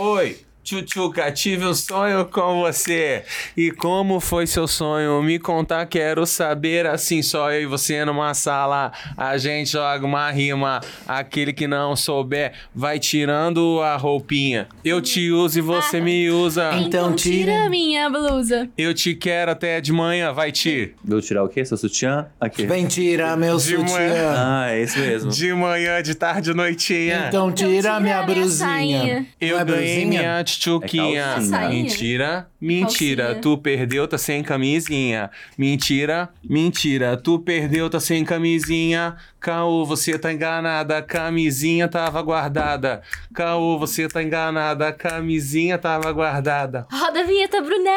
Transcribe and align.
Oi, 0.00 0.46
Tchutchuca, 0.72 1.32
tive 1.32 1.64
um 1.64 1.72
sonho 1.72 2.26
com 2.26 2.60
você. 2.60 3.22
E 3.56 3.70
como 3.70 4.20
foi 4.20 4.46
seu 4.46 4.68
sonho? 4.68 5.22
Me 5.22 5.38
contar, 5.38 5.86
quero 5.86 6.26
saber. 6.26 6.84
Assim, 6.84 7.22
só 7.22 7.50
eu 7.50 7.62
e 7.62 7.66
você 7.66 8.04
numa 8.04 8.34
sala. 8.34 8.92
A 9.16 9.38
gente 9.38 9.70
joga 9.70 10.04
uma 10.04 10.30
rima. 10.30 10.80
Aquele 11.06 11.54
que 11.54 11.66
não 11.66 11.96
souber 11.96 12.52
vai 12.74 12.98
tirando 12.98 13.80
a 13.80 13.96
roupinha. 13.96 14.68
Eu 14.84 15.00
te 15.00 15.30
uso 15.30 15.58
e 15.58 15.62
você 15.62 16.02
me 16.02 16.28
usa. 16.28 16.70
Então 16.74 17.14
tira 17.16 17.64
a 17.64 17.70
minha 17.70 18.10
blusa. 18.10 18.68
Eu 18.76 18.92
te 18.92 19.14
quero 19.14 19.50
até 19.52 19.80
de 19.80 19.90
manhã, 19.90 20.34
vai 20.34 20.52
te. 20.52 20.92
Vou 21.02 21.22
tirar 21.22 21.44
o 21.44 21.48
quê? 21.48 21.64
Seu 21.64 21.78
sutiã? 21.78 22.26
Aqui. 22.38 22.66
Vem 22.66 22.86
tirar 22.86 23.38
meu 23.38 23.56
De 23.56 23.62
sutiã. 23.62 23.84
manhã. 23.86 24.34
Ah, 24.36 24.66
é 24.72 24.82
isso 24.82 24.98
mesmo. 24.98 25.30
De 25.30 25.50
manhã, 25.54 26.02
de 26.02 26.14
tarde, 26.14 26.52
noitinha. 26.52 27.24
Então 27.28 27.50
tira 27.50 27.98
minha 27.98 28.22
brusinha. 28.22 28.68
sainha. 28.68 29.26
Eu 29.40 29.54
Não 29.54 29.60
é 29.62 29.64
ganhei 29.64 29.94
brusinha? 30.04 30.06
minha 30.20 30.44
tchutchuquinha. 30.58 31.36
É 31.36 31.68
mentira, 31.68 32.48
mentira. 32.60 33.24
Calcinha. 33.24 33.40
Tu 33.40 33.58
perdeu, 33.58 34.08
tá 34.08 34.18
sem 34.18 34.42
camisinha. 34.42 35.30
Mentira, 35.56 36.28
mentira. 36.42 37.16
Tu 37.16 37.38
perdeu, 37.38 37.88
tá 37.88 38.00
sem 38.00 38.24
camisinha. 38.24 39.16
Caô, 39.40 39.84
você 39.84 40.18
tá 40.18 40.32
enganada. 40.32 41.00
Camisinha 41.02 41.88
tava 41.88 42.20
guardada. 42.22 43.02
Caô, 43.32 43.78
você 43.78 44.08
tá 44.08 44.22
enganada. 44.22 44.92
Camisinha 44.92 45.78
tava 45.78 46.12
guardada. 46.12 46.86
Roda 46.90 47.20
a 47.20 47.24
vinheta, 47.24 47.60
Brunel! 47.60 47.88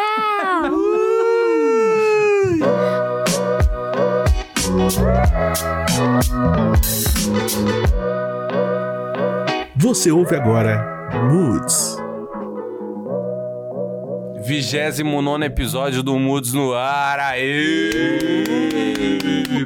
Você 9.78 10.12
ouve 10.12 10.36
agora 10.36 11.10
Moods. 11.14 11.98
29 14.44 15.46
episódio 15.46 16.02
do 16.04 16.18
Moods 16.18 16.54
no 16.54 16.74
ar. 16.74 17.20
Aê! 17.20 17.92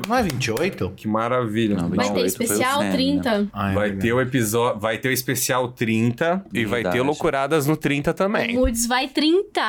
Não 0.08 0.16
é 0.18 0.24
28? 0.24 0.92
Que 0.96 1.08
maravilha. 1.08 1.78
Não, 1.78 1.90
Vai 1.90 1.98
ter 2.08 2.14
28 2.14 2.14
foi 2.14 2.24
o 2.24 2.26
especial 2.26 2.80
Sam, 2.80 2.84
né? 2.86 2.92
30. 2.92 3.48
Ai, 3.54 3.74
Vai 3.74 3.90
meu 3.92 4.00
ter 4.00 4.14
o 4.14 4.22
episódio, 4.22 4.80
vai 4.80 4.98
ter 4.98 5.10
o 5.10 5.12
especial 5.12 5.68
30 5.70 6.46
e 6.54 6.66
vai 6.66 6.82
ter 6.82 6.90
Verdade. 6.90 7.00
loucuradas 7.00 7.66
no 7.66 7.76
30 7.78 8.14
também. 8.14 8.56
O 8.58 8.60
Moods 8.60 8.86
vai 8.86 9.08
30. 9.08 9.62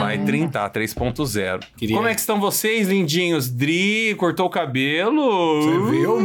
Vai 0.00 0.18
30, 0.24 0.68
3.0. 0.70 1.60
Queria- 1.76 1.96
Como 1.96 2.08
é 2.08 2.14
que 2.14 2.20
estão 2.20 2.40
vocês, 2.40 2.88
lindinhos? 2.88 3.48
Dri, 3.48 4.14
cortou 4.18 4.46
o 4.46 4.50
cabelo? 4.50 5.62
Você 5.62 5.90
viu? 5.90 6.18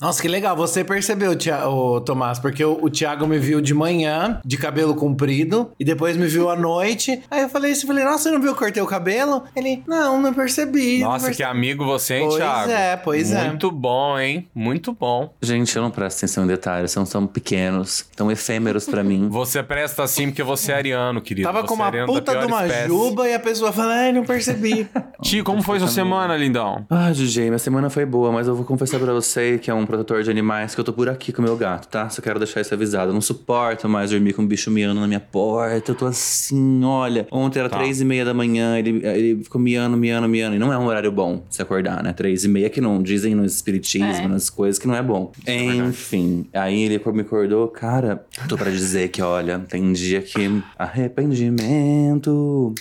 Nossa, 0.00 0.20
que 0.20 0.28
legal. 0.28 0.56
Você 0.56 0.82
percebeu, 0.84 1.34
Tia- 1.36 1.68
ô, 1.68 2.00
Tomás, 2.00 2.38
porque 2.38 2.64
o, 2.64 2.78
o 2.82 2.90
Thiago 2.90 3.26
me 3.26 3.38
viu 3.38 3.60
de 3.60 3.74
manhã, 3.74 4.40
de 4.44 4.56
cabelo 4.56 4.94
comprido, 4.94 5.70
e 5.78 5.84
depois 5.84 6.16
me 6.16 6.26
viu 6.26 6.50
à 6.50 6.56
noite. 6.56 7.22
Aí 7.30 7.42
eu 7.42 7.48
falei 7.48 7.72
assim, 7.72 7.86
falei, 7.86 8.04
nossa, 8.04 8.24
você 8.24 8.30
não 8.30 8.40
viu 8.40 8.50
que 8.54 8.56
eu 8.56 8.64
cortei 8.66 8.82
o 8.82 8.86
cabelo? 8.86 9.44
Ele, 9.56 9.82
não, 9.86 10.20
não 10.20 10.32
percebi. 10.34 11.00
não 11.00 11.08
Nossa, 11.10 11.30
que 11.30 11.36
percebi." 11.36 11.48
amigo 11.50 11.84
você, 11.84 12.14
hein, 12.16 12.26
Pois 12.26 12.36
Thiago? 12.36 12.70
é, 12.70 12.96
pois 12.96 13.32
é. 13.32 13.44
Muito 13.48 13.70
bom, 13.70 14.18
hein? 14.18 14.48
Muito 14.54 14.92
bom. 14.92 15.32
Gente, 15.42 15.74
eu 15.76 15.82
não 15.82 15.90
presto 15.90 16.18
atenção 16.18 16.44
em 16.44 16.46
detalhes, 16.46 16.90
são 16.90 17.04
tão 17.04 17.26
pequenos, 17.26 18.04
tão 18.16 18.30
efêmeros 18.30 18.86
pra 18.86 19.02
mim. 19.02 19.28
Você 19.34 19.62
presta 19.62 20.02
assim 20.02 20.26
porque 20.26 20.42
você 20.42 20.72
é 20.72 20.74
ariano, 20.76 21.20
querido. 21.20 21.46
Tava 21.46 21.62
Você 21.62 21.68
com 21.68 21.74
uma 21.74 21.90
puta 22.06 22.36
de 22.38 22.46
uma 22.46 22.66
espécie. 22.66 22.88
juba 22.88 23.28
e 23.28 23.34
a 23.34 23.40
pessoa 23.40 23.72
fala, 23.72 23.94
ai, 23.94 24.12
não 24.12 24.24
percebi. 24.24 24.88
Ti, 25.24 25.42
como 25.42 25.62
foi 25.62 25.78
sua 25.78 25.88
semana, 25.88 26.36
lindão? 26.36 26.84
Ah, 26.90 27.10
DJ, 27.10 27.46
minha 27.46 27.58
semana 27.58 27.88
foi 27.88 28.04
boa, 28.04 28.30
mas 28.30 28.46
eu 28.46 28.54
vou 28.54 28.62
confessar 28.64 29.00
pra 29.00 29.10
você 29.10 29.58
que 29.58 29.70
é 29.70 29.74
um 29.74 29.86
protetor 29.86 30.22
de 30.22 30.30
animais 30.30 30.74
que 30.74 30.80
eu 30.80 30.84
tô 30.84 30.92
por 30.92 31.08
aqui 31.08 31.32
com 31.32 31.40
o 31.40 31.44
meu 31.44 31.56
gato, 31.56 31.88
tá? 31.88 32.10
Só 32.10 32.20
quero 32.20 32.38
deixar 32.38 32.60
isso 32.60 32.74
avisado. 32.74 33.08
Eu 33.10 33.14
não 33.14 33.22
suporto 33.22 33.88
mais 33.88 34.10
dormir 34.10 34.34
com 34.34 34.42
um 34.42 34.46
bicho 34.46 34.70
miando 34.70 35.00
na 35.00 35.06
minha 35.06 35.18
porta. 35.20 35.92
Eu 35.92 35.94
tô 35.94 36.04
assim, 36.04 36.84
olha. 36.84 37.26
Ontem 37.32 37.58
era 37.58 37.70
Tá. 37.70 37.78
três 37.78 38.02
e 38.02 38.04
meia 38.04 38.22
da 38.22 38.34
manhã, 38.34 38.78
ele, 38.78 39.00
ele 39.02 39.42
ficou 39.42 39.58
miando, 39.58 39.96
miando, 39.96 40.28
miando. 40.28 40.56
E 40.56 40.58
não 40.58 40.70
é 40.70 40.76
um 40.76 40.84
horário 40.84 41.10
bom 41.10 41.42
se 41.48 41.62
acordar, 41.62 42.02
né? 42.02 42.12
Três 42.12 42.44
e 42.44 42.48
meia 42.48 42.68
que 42.68 42.82
não 42.82 43.02
dizem 43.02 43.34
no 43.34 43.46
espiritismo, 43.46 44.24
É. 44.24 44.28
nas 44.28 44.50
coisas 44.50 44.78
que 44.78 44.86
não 44.86 44.94
é 44.94 45.02
bom. 45.02 45.32
Enfim, 45.48 46.46
aí 46.52 46.82
ele 46.82 47.00
me 47.14 47.22
acordou, 47.22 47.66
cara. 47.68 48.22
Tô 48.46 48.58
pra 48.58 48.70
dizer 48.70 49.08
que, 49.08 49.22
olha, 49.22 49.58
tem 49.58 49.90
dia 49.94 50.20
que. 50.20 50.62
Arrependimento. 50.78 52.74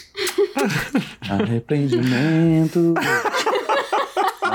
Arrependimento. 1.29 2.93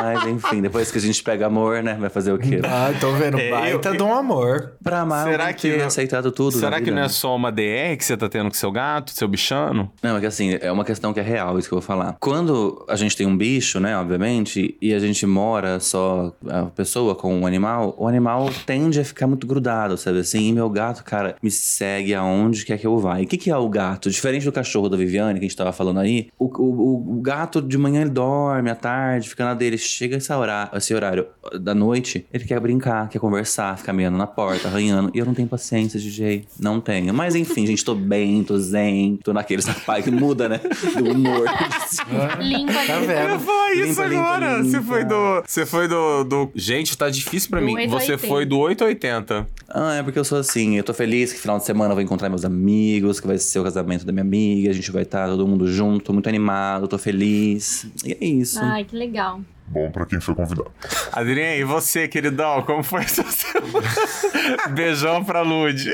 Mas 0.02 0.26
enfim, 0.26 0.60
depois 0.62 0.90
que 0.90 0.98
a 0.98 1.00
gente 1.00 1.22
pega 1.22 1.46
amor, 1.46 1.82
né? 1.82 1.94
Vai 1.98 2.08
fazer 2.10 2.32
o 2.32 2.38
quê? 2.38 2.60
ah, 2.64 2.90
tô 3.00 3.12
vendo, 3.12 3.38
É, 3.38 3.50
baita 3.50 3.88
eu- 3.90 3.96
de 3.96 4.02
um 4.02 4.12
amor. 4.14 4.72
Pra 4.82 5.00
amar, 5.00 5.26
Será 5.28 5.52
que- 5.52 5.76
que 5.76 5.82
aceitado 5.82 6.30
tudo. 6.32 6.52
Será 6.58 6.76
que 6.78 6.84
vida, 6.84 6.92
não 6.96 6.98
é 7.02 7.06
né? 7.06 7.08
só 7.08 7.34
uma 7.34 7.50
DR 7.50 7.96
que 7.96 8.04
você 8.04 8.16
tá 8.16 8.28
tendo 8.28 8.48
com 8.48 8.54
seu 8.54 8.70
gato, 8.70 9.10
seu 9.12 9.26
bichano? 9.28 9.90
Não, 10.02 10.16
é 10.16 10.20
que 10.20 10.26
assim, 10.26 10.56
é 10.60 10.70
uma 10.70 10.84
questão 10.84 11.12
que 11.12 11.20
é 11.20 11.22
real, 11.22 11.58
isso 11.58 11.68
que 11.68 11.74
eu 11.74 11.78
vou 11.80 11.86
falar. 11.86 12.16
Quando 12.20 12.84
a 12.88 12.96
gente 12.96 13.16
tem 13.16 13.26
um 13.26 13.36
bicho, 13.36 13.80
né, 13.80 13.96
obviamente, 13.98 14.76
e 14.80 14.92
a 14.94 14.98
gente 14.98 15.26
mora 15.26 15.80
só 15.80 16.32
a 16.48 16.64
pessoa 16.66 17.14
com 17.14 17.34
um 17.40 17.46
animal, 17.46 17.94
o 17.98 18.06
animal 18.06 18.48
tende 18.66 19.00
a 19.00 19.04
ficar 19.04 19.26
muito 19.26 19.46
grudado, 19.46 19.96
sabe 19.96 20.18
assim? 20.20 20.48
E 20.48 20.52
meu 20.52 20.68
gato, 20.70 21.02
cara, 21.04 21.36
me 21.42 21.50
segue 21.50 22.14
aonde 22.14 22.64
quer 22.64 22.78
que 22.78 22.86
eu 22.86 22.96
vá. 22.98 23.20
E 23.20 23.24
o 23.24 23.26
que, 23.26 23.36
que 23.36 23.50
é 23.50 23.56
o 23.56 23.68
gato? 23.68 24.10
Diferente 24.10 24.44
do 24.44 24.52
cachorro 24.52 24.88
da 24.88 24.96
Viviane, 24.96 25.38
que 25.38 25.44
a 25.44 25.48
gente 25.48 25.56
tava 25.56 25.72
falando 25.72 26.00
aí, 26.00 26.28
o, 26.38 26.44
o, 26.46 27.18
o 27.18 27.20
gato 27.20 27.60
de 27.60 27.76
manhã 27.78 28.00
ele 28.02 28.10
dorme, 28.10 28.70
à 28.70 28.74
tarde, 28.74 29.28
fica 29.28 29.44
na 29.44 29.54
dele. 29.54 29.76
Chega 29.88 30.16
esse 30.16 30.32
horário, 30.32 30.76
esse 30.76 30.94
horário 30.94 31.26
da 31.60 31.74
noite, 31.74 32.26
ele 32.32 32.44
quer 32.44 32.60
brincar, 32.60 33.08
quer 33.08 33.18
conversar, 33.18 33.76
ficar 33.78 33.92
meando 33.92 34.16
na 34.18 34.26
porta, 34.26 34.68
arranhando. 34.68 35.10
E 35.14 35.18
eu 35.18 35.26
não 35.26 35.34
tenho 35.34 35.48
paciência, 35.48 35.98
DJ. 35.98 36.44
Não 36.60 36.80
tenho. 36.80 37.12
Mas 37.14 37.34
enfim, 37.34 37.66
gente, 37.66 37.84
tô 37.84 37.94
bem, 37.94 38.42
tô 38.44 38.58
zen, 38.58 39.18
tô 39.22 39.32
naqueles 39.32 39.66
pai 39.86 40.02
que 40.02 40.10
muda, 40.10 40.48
né? 40.48 40.60
Do 40.96 41.10
humor. 41.12 41.44
Limpa 42.40 42.72
Tá 42.86 42.96
ali. 42.96 43.06
vendo? 43.06 43.40
Foi 43.40 43.74
Limpa, 43.76 44.06
limpa, 44.06 44.62
Você 44.62 44.82
foi 44.82 45.04
do. 45.04 45.42
Você 45.46 45.66
foi 45.66 45.88
do, 45.88 46.24
do. 46.24 46.50
Gente, 46.54 46.96
tá 46.96 47.08
difícil 47.10 47.50
pra 47.50 47.60
Do 47.60 47.66
mim. 47.66 47.74
8 47.74 47.90
Você 47.90 48.12
80. 48.12 48.28
foi 48.28 48.44
do 48.46 48.58
880. 48.58 49.46
Ah, 49.68 49.94
é 49.94 50.02
porque 50.02 50.18
eu 50.18 50.24
sou 50.24 50.38
assim, 50.38 50.76
eu 50.76 50.84
tô 50.84 50.94
feliz 50.94 51.32
que 51.32 51.38
final 51.38 51.58
de 51.58 51.64
semana 51.64 51.90
eu 51.90 51.94
vou 51.94 52.02
encontrar 52.02 52.28
meus 52.28 52.44
amigos, 52.44 53.20
que 53.20 53.26
vai 53.26 53.38
ser 53.38 53.58
o 53.58 53.64
casamento 53.64 54.04
da 54.04 54.12
minha 54.12 54.22
amiga, 54.22 54.70
a 54.70 54.72
gente 54.72 54.90
vai 54.90 55.02
estar 55.02 55.28
todo 55.28 55.46
mundo 55.46 55.66
junto, 55.70 56.04
tô 56.06 56.12
muito 56.12 56.28
animado, 56.28 56.88
tô 56.88 56.98
feliz. 56.98 57.86
E 58.04 58.12
é 58.12 58.24
isso. 58.24 58.58
Ai, 58.62 58.84
que 58.84 58.96
legal. 58.96 59.40
Bom 59.70 59.90
pra 59.90 60.06
quem 60.06 60.20
foi 60.20 60.34
convidado. 60.34 60.70
Adriane, 61.12 61.60
e 61.60 61.64
você, 61.64 62.08
queridão? 62.08 62.62
Como 62.62 62.82
foi 62.82 63.02
essa 63.02 63.22
semana? 63.22 63.86
Beijão 64.74 65.22
pra 65.22 65.42
Lud. 65.42 65.84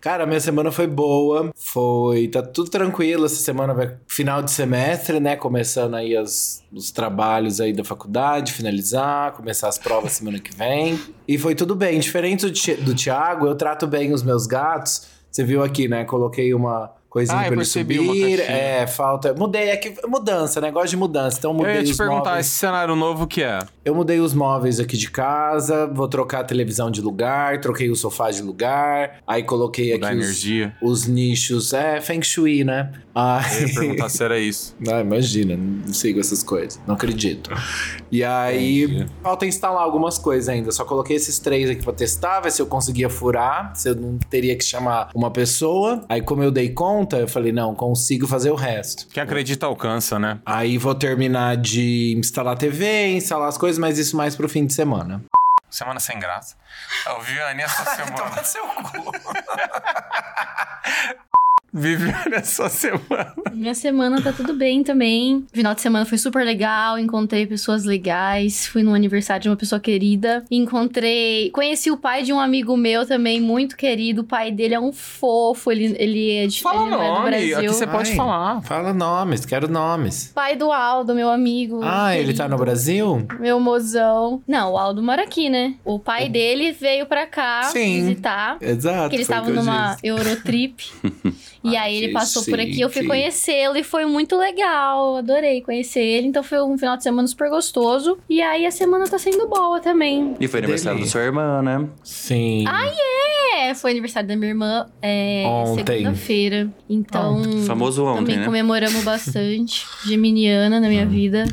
Cara, 0.00 0.24
minha 0.24 0.40
semana 0.40 0.70
foi 0.70 0.86
boa. 0.86 1.50
Foi. 1.54 2.28
Tá 2.28 2.42
tudo 2.42 2.70
tranquilo. 2.70 3.26
Essa 3.26 3.42
semana 3.42 3.74
vai. 3.74 3.96
Final 4.06 4.40
de 4.40 4.50
semestre, 4.50 5.18
né? 5.18 5.36
Começando 5.36 5.94
aí 5.94 6.16
as, 6.16 6.64
os 6.72 6.90
trabalhos 6.90 7.60
aí 7.60 7.72
da 7.72 7.84
faculdade, 7.84 8.52
finalizar, 8.52 9.32
começar 9.32 9.68
as 9.68 9.76
provas 9.76 10.12
semana 10.12 10.38
que 10.38 10.56
vem. 10.56 10.98
E 11.26 11.36
foi 11.36 11.54
tudo 11.54 11.74
bem. 11.74 11.98
Diferente 11.98 12.46
do, 12.46 12.84
do 12.84 12.94
Thiago, 12.94 13.46
eu 13.46 13.54
trato 13.56 13.86
bem 13.86 14.12
os 14.12 14.22
meus 14.22 14.46
gatos. 14.46 15.08
Você 15.30 15.44
viu 15.44 15.62
aqui, 15.62 15.86
né? 15.86 16.04
Coloquei 16.04 16.54
uma 16.54 16.92
coisinha 17.10 17.38
Ah, 17.38 17.42
eu 17.42 17.48
pra 17.48 17.56
ele 17.56 17.64
subir. 17.66 18.40
É, 18.40 18.86
falta. 18.86 19.34
Mudei 19.34 19.70
aqui. 19.72 19.94
Mudança, 20.06 20.60
né? 20.60 20.70
Gosto 20.70 20.90
de 20.90 20.96
mudança. 20.96 21.36
Então 21.38 21.50
Eu 21.50 21.56
mudei 21.56 21.74
ia 21.76 21.84
te 21.84 21.90
os 21.90 21.96
perguntar, 21.98 22.30
móveis. 22.30 22.46
esse 22.46 22.54
cenário 22.56 22.96
novo 22.96 23.26
que 23.26 23.42
é? 23.42 23.58
Eu 23.84 23.94
mudei 23.94 24.20
os 24.20 24.32
móveis 24.32 24.78
aqui 24.80 24.96
de 24.96 25.10
casa, 25.10 25.86
vou 25.88 26.06
trocar 26.08 26.40
a 26.40 26.44
televisão 26.44 26.90
de 26.90 27.00
lugar, 27.02 27.60
troquei 27.60 27.90
o 27.90 27.96
sofá 27.96 28.30
de 28.30 28.40
lugar, 28.42 29.18
aí 29.26 29.42
coloquei 29.42 29.98
Da 29.98 30.08
aqui 30.08 30.16
os, 30.18 30.24
energia. 30.24 30.74
os 30.80 31.06
nichos. 31.06 31.72
É, 31.72 32.00
Feng 32.00 32.22
Shui, 32.22 32.62
né? 32.64 32.92
Ah, 33.14 33.40
Eu 33.60 33.66
ia 33.68 33.74
perguntar 33.74 34.08
se 34.08 34.22
era 34.22 34.38
isso. 34.38 34.76
ah, 34.88 35.00
imagina, 35.00 35.56
não 35.56 35.92
sigo 35.92 36.20
essas 36.20 36.42
coisas, 36.44 36.80
não 36.86 36.94
acredito. 36.94 37.50
E 38.10 38.22
aí, 38.22 38.84
Entendi. 38.84 39.06
falta 39.22 39.46
instalar 39.46 39.82
algumas 39.82 40.16
coisas 40.16 40.48
ainda. 40.48 40.70
Só 40.70 40.84
coloquei 40.84 41.16
esses 41.16 41.38
três 41.40 41.68
aqui 41.68 41.82
pra 41.82 41.92
testar, 41.92 42.40
ver 42.40 42.52
se 42.52 42.62
eu 42.62 42.66
conseguia 42.66 43.10
furar, 43.10 43.74
se 43.74 43.88
eu 43.88 43.96
não 43.96 44.16
teria 44.30 44.56
que 44.56 44.64
chamar 44.64 45.10
uma 45.14 45.30
pessoa. 45.30 46.04
Aí, 46.08 46.20
como 46.22 46.42
eu 46.42 46.50
dei 46.52 46.68
conta, 46.70 46.99
eu 47.16 47.28
falei, 47.28 47.52
não, 47.52 47.74
consigo 47.74 48.26
fazer 48.26 48.50
o 48.50 48.54
resto. 48.54 49.06
Quem 49.08 49.22
acredita 49.22 49.66
alcança, 49.66 50.18
né? 50.18 50.40
Aí 50.44 50.78
vou 50.78 50.94
terminar 50.94 51.56
de 51.56 52.14
instalar 52.18 52.54
a 52.54 52.56
TV, 52.56 53.08
instalar 53.08 53.48
as 53.48 53.58
coisas, 53.58 53.78
mas 53.78 53.98
isso 53.98 54.16
mais 54.16 54.34
pro 54.36 54.48
fim 54.48 54.66
de 54.66 54.72
semana. 54.72 55.22
Semana 55.70 56.00
sem 56.00 56.18
graça. 56.18 56.56
Eu 57.06 57.20
vi 57.20 57.38
a 57.40 57.50
Aninha 57.50 57.66
essa 57.66 57.84
semana. 57.94 58.44
seu 58.44 58.66
cu. 58.66 59.12
Viviane, 61.72 62.34
a 62.36 62.42
sua 62.42 62.68
semana. 62.68 63.34
Minha 63.52 63.74
semana 63.74 64.20
tá 64.20 64.32
tudo 64.32 64.54
bem 64.54 64.82
também. 64.82 65.44
Final 65.52 65.74
de 65.74 65.80
semana 65.80 66.04
foi 66.04 66.18
super 66.18 66.44
legal, 66.44 66.98
encontrei 66.98 67.46
pessoas 67.46 67.84
legais, 67.84 68.66
fui 68.66 68.82
no 68.82 68.94
aniversário 68.94 69.42
de 69.42 69.48
uma 69.48 69.56
pessoa 69.56 69.80
querida, 69.80 70.44
encontrei, 70.50 71.50
conheci 71.50 71.90
o 71.90 71.96
pai 71.96 72.22
de 72.22 72.32
um 72.32 72.40
amigo 72.40 72.76
meu 72.76 73.06
também 73.06 73.40
muito 73.40 73.76
querido. 73.76 74.22
O 74.22 74.24
pai 74.24 74.50
dele 74.50 74.74
é 74.74 74.80
um 74.80 74.92
fofo, 74.92 75.70
ele 75.70 75.94
ele 75.98 76.30
é 76.36 76.46
de 76.46 76.60
Fala 76.60 76.82
ele 76.82 76.90
não 76.90 77.02
é 77.02 77.06
do 77.06 77.14
nome, 77.14 77.30
Brasil. 77.30 77.58
aqui 77.58 77.68
você 77.68 77.86
pode 77.86 78.10
Ai, 78.10 78.16
falar. 78.16 78.62
Fala 78.62 78.92
nomes, 78.92 79.44
quero 79.44 79.68
nomes. 79.68 80.32
Pai 80.34 80.56
do 80.56 80.72
Aldo, 80.72 81.14
meu 81.14 81.28
amigo. 81.30 81.80
Ah, 81.82 82.16
ele 82.16 82.34
tá 82.34 82.44
no 82.44 82.50
querido. 82.56 82.64
Brasil? 82.64 83.26
Meu 83.38 83.60
mozão. 83.60 84.42
Não, 84.46 84.72
o 84.72 84.78
Aldo 84.78 85.02
mora 85.02 85.22
aqui, 85.22 85.48
né? 85.48 85.74
O 85.84 85.98
pai 85.98 86.28
dele 86.28 86.72
veio 86.72 87.06
pra 87.06 87.26
cá 87.26 87.64
Sim. 87.64 88.00
visitar. 88.00 88.56
Exato. 88.60 89.00
Porque 89.02 89.16
eles 89.16 89.28
estavam 89.28 89.52
numa 89.52 89.94
disse. 89.94 90.06
Eurotrip. 90.06 90.90
e 91.62 91.76
Ah, 91.76 91.82
aí 91.82 91.96
ele 91.96 92.12
passou 92.12 92.44
por 92.44 92.58
aqui, 92.58 92.80
eu 92.80 92.88
fui 92.90 93.04
conhecê-lo 93.06 93.76
e 93.76 93.82
foi 93.84 94.04
muito 94.06 94.36
legal. 94.36 95.16
Adorei 95.16 95.60
conhecer 95.60 96.00
ele. 96.00 96.26
Então 96.28 96.42
foi 96.42 96.62
um 96.62 96.76
final 96.78 96.96
de 96.96 97.02
semana 97.02 97.26
super 97.28 97.50
gostoso. 97.50 98.18
E 98.28 98.40
aí 98.40 98.64
a 98.66 98.70
semana 98.70 99.06
tá 99.06 99.18
sendo 99.18 99.46
boa 99.48 99.80
também. 99.80 100.34
E 100.40 100.48
foi 100.48 100.60
aniversário 100.60 100.98
da 100.98 101.00
Delícia. 101.00 101.12
sua 101.20 101.22
irmã, 101.26 101.62
né? 101.62 101.86
Sim. 102.02 102.64
É, 103.58 103.74
foi 103.74 103.90
aniversário 103.90 104.28
da 104.28 104.36
minha 104.36 104.50
irmã 104.50 104.86
é, 105.02 105.44
Ontem. 105.46 105.84
segunda-feira. 105.98 106.70
Então. 106.88 107.42
Famoso 107.66 108.04
ontem, 108.04 108.20
Também 108.20 108.36
né? 108.38 108.44
comemoramos 108.46 109.02
bastante. 109.04 109.86
Geminiana 110.06 110.80
na 110.80 110.88
minha 110.88 111.04
vida. 111.06 111.44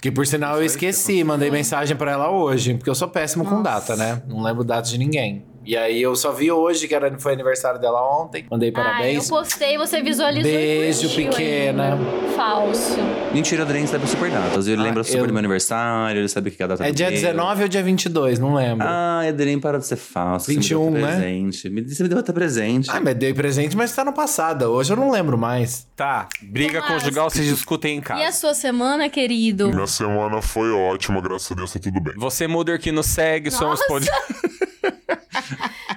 Que 0.00 0.10
por 0.10 0.26
sinal 0.26 0.56
eu 0.58 0.64
esqueci, 0.66 1.24
mandei 1.24 1.50
mensagem 1.50 1.96
pra 1.96 2.12
ela 2.12 2.30
hoje, 2.30 2.74
porque 2.74 2.90
eu 2.90 2.94
sou 2.94 3.08
péssimo 3.08 3.44
com 3.44 3.52
Nossa. 3.62 3.62
data, 3.62 3.96
né? 3.96 4.22
Não 4.28 4.42
lembro 4.42 4.62
data 4.62 4.86
de 4.86 4.98
ninguém. 4.98 5.42
E 5.64 5.76
aí 5.76 6.00
eu 6.02 6.14
só 6.14 6.30
vi 6.32 6.50
hoje 6.52 6.86
que 6.86 6.94
era, 6.94 7.16
foi 7.18 7.32
aniversário 7.32 7.80
dela 7.80 8.00
ontem. 8.20 8.46
Mandei 8.50 8.68
Ah, 8.68 8.70
eu 8.70 8.84
parabéns. 8.84 9.28
postei, 9.28 9.78
você 9.78 10.02
visualizou 10.02 10.42
Beijo, 10.50 11.08
pequena. 11.14 11.94
ainda. 11.94 12.34
Falso. 12.36 12.96
Mentira, 13.32 13.62
o 13.62 13.64
Adrien 13.64 13.86
sabe 13.86 14.06
super 14.06 14.30
datas. 14.30 14.66
Ele 14.68 14.80
Ah, 14.80 14.84
lembra 14.84 15.04
super 15.04 15.20
eu- 15.20 15.26
do 15.28 15.32
meu 15.32 15.38
aniversário, 15.38 16.20
ele 16.20 16.28
sabe 16.28 16.50
que 16.50 16.56
cada 16.58 16.76
data 16.76 16.88
É 16.88 16.92
dia 16.92 17.06
meu. 17.06 17.14
19 17.14 17.62
ou 17.62 17.68
dia 17.68 17.82
22, 17.82 18.38
não 18.38 18.54
lembro. 18.54 18.86
Ah, 18.86 19.20
Adrien, 19.26 19.58
para 19.58 19.78
de 19.78 19.86
ser 19.86 19.96
falso. 19.96 20.46
21, 20.48 20.84
você 20.84 20.90
me 20.90 20.98
deu 20.98 21.06
né? 21.08 21.16
presente. 21.16 21.70
Me, 21.70 21.82
você 21.88 22.02
me 22.02 22.08
deu 22.08 22.18
até 22.18 22.32
presente. 22.32 22.90
Ah, 22.90 23.00
mas 23.00 23.14
dei 23.14 23.32
presente, 23.32 23.76
mas 23.76 23.94
tá 23.94 24.04
no 24.04 24.12
passado. 24.12 24.64
Hoje 24.66 24.92
eu 24.92 24.96
não 24.96 25.10
lembro 25.10 25.38
mais. 25.38 25.86
Tá, 25.96 26.28
briga 26.42 26.80
Tomás. 26.82 27.02
conjugal 27.02 27.30
vocês 27.30 27.46
discutem 27.46 27.94
em 27.94 27.98
E 27.98 28.00
a 28.00 28.02
casa. 28.02 28.32
sua 28.32 28.54
semana, 28.54 29.08
querido? 29.08 29.68
Minha 29.70 29.86
semana 29.86 30.42
foi 30.42 30.70
ótima, 30.72 31.20
graças 31.20 31.50
a 31.52 31.54
Deus 31.54 31.72
tá 31.72 31.78
tudo 31.80 32.00
bem. 32.00 32.14
Você, 32.16 32.46
Muder, 32.46 32.78
que 32.80 32.90
nos 32.92 33.06
segue, 33.06 33.50
somos 33.50 33.80
Nossa. 33.88 34.04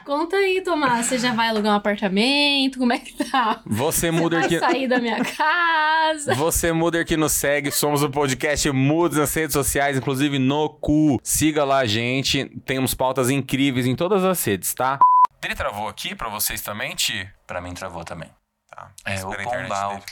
Conta 0.08 0.38
aí, 0.38 0.62
Tomás. 0.62 1.06
Você 1.06 1.18
já 1.18 1.34
vai 1.34 1.50
alugar 1.50 1.74
um 1.74 1.76
apartamento? 1.76 2.80
Como 2.80 2.94
é 2.94 2.98
que 2.98 3.26
tá? 3.26 3.62
Você, 3.66 4.10
vai 4.10 4.48
que... 4.48 4.58
sair 4.58 4.88
da 4.88 5.00
minha 5.00 5.22
casa? 5.22 6.34
Você, 6.34 6.72
Muder, 6.72 7.06
que 7.06 7.18
nos 7.18 7.34
segue, 7.34 7.70
somos 7.72 8.02
o 8.02 8.10
podcast 8.10 8.72
Mudes 8.72 9.18
nas 9.18 9.34
redes 9.34 9.52
sociais, 9.52 9.98
inclusive 9.98 10.40
no 10.40 10.70
cu. 10.70 11.20
Siga 11.22 11.66
lá 11.66 11.80
a 11.80 11.86
gente, 11.86 12.46
temos 12.66 12.94
pautas 12.94 13.30
incríveis 13.30 13.86
em 13.86 13.98
todas 13.98 14.24
as 14.24 14.42
redes, 14.42 14.74
tá? 14.74 14.98
Ele 15.44 15.54
travou 15.54 15.90
aqui 15.90 16.16
pra 16.16 16.30
vocês 16.30 16.62
também, 16.62 16.96
Ti? 16.96 17.30
Pra 17.46 17.60
mim 17.60 17.74
travou 17.74 18.06
também. 18.06 18.30
Tá. 18.70 18.90
É 19.04 19.26
o 19.26 19.30
Pombal. 19.30 19.90
dele. 19.90 20.04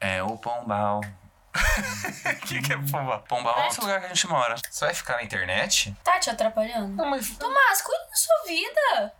É 0.00 0.22
o 0.24 0.36
Pombal. 0.38 1.00
O 1.02 2.40
que, 2.48 2.60
que 2.62 2.72
é 2.72 2.76
Pombal? 2.76 3.20
Pombal 3.28 3.60
é 3.60 3.68
esse 3.68 3.80
lugar 3.80 4.00
que 4.00 4.06
a 4.06 4.08
gente 4.08 4.26
mora. 4.26 4.56
Você 4.68 4.84
vai 4.84 4.94
ficar 4.94 5.18
na 5.18 5.22
internet? 5.22 5.96
Tá 6.02 6.18
te 6.18 6.30
atrapalhando? 6.30 6.96
Não, 6.96 7.08
mas... 7.08 7.30
Tomás, 7.38 7.80
cuida 7.80 8.04
da 8.10 8.16
sua 8.16 8.46
vida. 8.48 9.19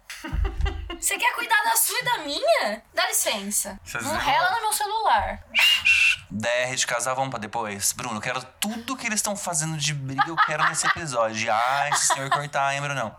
Você 1.01 1.17
quer 1.17 1.35
cuidar 1.35 1.63
da 1.65 1.75
sua 1.77 1.99
e 1.99 2.05
da 2.05 2.19
minha? 2.19 2.83
Dá 2.95 3.07
licença. 3.07 3.79
Vocês 3.85 4.05
Não 4.05 4.13
não- 4.13 4.21
rela 4.21 4.51
no 4.53 4.61
meu 4.63 4.73
celular. 4.73 5.43
DR 6.31 6.75
de 6.77 6.87
casal, 6.87 7.17
vamos 7.17 7.31
pra 7.31 7.39
depois. 7.39 7.93
Bruno, 7.93 8.17
eu 8.17 8.21
quero 8.21 8.43
tudo 8.61 8.97
que 8.97 9.07
eles 9.07 9.19
estão 9.19 9.35
fazendo 9.35 9.77
de 9.77 9.95
briga, 9.95 10.25
eu 10.29 10.37
quero 10.37 10.63
nesse 10.69 10.87
episódio. 10.87 11.51
Ai, 11.53 11.93
se 11.97 12.13
o 12.13 12.15
senhor 12.15 12.31
cortar, 12.31 12.75
hein, 12.75 12.81
Brunão? 12.81 13.15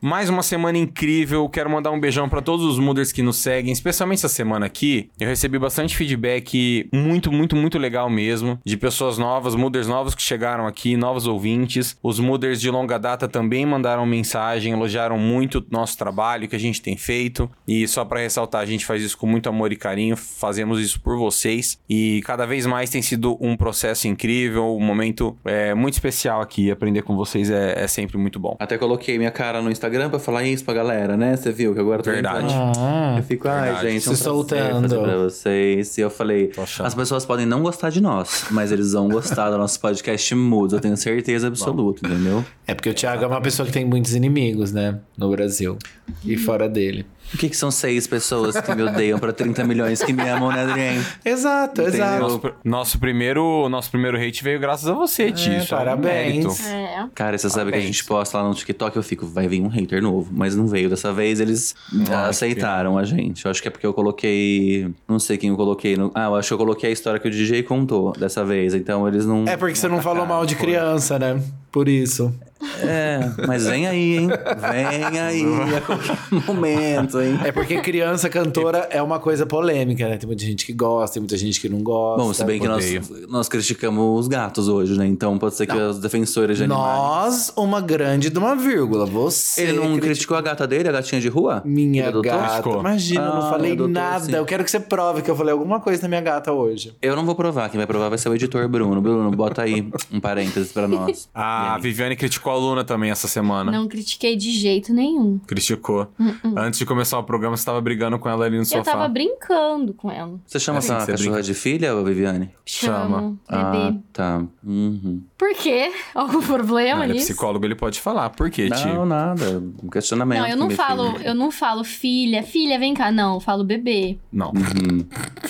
Mais 0.00 0.28
uma 0.28 0.42
semana 0.44 0.78
incrível. 0.78 1.48
Quero 1.48 1.68
mandar 1.68 1.90
um 1.90 1.98
beijão 1.98 2.28
pra 2.28 2.40
todos 2.40 2.64
os 2.64 2.78
Muders 2.78 3.10
que 3.10 3.20
nos 3.20 3.36
seguem, 3.38 3.72
especialmente 3.72 4.18
essa 4.18 4.28
semana 4.28 4.64
aqui. 4.66 5.10
Eu 5.18 5.26
recebi 5.26 5.58
bastante 5.58 5.96
feedback 5.96 6.88
muito, 6.92 7.32
muito, 7.32 7.56
muito 7.56 7.78
legal 7.78 8.08
mesmo, 8.08 8.60
de 8.64 8.76
pessoas 8.76 9.18
novas, 9.18 9.56
Muders 9.56 9.88
novos 9.88 10.14
que 10.14 10.22
chegaram 10.22 10.68
aqui, 10.68 10.96
novos 10.96 11.26
ouvintes. 11.26 11.96
Os 12.00 12.20
Muders 12.20 12.60
de 12.60 12.70
longa 12.70 12.96
data 12.96 13.26
também 13.26 13.66
mandaram 13.66 14.06
mensagem, 14.06 14.72
elogiaram 14.72 15.18
muito 15.18 15.58
o 15.58 15.64
nosso 15.68 15.98
trabalho 15.98 16.46
que 16.46 16.54
a 16.54 16.60
gente 16.60 16.80
tem 16.80 16.96
feito. 16.96 17.50
E 17.66 17.88
só 17.88 18.04
pra 18.04 18.20
ressaltar, 18.20 18.60
a 18.62 18.66
gente 18.66 18.86
faz 18.86 19.02
isso 19.02 19.18
com 19.18 19.26
muito 19.26 19.48
amor 19.48 19.72
e 19.72 19.76
carinho, 19.76 20.16
fazemos 20.16 20.80
isso 20.80 21.00
por 21.00 21.18
vocês. 21.18 21.76
E 21.90 22.22
cada 22.24 22.46
vez 22.46 22.66
mais 22.66 22.88
tem 22.88 23.02
sido 23.02 23.36
um 23.40 23.56
processo 23.56 24.06
incrível, 24.06 24.76
um 24.76 24.80
momento 24.80 25.36
é, 25.44 25.74
muito 25.74 25.94
especial 25.94 26.40
aqui. 26.40 26.70
Aprender 26.70 27.02
com 27.02 27.16
vocês 27.16 27.50
é- 27.50 27.82
é 27.82 27.88
sempre 27.88 28.16
muito 28.16 28.38
bom. 28.38 28.56
Até 28.60 28.78
coloquei 28.78 29.18
minha 29.18 29.32
cara 29.32 29.60
no 29.60 29.68
Instagram 29.70 29.87
pra 30.10 30.18
falar 30.18 30.44
isso 30.44 30.64
pra 30.64 30.74
galera, 30.74 31.16
né? 31.16 31.36
Você 31.36 31.50
viu 31.52 31.74
que 31.74 31.80
agora 31.80 32.00
eu 32.00 32.04
tô 32.04 32.10
Verdade. 32.10 32.46
Ah, 32.54 33.14
Eu 33.18 33.22
fico, 33.22 33.48
ai, 33.48 33.64
Verdade. 33.72 33.90
gente, 33.92 34.08
é 34.08 34.10
um 34.10 34.14
Se 34.14 34.22
soltando. 34.22 34.82
fazer 34.88 34.98
pra 35.02 35.16
vocês. 35.18 35.98
E 35.98 36.00
eu 36.00 36.10
falei, 36.10 36.50
as 36.80 36.94
pessoas 36.94 37.24
podem 37.26 37.46
não 37.46 37.62
gostar 37.62 37.90
de 37.90 38.00
nós, 38.00 38.46
mas 38.50 38.70
eles 38.72 38.92
vão 38.92 39.08
gostar 39.08 39.50
do 39.50 39.58
nosso 39.58 39.80
podcast 39.80 40.34
Moods, 40.34 40.72
eu 40.74 40.80
tenho 40.80 40.96
certeza 40.96 41.46
absoluta, 41.48 42.06
entendeu? 42.06 42.44
é 42.66 42.74
porque 42.74 42.90
o 42.90 42.94
Thiago 42.94 43.24
é 43.24 43.26
uma 43.26 43.40
pessoa 43.40 43.66
que 43.66 43.72
tem 43.72 43.84
muitos 43.84 44.14
inimigos, 44.14 44.72
né? 44.72 44.98
No 45.16 45.30
Brasil. 45.30 45.78
E 46.24 46.36
fora 46.36 46.68
dele. 46.68 47.06
O 47.32 47.36
que, 47.36 47.48
que 47.48 47.56
são 47.56 47.70
seis 47.70 48.06
pessoas 48.06 48.58
que 48.58 48.74
me 48.74 48.82
odeiam 48.82 49.18
pra 49.18 49.32
30 49.32 49.62
milhões 49.64 50.02
que 50.02 50.12
me 50.12 50.26
amam, 50.28 50.50
né, 50.50 50.62
Adrien? 50.62 51.02
Exato, 51.24 51.82
Entendeu? 51.82 52.00
exato. 52.00 52.20
Nosso, 52.22 52.40
nosso 52.64 52.98
primeiro, 52.98 53.68
nosso 53.68 53.90
primeiro 53.90 54.16
hate 54.16 54.42
veio 54.42 54.58
graças 54.58 54.88
a 54.88 54.94
você, 54.94 55.30
Ti. 55.30 55.50
É, 55.50 55.58
Isso 55.58 55.74
é 55.74 55.76
um 55.76 55.78
parabéns. 55.78 56.66
É. 56.66 57.06
Cara, 57.14 57.36
você 57.36 57.48
sabe 57.50 57.64
que 57.64 57.68
a 57.68 57.72
Parabéns. 57.72 57.84
gente 57.96 58.04
posta 58.04 58.38
lá 58.38 58.48
no 58.48 58.54
TikTok, 58.54 58.96
eu 58.96 59.02
fico, 59.02 59.26
vai 59.26 59.46
vir 59.46 59.60
um 59.60 59.68
hater 59.68 60.02
novo. 60.02 60.30
Mas 60.32 60.56
não 60.56 60.66
veio. 60.66 60.88
Dessa 60.88 61.12
vez 61.12 61.38
eles 61.40 61.74
Ah, 62.10 62.28
aceitaram 62.28 62.96
a 62.96 63.04
gente. 63.04 63.44
Eu 63.44 63.50
acho 63.50 63.60
que 63.60 63.68
é 63.68 63.70
porque 63.70 63.86
eu 63.86 63.92
coloquei. 63.94 64.90
Não 65.06 65.18
sei 65.18 65.36
quem 65.36 65.50
eu 65.50 65.56
coloquei. 65.56 65.96
No... 65.96 66.10
Ah, 66.14 66.24
eu 66.26 66.34
acho 66.36 66.48
que 66.48 66.54
eu 66.54 66.58
coloquei 66.58 66.88
a 66.90 66.92
história 66.92 67.20
que 67.20 67.28
o 67.28 67.30
DJ 67.30 67.62
contou 67.62 68.12
dessa 68.12 68.44
vez. 68.44 68.74
Então 68.74 69.06
eles 69.06 69.26
não. 69.26 69.44
É 69.46 69.56
porque 69.56 69.74
você 69.74 69.86
não 69.88 70.00
falou 70.00 70.24
mal 70.26 70.46
de 70.46 70.56
criança, 70.56 71.18
né? 71.18 71.40
Por 71.70 71.88
isso. 71.88 72.34
É, 72.82 73.20
mas 73.46 73.66
vem 73.66 73.86
aí, 73.86 74.18
hein? 74.18 74.28
Vem 74.28 75.18
aí 75.20 75.44
a 75.76 75.80
qualquer 75.80 76.18
momento, 76.46 77.20
hein? 77.20 77.38
É 77.44 77.52
porque 77.52 77.80
criança 77.80 78.28
cantora 78.28 78.88
é 78.90 79.00
uma 79.02 79.18
coisa 79.18 79.46
polêmica, 79.46 80.08
né? 80.08 80.16
Tem 80.16 80.26
muita 80.26 80.44
gente 80.44 80.66
que 80.66 80.72
gosta, 80.72 81.14
tem 81.14 81.20
muita 81.20 81.36
gente 81.36 81.60
que 81.60 81.68
não 81.68 81.80
gosta. 81.82 82.22
Bom, 82.22 82.32
se 82.34 82.44
bem 82.44 82.60
que 82.60 82.66
nós, 82.68 82.84
nós 83.28 83.48
criticamos 83.48 84.20
os 84.20 84.28
gatos 84.28 84.68
hoje, 84.68 84.96
né? 84.98 85.06
Então 85.06 85.38
pode 85.38 85.54
ser 85.54 85.66
que 85.66 85.76
os 85.76 85.98
defensores 86.00 86.56
de 86.58 86.64
animais. 86.64 86.98
Nós, 86.98 87.52
uma 87.56 87.80
grande 87.80 88.30
de 88.30 88.38
uma 88.38 88.54
vírgula. 88.56 89.06
Você. 89.06 89.62
Ele 89.62 89.72
não 89.74 89.82
critica- 89.82 90.06
criticou 90.08 90.36
a 90.36 90.40
gata 90.40 90.66
dele, 90.66 90.88
a 90.88 90.92
gatinha 90.92 91.20
de 91.20 91.28
rua? 91.28 91.62
Minha 91.64 92.10
gata. 92.10 92.48
Criticou. 92.62 92.80
Imagina, 92.80 93.22
eu 93.22 93.34
não 93.34 93.46
Ah, 93.46 93.50
falei 93.50 93.72
adotou, 93.72 93.88
nada. 93.88 94.24
sim. 94.24 94.32
Eu 94.34 94.44
quero 94.44 94.64
que 94.64 94.70
você 94.70 94.80
prove 94.80 95.22
que 95.22 95.30
eu 95.30 95.36
falei 95.36 95.52
alguma 95.52 95.80
coisa 95.80 96.02
da 96.02 96.08
minha 96.08 96.20
gata 96.20 96.52
hoje. 96.52 96.94
Eu 97.00 97.14
não 97.14 97.24
vou 97.24 97.34
provar, 97.34 97.68
quem 97.68 97.78
vai 97.78 97.86
provar 97.86 98.08
vai 98.08 98.18
ser 98.18 98.28
o 98.28 98.34
editor 98.34 98.66
Bruno. 98.68 99.00
Bruno, 99.00 99.30
bota 99.30 99.62
aí 99.62 99.88
um 100.12 100.20
parênteses 100.20 100.72
pra 100.72 100.88
nós. 100.88 101.28
A 101.34 101.72
E 101.72 101.76
aí? 101.76 101.82
Viviane 101.82 102.16
criticou 102.16 102.47
a 102.50 102.56
Luna 102.56 102.84
também 102.84 103.10
essa 103.10 103.28
semana. 103.28 103.70
Não 103.72 103.86
critiquei 103.88 104.36
de 104.36 104.50
jeito 104.50 104.92
nenhum. 104.92 105.38
Criticou. 105.46 106.08
Antes 106.56 106.78
de 106.78 106.86
começar 106.86 107.18
o 107.18 107.24
programa, 107.24 107.56
você 107.56 107.64
tava 107.64 107.80
brigando 107.80 108.18
com 108.18 108.28
ela 108.28 108.44
ali 108.44 108.56
no 108.56 108.62
Eu 108.62 108.66
sofá. 108.66 108.84
tava 108.92 109.08
brincando 109.08 109.92
com 109.94 110.10
ela. 110.10 110.38
Você 110.46 110.58
chama 110.58 110.78
essa 110.78 111.00
você 111.00 111.12
cachorra 111.12 111.30
brinca. 111.36 111.42
de 111.42 111.54
filha, 111.54 112.02
Viviane? 112.02 112.50
Chamo, 112.64 113.38
Ah, 113.48 113.70
bebê. 113.70 113.98
tá. 114.12 114.42
Uhum. 114.64 115.22
Por 115.36 115.54
quê? 115.54 115.92
Algum 116.14 116.42
problema 116.42 116.98
Não, 116.98 117.04
ele 117.04 117.12
é 117.12 117.14
nisso? 117.16 117.26
psicólogo, 117.28 117.64
ele 117.64 117.74
pode 117.74 118.00
falar. 118.00 118.30
Por 118.30 118.50
quê, 118.50 118.68
Ti? 118.70 118.86
Não, 118.86 119.06
nada. 119.06 119.62
Um 119.82 119.88
questionamento. 119.88 120.40
Não, 120.40 120.48
eu 120.48 120.56
não 120.56 120.70
falo, 120.70 121.12
filha. 121.12 121.28
eu 121.28 121.34
não 121.34 121.50
falo 121.50 121.84
filha, 121.84 122.42
filha, 122.42 122.78
vem 122.78 122.94
cá, 122.94 123.10
não, 123.10 123.34
eu 123.34 123.40
falo 123.40 123.62
bebê. 123.64 124.18
Não. 124.32 124.48
Uhum. 124.48 125.06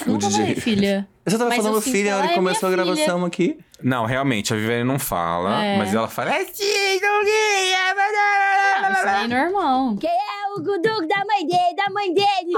Nunca 0.06 0.26
DJ. 0.26 0.30
falei 0.40 0.54
filha. 0.56 1.08
Você 1.30 1.38
tava 1.38 1.50
Mas 1.50 1.58
falando 1.62 1.80
filha 1.80 2.10
na 2.12 2.16
hora 2.18 2.26
que 2.28 2.32
é 2.32 2.36
começou 2.36 2.68
a 2.68 2.72
minha 2.72 2.82
filha. 2.84 2.94
gravação 2.96 3.24
aqui. 3.24 3.58
Não, 3.82 4.06
realmente, 4.06 4.52
a 4.52 4.56
Viviane 4.56 4.84
não 4.84 4.98
fala, 4.98 5.64
É. 5.64 5.78
mas 5.78 5.94
ela 5.94 6.08
fala. 6.08 6.34
"É 6.34 6.42
não 6.42 7.24
isso 8.92 9.08
é 9.08 9.28
normal. 9.28 9.96
Quem 10.00 10.10
é 10.10 10.54
o 10.56 10.62
guduco 10.62 11.06
da 11.06 11.24
mãe 11.24 11.46
dele, 11.46 11.76
da 11.76 11.90
mãe 11.90 12.12
dele? 12.14 12.52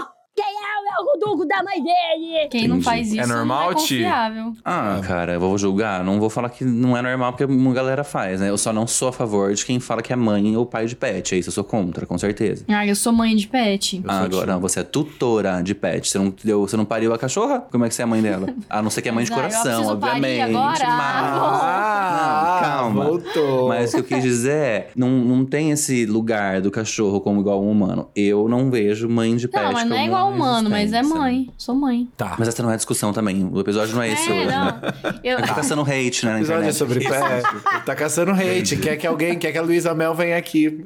Quem 1.20 1.28
é 1.28 1.32
o 1.32 1.36
guduco 1.36 1.46
da 1.46 1.62
mãe 1.62 1.82
dele? 1.82 2.48
Quem 2.50 2.62
não 2.68 2.76
Entendi. 2.76 2.84
faz 2.84 3.12
isso 3.12 3.20
É 3.20 3.26
normal, 3.26 3.64
não 3.64 3.70
é 3.70 3.74
confiável. 3.74 4.52
Ah, 4.64 5.00
cara, 5.06 5.34
eu 5.34 5.40
vou 5.40 5.56
julgar. 5.58 6.02
Não 6.04 6.18
vou 6.18 6.30
falar 6.30 6.48
que 6.50 6.64
não 6.64 6.96
é 6.96 7.02
normal, 7.02 7.32
porque 7.32 7.44
uma 7.44 7.72
galera 7.74 8.02
faz, 8.04 8.40
né? 8.40 8.48
Eu 8.48 8.58
só 8.58 8.72
não 8.72 8.86
sou 8.86 9.08
a 9.08 9.12
favor 9.12 9.52
de 9.52 9.64
quem 9.64 9.78
fala 9.80 10.02
que 10.02 10.12
é 10.12 10.16
mãe 10.16 10.56
ou 10.56 10.64
pai 10.66 10.86
de 10.86 10.96
pet. 10.96 11.34
É 11.34 11.38
isso, 11.38 11.48
eu 11.48 11.52
sou 11.52 11.64
contra, 11.64 12.06
com 12.06 12.16
certeza. 12.18 12.64
Ah, 12.68 12.86
eu 12.86 12.94
sou 12.96 13.12
mãe 13.12 13.34
de 13.36 13.46
pet. 13.46 14.02
Ah, 14.06 14.20
agora, 14.20 14.52
não, 14.52 14.60
você 14.60 14.80
é 14.80 14.82
tutora 14.84 15.60
de 15.62 15.74
pet. 15.74 16.08
Você 16.08 16.18
não, 16.18 16.32
deu, 16.42 16.62
você 16.66 16.76
não 16.76 16.84
pariu 16.84 17.12
a 17.12 17.18
cachorra? 17.18 17.60
Como 17.70 17.84
é 17.84 17.88
que 17.88 17.94
você 17.94 18.02
é 18.02 18.06
mãe 18.06 18.22
dela? 18.22 18.48
A 18.68 18.80
não 18.82 18.90
ser 18.90 19.02
que 19.02 19.08
é 19.08 19.12
mãe 19.12 19.24
de 19.24 19.30
Mas, 19.30 19.40
ah, 19.40 19.42
eu 19.46 19.50
coração, 19.82 19.98
parir 19.98 20.12
obviamente. 20.16 20.42
agora? 20.56 20.84
Ah, 20.86 22.60
Não, 22.62 22.68
calma. 22.68 23.04
Voltou. 23.04 23.68
Mas 23.68 23.90
o 23.92 23.96
que 23.96 24.00
eu 24.00 24.04
quis 24.04 24.22
dizer 24.22 24.50
é, 24.52 24.88
não, 24.96 25.08
não 25.10 25.44
tem 25.44 25.70
esse 25.70 26.06
lugar 26.06 26.60
do 26.60 26.70
cachorro 26.70 27.20
como 27.20 27.40
igual 27.40 27.62
um 27.62 27.70
humano. 27.70 28.08
Eu 28.14 28.48
não 28.48 28.70
vejo 28.70 29.08
mãe 29.08 29.36
de 29.36 29.48
pet 29.48 29.62
Não, 29.62 29.72
mas 29.72 29.88
não 29.88 29.96
é 29.96 30.06
igual 30.06 30.30
humano, 30.30 30.70
mas 30.70 30.92
é 30.92 31.02
mãe. 31.18 31.50
Sou 31.56 31.74
mãe. 31.74 32.08
Tá. 32.16 32.36
Mas 32.38 32.48
essa 32.48 32.62
não 32.62 32.70
é 32.70 32.74
a 32.74 32.76
discussão 32.76 33.12
também. 33.12 33.48
O 33.52 33.60
episódio 33.60 33.94
não 33.94 34.02
é 34.02 34.12
esse 34.12 34.30
é, 34.30 34.34
hoje, 34.34 34.46
não. 34.46 34.64
né? 34.64 34.80
Eu, 35.22 35.42
tô 35.42 35.54
caçando 35.54 35.82
hate, 35.82 36.24
né, 36.24 36.32
na 36.32 36.38
O 36.38 36.40
episódio 36.40 36.68
é 36.68 36.72
sobre 36.72 37.00
pé. 37.00 37.42
Tá 37.84 37.94
caçando 37.94 38.32
hate. 38.32 38.76
Quer 38.76 38.96
que 38.96 39.06
alguém, 39.06 39.38
quer 39.38 39.52
que 39.52 39.58
a 39.58 39.62
Luísa 39.62 39.94
Mel 39.94 40.14
venha 40.14 40.36
aqui. 40.36 40.84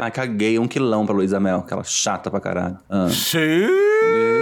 Ah, 0.00 0.10
caguei 0.10 0.58
um 0.58 0.66
quilão 0.66 1.06
pra 1.06 1.14
Luísa 1.14 1.38
Mel, 1.40 1.58
aquela 1.58 1.84
chata 1.84 2.30
pra 2.30 2.40
caralho. 2.40 2.78
Ah. 2.88 3.08
Sim. 3.08 4.39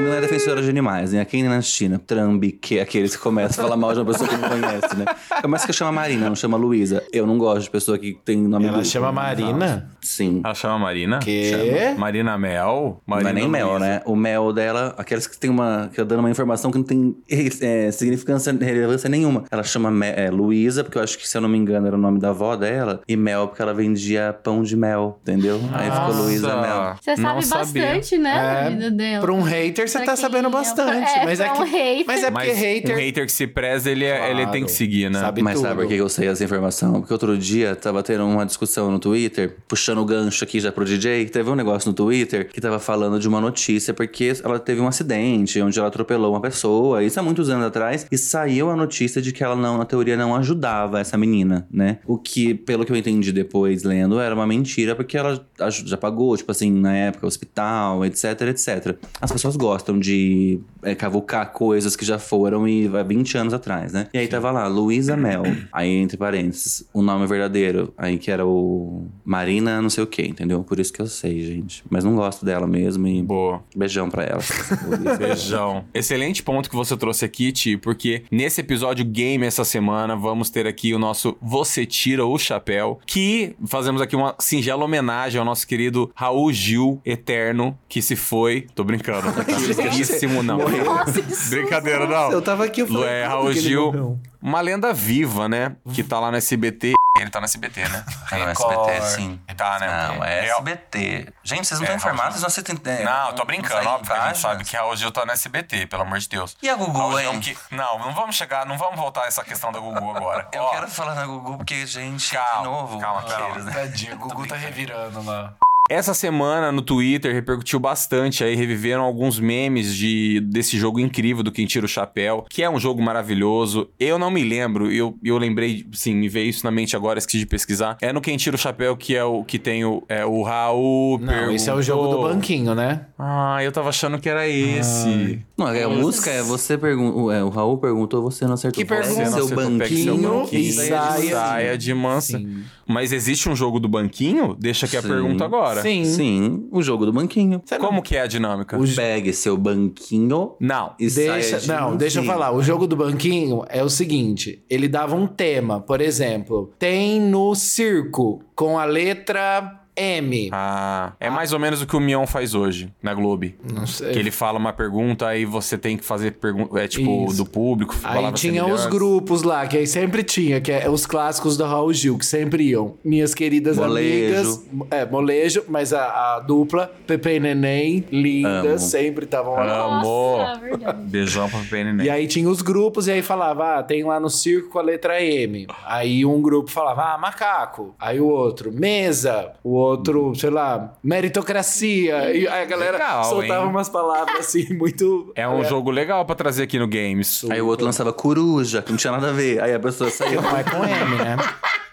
E 0.00 0.02
não 0.02 0.14
é 0.14 0.20
defensora 0.20 0.62
de 0.62 0.70
animais, 0.70 1.12
né? 1.12 1.20
Aqui 1.20 1.42
na 1.42 1.60
China, 1.60 1.98
trambique, 1.98 2.80
aqueles 2.80 3.14
que 3.14 3.20
começam 3.22 3.62
a 3.64 3.68
falar 3.68 3.76
mal 3.76 3.92
de 3.92 3.98
uma 4.00 4.06
pessoa 4.06 4.26
que 4.28 4.34
não 4.36 4.48
conhece, 4.48 4.96
né? 4.96 5.04
Começa 5.42 5.66
que 5.66 5.72
chama 5.74 5.92
Marina, 5.92 6.26
não 6.28 6.34
chama 6.34 6.56
Luísa. 6.56 7.02
Eu 7.12 7.26
não 7.26 7.36
gosto 7.36 7.64
de 7.64 7.70
pessoa 7.70 7.98
que 7.98 8.18
tem 8.24 8.38
nome 8.38 8.64
Ela 8.64 8.78
duplo. 8.78 8.88
chama 8.90 9.12
Marina? 9.12 9.90
Sim. 10.00 10.40
Ela 10.42 10.54
chama 10.54 10.78
Marina? 10.78 11.18
Que? 11.18 11.94
Marina 11.98 12.38
Mel? 12.38 13.02
Não 13.06 13.14
Marina 13.16 13.30
é 13.30 13.32
nem 13.34 13.48
mel, 13.48 13.78
né? 13.78 14.00
O 14.06 14.16
mel 14.16 14.52
dela, 14.52 14.94
aqueles 14.96 15.26
que 15.26 15.38
tem 15.38 15.50
uma. 15.50 15.88
que 15.90 15.96
tá 15.96 16.04
dando 16.04 16.20
uma 16.20 16.30
informação 16.30 16.70
que 16.70 16.78
não 16.78 16.84
tem 16.84 17.14
é, 17.60 17.90
significância, 17.90 18.52
relevância 18.58 19.08
nenhuma. 19.08 19.44
Ela 19.50 19.62
chama 19.62 19.90
é, 20.06 20.30
Luísa, 20.30 20.82
porque 20.82 20.96
eu 20.96 21.02
acho 21.02 21.18
que, 21.18 21.28
se 21.28 21.36
eu 21.36 21.42
não 21.42 21.48
me 21.48 21.58
engano, 21.58 21.86
era 21.86 21.96
o 21.96 22.00
nome 22.00 22.18
da 22.18 22.30
avó 22.30 22.56
dela, 22.56 23.02
e 23.06 23.16
mel, 23.16 23.48
porque 23.48 23.60
ela 23.60 23.74
vendia 23.74 24.32
pão 24.42 24.62
de 24.62 24.76
mel, 24.76 25.18
entendeu? 25.22 25.60
Aí 25.74 25.90
ficou 25.90 26.14
Luísa 26.24 26.60
Mel. 26.60 26.94
você 27.00 27.16
sabe 27.16 27.22
Não 27.34 27.42
sabia. 27.42 27.82
bastante, 27.86 28.18
né? 28.18 28.30
É, 28.30 28.64
da 28.64 28.70
vida 28.70 28.90
dela. 28.90 29.20
Pra 29.20 29.32
um 29.34 29.42
hater, 29.42 29.89
você 29.98 30.04
tá 30.04 30.16
sabendo 30.16 30.48
é- 30.48 30.50
bastante. 30.50 31.10
é, 31.18 31.24
mas, 31.24 31.40
é 31.40 31.48
que, 31.48 31.60
um 31.60 31.64
hater. 31.64 32.04
mas 32.06 32.22
é 32.24 32.30
porque 32.30 32.46
Mas 32.48 32.58
hater. 32.58 32.94
um 32.94 32.98
hater 32.98 33.26
que 33.26 33.32
se 33.32 33.46
preza, 33.46 33.90
ele, 33.90 34.04
é- 34.04 34.26
ele 34.30 34.36
Claro. 34.40 34.52
tem 34.52 34.64
que 34.64 34.70
seguir, 34.72 35.10
né? 35.10 35.20
Sabe 35.20 35.42
Mas 35.42 35.54
tudo. 35.56 35.62
sabe 35.68 35.82
por 35.82 35.88
que 35.88 35.94
eu 35.94 36.08
sei 36.08 36.28
essa 36.28 36.42
informação? 36.44 37.00
Porque 37.00 37.12
outro 37.12 37.36
dia 37.36 37.74
tava 37.76 38.02
tendo 38.02 38.26
uma 38.26 38.44
discussão 38.46 38.90
no 38.90 38.98
Twitter, 38.98 39.56
puxando 39.68 39.98
o 39.98 40.04
gancho 40.04 40.42
aqui 40.44 40.60
já 40.60 40.70
pro 40.72 40.84
DJ, 40.84 41.26
teve 41.26 41.50
um 41.50 41.54
negócio 41.54 41.88
no 41.88 41.94
Twitter 41.94 42.48
que 42.48 42.60
tava 42.60 42.78
falando 42.78 43.18
de 43.18 43.28
uma 43.28 43.40
notícia, 43.40 43.92
porque 43.94 44.32
ela 44.44 44.58
teve 44.58 44.80
um 44.80 44.86
acidente 44.88 45.60
onde 45.60 45.78
ela 45.78 45.88
atropelou 45.88 46.32
uma 46.32 46.40
pessoa, 46.40 47.02
isso 47.02 47.18
há 47.18 47.22
muitos 47.22 47.48
anos 47.50 47.66
atrás, 47.66 48.06
e 48.10 48.18
saiu 48.18 48.70
a 48.70 48.76
notícia 48.76 49.20
de 49.20 49.32
que 49.32 49.42
ela 49.42 49.56
não, 49.56 49.78
na 49.78 49.84
teoria, 49.84 50.16
não 50.16 50.34
ajudava 50.36 51.00
essa 51.00 51.16
menina, 51.16 51.66
né? 51.70 51.98
O 52.06 52.16
que, 52.18 52.54
pelo 52.54 52.84
que 52.84 52.92
eu 52.92 52.96
entendi 52.96 53.32
depois 53.32 53.82
lendo, 53.82 54.18
era 54.20 54.34
uma 54.34 54.46
mentira, 54.46 54.94
porque 54.94 55.16
ela 55.16 55.44
já 55.84 55.96
pagou, 55.96 56.36
tipo 56.36 56.50
assim, 56.50 56.70
na 56.70 56.94
época, 56.94 57.26
hospital, 57.26 58.04
etc, 58.04 58.24
etc. 58.48 58.96
As 59.20 59.30
pessoas 59.32 59.56
gostam 59.56 59.79
de 59.98 60.60
é, 60.82 60.94
cavucar 60.94 61.52
coisas 61.52 61.96
que 61.96 62.04
já 62.04 62.18
foram 62.18 62.66
e 62.66 62.88
vai 62.88 63.04
20 63.04 63.38
anos 63.38 63.54
atrás, 63.54 63.92
né? 63.92 64.08
E 64.12 64.18
aí 64.18 64.28
tava 64.28 64.50
lá, 64.50 64.66
Luísa 64.66 65.16
Mel, 65.16 65.42
aí 65.72 65.88
entre 65.88 66.16
parênteses, 66.16 66.84
o 66.92 67.02
nome 67.02 67.26
verdadeiro, 67.26 67.92
aí 67.96 68.18
que 68.18 68.30
era 68.30 68.46
o 68.46 69.06
Marina 69.24 69.80
não 69.80 69.90
sei 69.90 70.04
o 70.04 70.06
que, 70.06 70.22
entendeu? 70.22 70.62
Por 70.62 70.78
isso 70.78 70.92
que 70.92 71.00
eu 71.00 71.06
sei, 71.06 71.42
gente. 71.42 71.82
Mas 71.90 72.04
não 72.04 72.14
gosto 72.14 72.44
dela 72.44 72.66
mesmo 72.66 73.06
e 73.06 73.22
Boa. 73.22 73.62
beijão 73.74 74.08
pra 74.08 74.24
ela. 74.24 74.40
Beijão. 75.18 75.84
Excelente 75.92 76.42
ponto 76.42 76.68
que 76.68 76.76
você 76.76 76.96
trouxe 76.96 77.24
aqui, 77.24 77.52
Ti, 77.52 77.76
porque 77.76 78.24
nesse 78.30 78.60
episódio 78.60 79.04
game 79.04 79.44
essa 79.44 79.64
semana 79.64 80.16
vamos 80.16 80.50
ter 80.50 80.66
aqui 80.66 80.94
o 80.94 80.98
nosso 80.98 81.36
Você 81.40 81.86
Tira 81.86 82.24
o 82.24 82.38
Chapéu, 82.38 82.98
que 83.06 83.54
fazemos 83.66 84.00
aqui 84.00 84.16
uma 84.16 84.34
singela 84.38 84.84
homenagem 84.84 85.38
ao 85.38 85.44
nosso 85.44 85.66
querido 85.66 86.10
Raul 86.14 86.52
Gil 86.52 87.00
Eterno, 87.04 87.78
que 87.88 88.02
se 88.02 88.16
foi. 88.16 88.66
Tô 88.74 88.84
brincando. 88.84 89.32
Tá 89.32 89.44
queridíssimo, 89.74 90.42
não. 90.42 90.58
Nossa. 90.58 91.48
Brincadeira, 91.50 92.06
não. 92.06 92.32
Eu 92.32 92.42
tava 92.42 92.64
aqui, 92.64 92.80
eu 92.82 92.86
falei, 92.86 93.08
É, 93.08 93.26
Raul 93.26 93.52
Gil, 93.52 94.18
uma 94.40 94.60
lenda 94.60 94.92
viva, 94.92 95.48
né? 95.48 95.76
Que 95.92 96.02
tá 96.02 96.18
lá 96.20 96.30
no 96.30 96.36
SBT. 96.36 96.92
Ele 97.18 97.28
tá 97.28 97.40
no 97.40 97.44
SBT, 97.44 97.86
né? 97.88 98.04
Não, 98.32 98.38
Record. 98.46 98.88
SBT, 98.88 99.02
sim. 99.16 99.40
Tá, 99.56 99.78
né? 99.78 100.08
Não, 100.16 100.24
é 100.24 100.46
SBT. 100.48 101.28
Gente, 101.42 101.66
vocês 101.66 101.80
não 101.80 101.86
É, 101.86 101.96
estão 101.96 101.96
informados, 101.96 102.40
Raul 102.40 102.50
vocês 102.50 102.66
não 102.66 102.74
assistem... 102.74 102.94
é, 102.94 103.04
Não, 103.04 103.24
não- 103.26 103.32
tô 103.32 103.38
não 103.38 103.46
brincando, 103.46 103.88
óbvio 103.88 104.06
que 104.14 104.18
a 104.18 104.26
gente 104.28 104.38
sabe 104.38 104.64
que 104.64 104.76
Raul 104.76 104.96
Gil 104.96 105.10
tá 105.10 105.26
no 105.26 105.32
SBT, 105.32 105.86
pelo 105.86 106.02
amor 106.02 106.18
de 106.18 106.28
Deus. 106.28 106.56
E 106.62 106.68
a 106.70 106.76
Gugu, 106.76 107.18
hein? 107.18 107.40
que- 107.40 107.56
Não, 107.72 107.98
não 107.98 108.14
vamos 108.14 108.36
chegar, 108.36 108.64
não 108.64 108.78
vamos 108.78 108.96
voltar 108.96 109.24
a 109.24 109.26
essa 109.26 109.44
questão 109.44 109.70
da 109.72 109.80
Gugu 109.80 110.16
agora. 110.16 110.48
Eu 110.52 110.62
Ó, 110.62 110.70
quero 110.70 110.88
falar 110.88 111.14
na 111.14 111.26
Gugu 111.26 111.56
porque, 111.58 111.84
gente, 111.86 112.32
Calma, 112.32 112.58
de 112.58 112.64
novo... 112.64 112.98
calma, 113.00 113.22
calma. 113.24 113.58
né? 113.58 113.72
Tadinho, 113.72 114.14
o 114.14 114.18
Gugu 114.18 114.46
tá 114.46 114.56
revirando 114.56 115.22
lá. 115.22 115.54
Essa 115.90 116.14
semana 116.14 116.70
no 116.70 116.82
Twitter 116.82 117.34
repercutiu 117.34 117.80
bastante, 117.80 118.44
aí 118.44 118.54
reviveram 118.54 119.02
alguns 119.02 119.40
memes 119.40 119.92
de, 119.92 120.38
desse 120.40 120.78
jogo 120.78 121.00
incrível 121.00 121.42
do 121.42 121.50
Quem 121.50 121.66
Tira 121.66 121.84
o 121.84 121.88
Chapéu, 121.88 122.44
que 122.48 122.62
é 122.62 122.70
um 122.70 122.78
jogo 122.78 123.02
maravilhoso. 123.02 123.88
Eu 123.98 124.16
não 124.16 124.30
me 124.30 124.44
lembro, 124.44 124.88
eu, 124.92 125.18
eu 125.24 125.36
lembrei, 125.36 125.84
sim, 125.92 126.14
me 126.14 126.28
veio 126.28 126.48
isso 126.48 126.64
na 126.64 126.70
mente 126.70 126.94
agora, 126.94 127.18
esqueci 127.18 127.38
de 127.40 127.46
pesquisar. 127.46 127.96
É 128.00 128.12
no 128.12 128.20
Quem 128.20 128.36
Tira 128.36 128.54
o 128.54 128.58
Chapéu 128.58 128.96
que 128.96 129.16
é 129.16 129.24
o 129.24 129.42
que 129.42 129.58
tem 129.58 129.84
o, 129.84 130.04
é, 130.08 130.24
o 130.24 130.42
Raul. 130.44 131.18
Não, 131.18 131.50
esse 131.50 131.68
é 131.68 131.74
o 131.74 131.82
jogo 131.82 132.02
do 132.04 132.08
perguntou- 132.10 132.34
banquinho, 132.34 132.74
né? 132.76 133.06
Ah, 133.18 133.58
eu 133.64 133.72
tava 133.72 133.88
achando 133.88 134.16
que 134.20 134.28
era 134.28 134.46
esse. 134.46 135.40
Não, 135.58 135.66
a 135.66 135.88
música 135.88 136.30
é 136.30 136.40
você 136.40 136.78
perguntou. 136.78 137.32
É, 137.32 137.42
o 137.42 137.48
Raul 137.48 137.78
perguntou, 137.78 138.22
você 138.22 138.44
não 138.46 138.54
acertou. 138.54 138.80
Que 138.80 138.88
pergunta? 138.88 139.26
Seu 139.26 139.48
seu 139.48 139.56
banquinho. 139.56 140.16
banquinho 140.40 140.60
e 140.60 140.72
saia- 140.72 141.30
saia 141.34 141.76
de 141.76 141.92
mansa. 141.92 142.38
Sim. 142.38 142.62
Mas 142.90 143.12
existe 143.12 143.48
um 143.48 143.54
jogo 143.54 143.78
do 143.78 143.88
banquinho? 143.88 144.56
Deixa 144.58 144.86
aqui 144.86 144.96
a 144.96 145.02
Sim. 145.02 145.08
pergunta 145.08 145.44
agora. 145.44 145.80
Sim. 145.80 146.04
Sim, 146.04 146.68
o 146.72 146.82
jogo 146.82 147.06
do 147.06 147.12
banquinho. 147.12 147.62
Como 147.78 148.02
que 148.02 148.16
é 148.16 148.22
a 148.22 148.26
dinâmica? 148.26 148.76
Pegue 148.96 149.32
seu 149.32 149.56
banquinho 149.56 150.52
Não. 150.60 150.94
e 150.98 151.08
Deixa, 151.08 151.42
saia 151.42 151.60
de 151.60 151.68
não, 151.68 151.74
mansinho. 151.82 151.96
deixa 151.98 152.20
eu 152.20 152.24
falar. 152.24 152.50
O 152.52 152.62
jogo 152.62 152.86
do 152.86 152.96
banquinho 152.96 153.64
é 153.68 153.82
o 153.82 153.88
seguinte: 153.88 154.62
ele 154.68 154.88
dava 154.88 155.14
um 155.14 155.26
tema, 155.26 155.80
por 155.80 156.00
exemplo, 156.00 156.72
tem 156.78 157.20
no 157.20 157.54
circo 157.54 158.42
com 158.60 158.78
a 158.78 158.84
letra 158.84 159.80
M. 159.96 160.48
Ah, 160.52 161.12
é 161.20 161.28
mais 161.28 161.52
ou 161.52 161.58
menos 161.58 161.82
o 161.82 161.86
que 161.86 161.94
o 161.94 162.00
Mion 162.00 162.26
faz 162.26 162.54
hoje 162.54 162.90
na 163.02 163.12
Globo. 163.12 163.46
Não 163.70 163.86
sei. 163.86 164.12
Que 164.12 164.18
ele 164.18 164.30
fala 164.30 164.58
uma 164.58 164.72
pergunta, 164.72 165.26
aí 165.26 165.44
você 165.44 165.76
tem 165.76 165.96
que 165.96 166.04
fazer 166.04 166.32
pergunta, 166.32 166.78
é 166.80 166.88
tipo, 166.88 167.26
Isso. 167.26 167.36
do 167.36 167.44
público, 167.44 167.94
Aí 168.02 168.14
palavras 168.14 168.40
tinha 168.40 168.64
os 168.64 168.86
grupos 168.86 169.42
lá, 169.42 169.66
que 169.66 169.76
aí 169.76 169.86
sempre 169.86 170.22
tinha, 170.22 170.60
que 170.60 170.72
é 170.72 170.88
os 170.88 171.04
clássicos 171.04 171.56
do 171.56 171.64
Raul 171.64 171.92
Gil, 171.92 172.16
que 172.16 172.24
sempre 172.24 172.64
iam. 172.64 172.94
Minhas 173.04 173.34
queridas 173.34 173.76
Molejo. 173.76 174.36
amigas. 174.36 174.64
É, 174.90 175.04
molejo, 175.04 175.64
mas 175.68 175.92
a, 175.92 176.36
a 176.36 176.40
dupla, 176.40 176.90
Pepe 177.06 177.34
e 177.36 177.40
Neném, 177.40 178.04
linda, 178.10 178.70
Amo. 178.70 178.78
sempre 178.78 179.24
estavam 179.24 179.54
lá. 179.54 179.98
Amor. 179.98 180.60
Verdade. 180.60 180.98
Beijão 181.10 181.48
pra 181.48 181.60
PNN. 181.68 182.04
E 182.04 182.08
aí 182.10 182.26
tinha 182.26 182.48
os 182.48 182.62
grupos, 182.62 183.06
e 183.06 183.12
aí 183.12 183.22
falava, 183.22 183.78
ah, 183.78 183.82
tem 183.82 184.02
lá 184.04 184.18
no 184.18 184.30
circo 184.30 184.70
com 184.70 184.78
a 184.78 184.82
letra 184.82 185.22
M. 185.22 185.66
Aí 185.84 186.24
um 186.24 186.40
grupo 186.40 186.70
falava, 186.70 187.14
ah, 187.14 187.18
macaco. 187.18 187.94
Aí 187.98 188.18
o 188.20 188.26
outro, 188.28 188.49
mesa. 188.72 189.52
O 189.62 189.74
outro, 189.74 190.34
sei 190.34 190.50
lá, 190.50 190.94
meritocracia. 191.02 192.34
E 192.34 192.46
aí 192.46 192.62
a 192.62 192.64
galera 192.64 192.92
Legal, 192.92 193.24
soltava 193.24 193.64
hein? 193.64 193.70
umas 193.70 193.88
palavras 193.88 194.38
assim, 194.40 194.72
muito. 194.74 195.32
É 195.34 195.48
um 195.48 195.64
jogo 195.64 195.90
legal 195.90 196.24
pra 196.24 196.34
trazer 196.34 196.62
aqui 196.64 196.78
no 196.78 196.88
Games. 196.88 197.44
Aí 197.50 197.60
o 197.60 197.66
outro 197.66 197.84
lançava 197.86 198.12
coruja, 198.12 198.82
que 198.82 198.90
não 198.90 198.98
tinha 198.98 199.12
nada 199.12 199.30
a 199.30 199.32
ver. 199.32 199.60
Aí 199.62 199.74
a 199.74 199.80
pessoa 199.80 200.10
saiu. 200.10 200.42
Não 200.42 200.56
é 200.56 200.64
com 200.64 200.84
M, 200.84 201.16
né? 201.16 201.36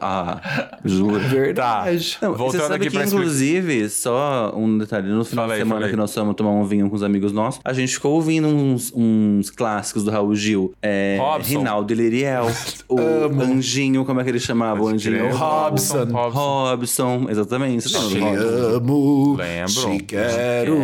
ah, 0.00 0.78
juro. 0.84 1.18
Verdade. 1.28 2.18
Não, 2.22 2.34
Voltando 2.34 2.60
você 2.62 2.68
sabe 2.68 2.74
aqui 2.76 2.90
que, 2.90 2.96
pra 2.96 3.06
inclusive, 3.06 3.88
só 3.90 4.52
um 4.56 4.78
detalhe, 4.78 5.08
no 5.08 5.24
final 5.24 5.44
Fala 5.44 5.54
aí, 5.54 5.58
de 5.60 5.64
semana 5.64 5.74
fala 5.80 5.86
aí. 5.86 5.90
que 5.92 5.96
nós 5.96 6.14
fomos 6.14 6.34
tomar 6.34 6.50
um 6.50 6.64
vinho 6.64 6.88
com 6.90 6.96
os 6.96 7.02
amigos 7.02 7.32
nossos, 7.32 7.60
a 7.64 7.72
gente 7.72 7.92
ficou 7.94 8.12
ouvindo 8.14 8.48
uns, 8.48 8.92
uns 8.94 9.50
clássicos 9.50 10.04
do 10.04 10.10
Raul 10.10 10.34
Gil. 10.34 10.72
É, 10.82 11.18
Robson. 11.20 11.58
Rinaldo 11.58 11.92
e 11.92 11.96
Liriel, 11.96 12.46
o 12.88 12.98
Anjinho, 13.42 14.04
como 14.04 14.20
é 14.20 14.24
que 14.24 14.30
ele 14.30 14.40
chamava 14.40 14.82
o 14.82 14.88
Anjinho? 14.88 15.18
crer. 15.18 15.34
Robson. 15.34 16.04
Robson, 16.30 17.26
exatamente. 17.28 17.88
Você 17.88 17.98
Te 18.08 18.18
Robson? 18.18 18.76
amo, 18.76 19.36
Lembro. 19.36 19.96
te 19.98 20.02
quero, 20.04 20.74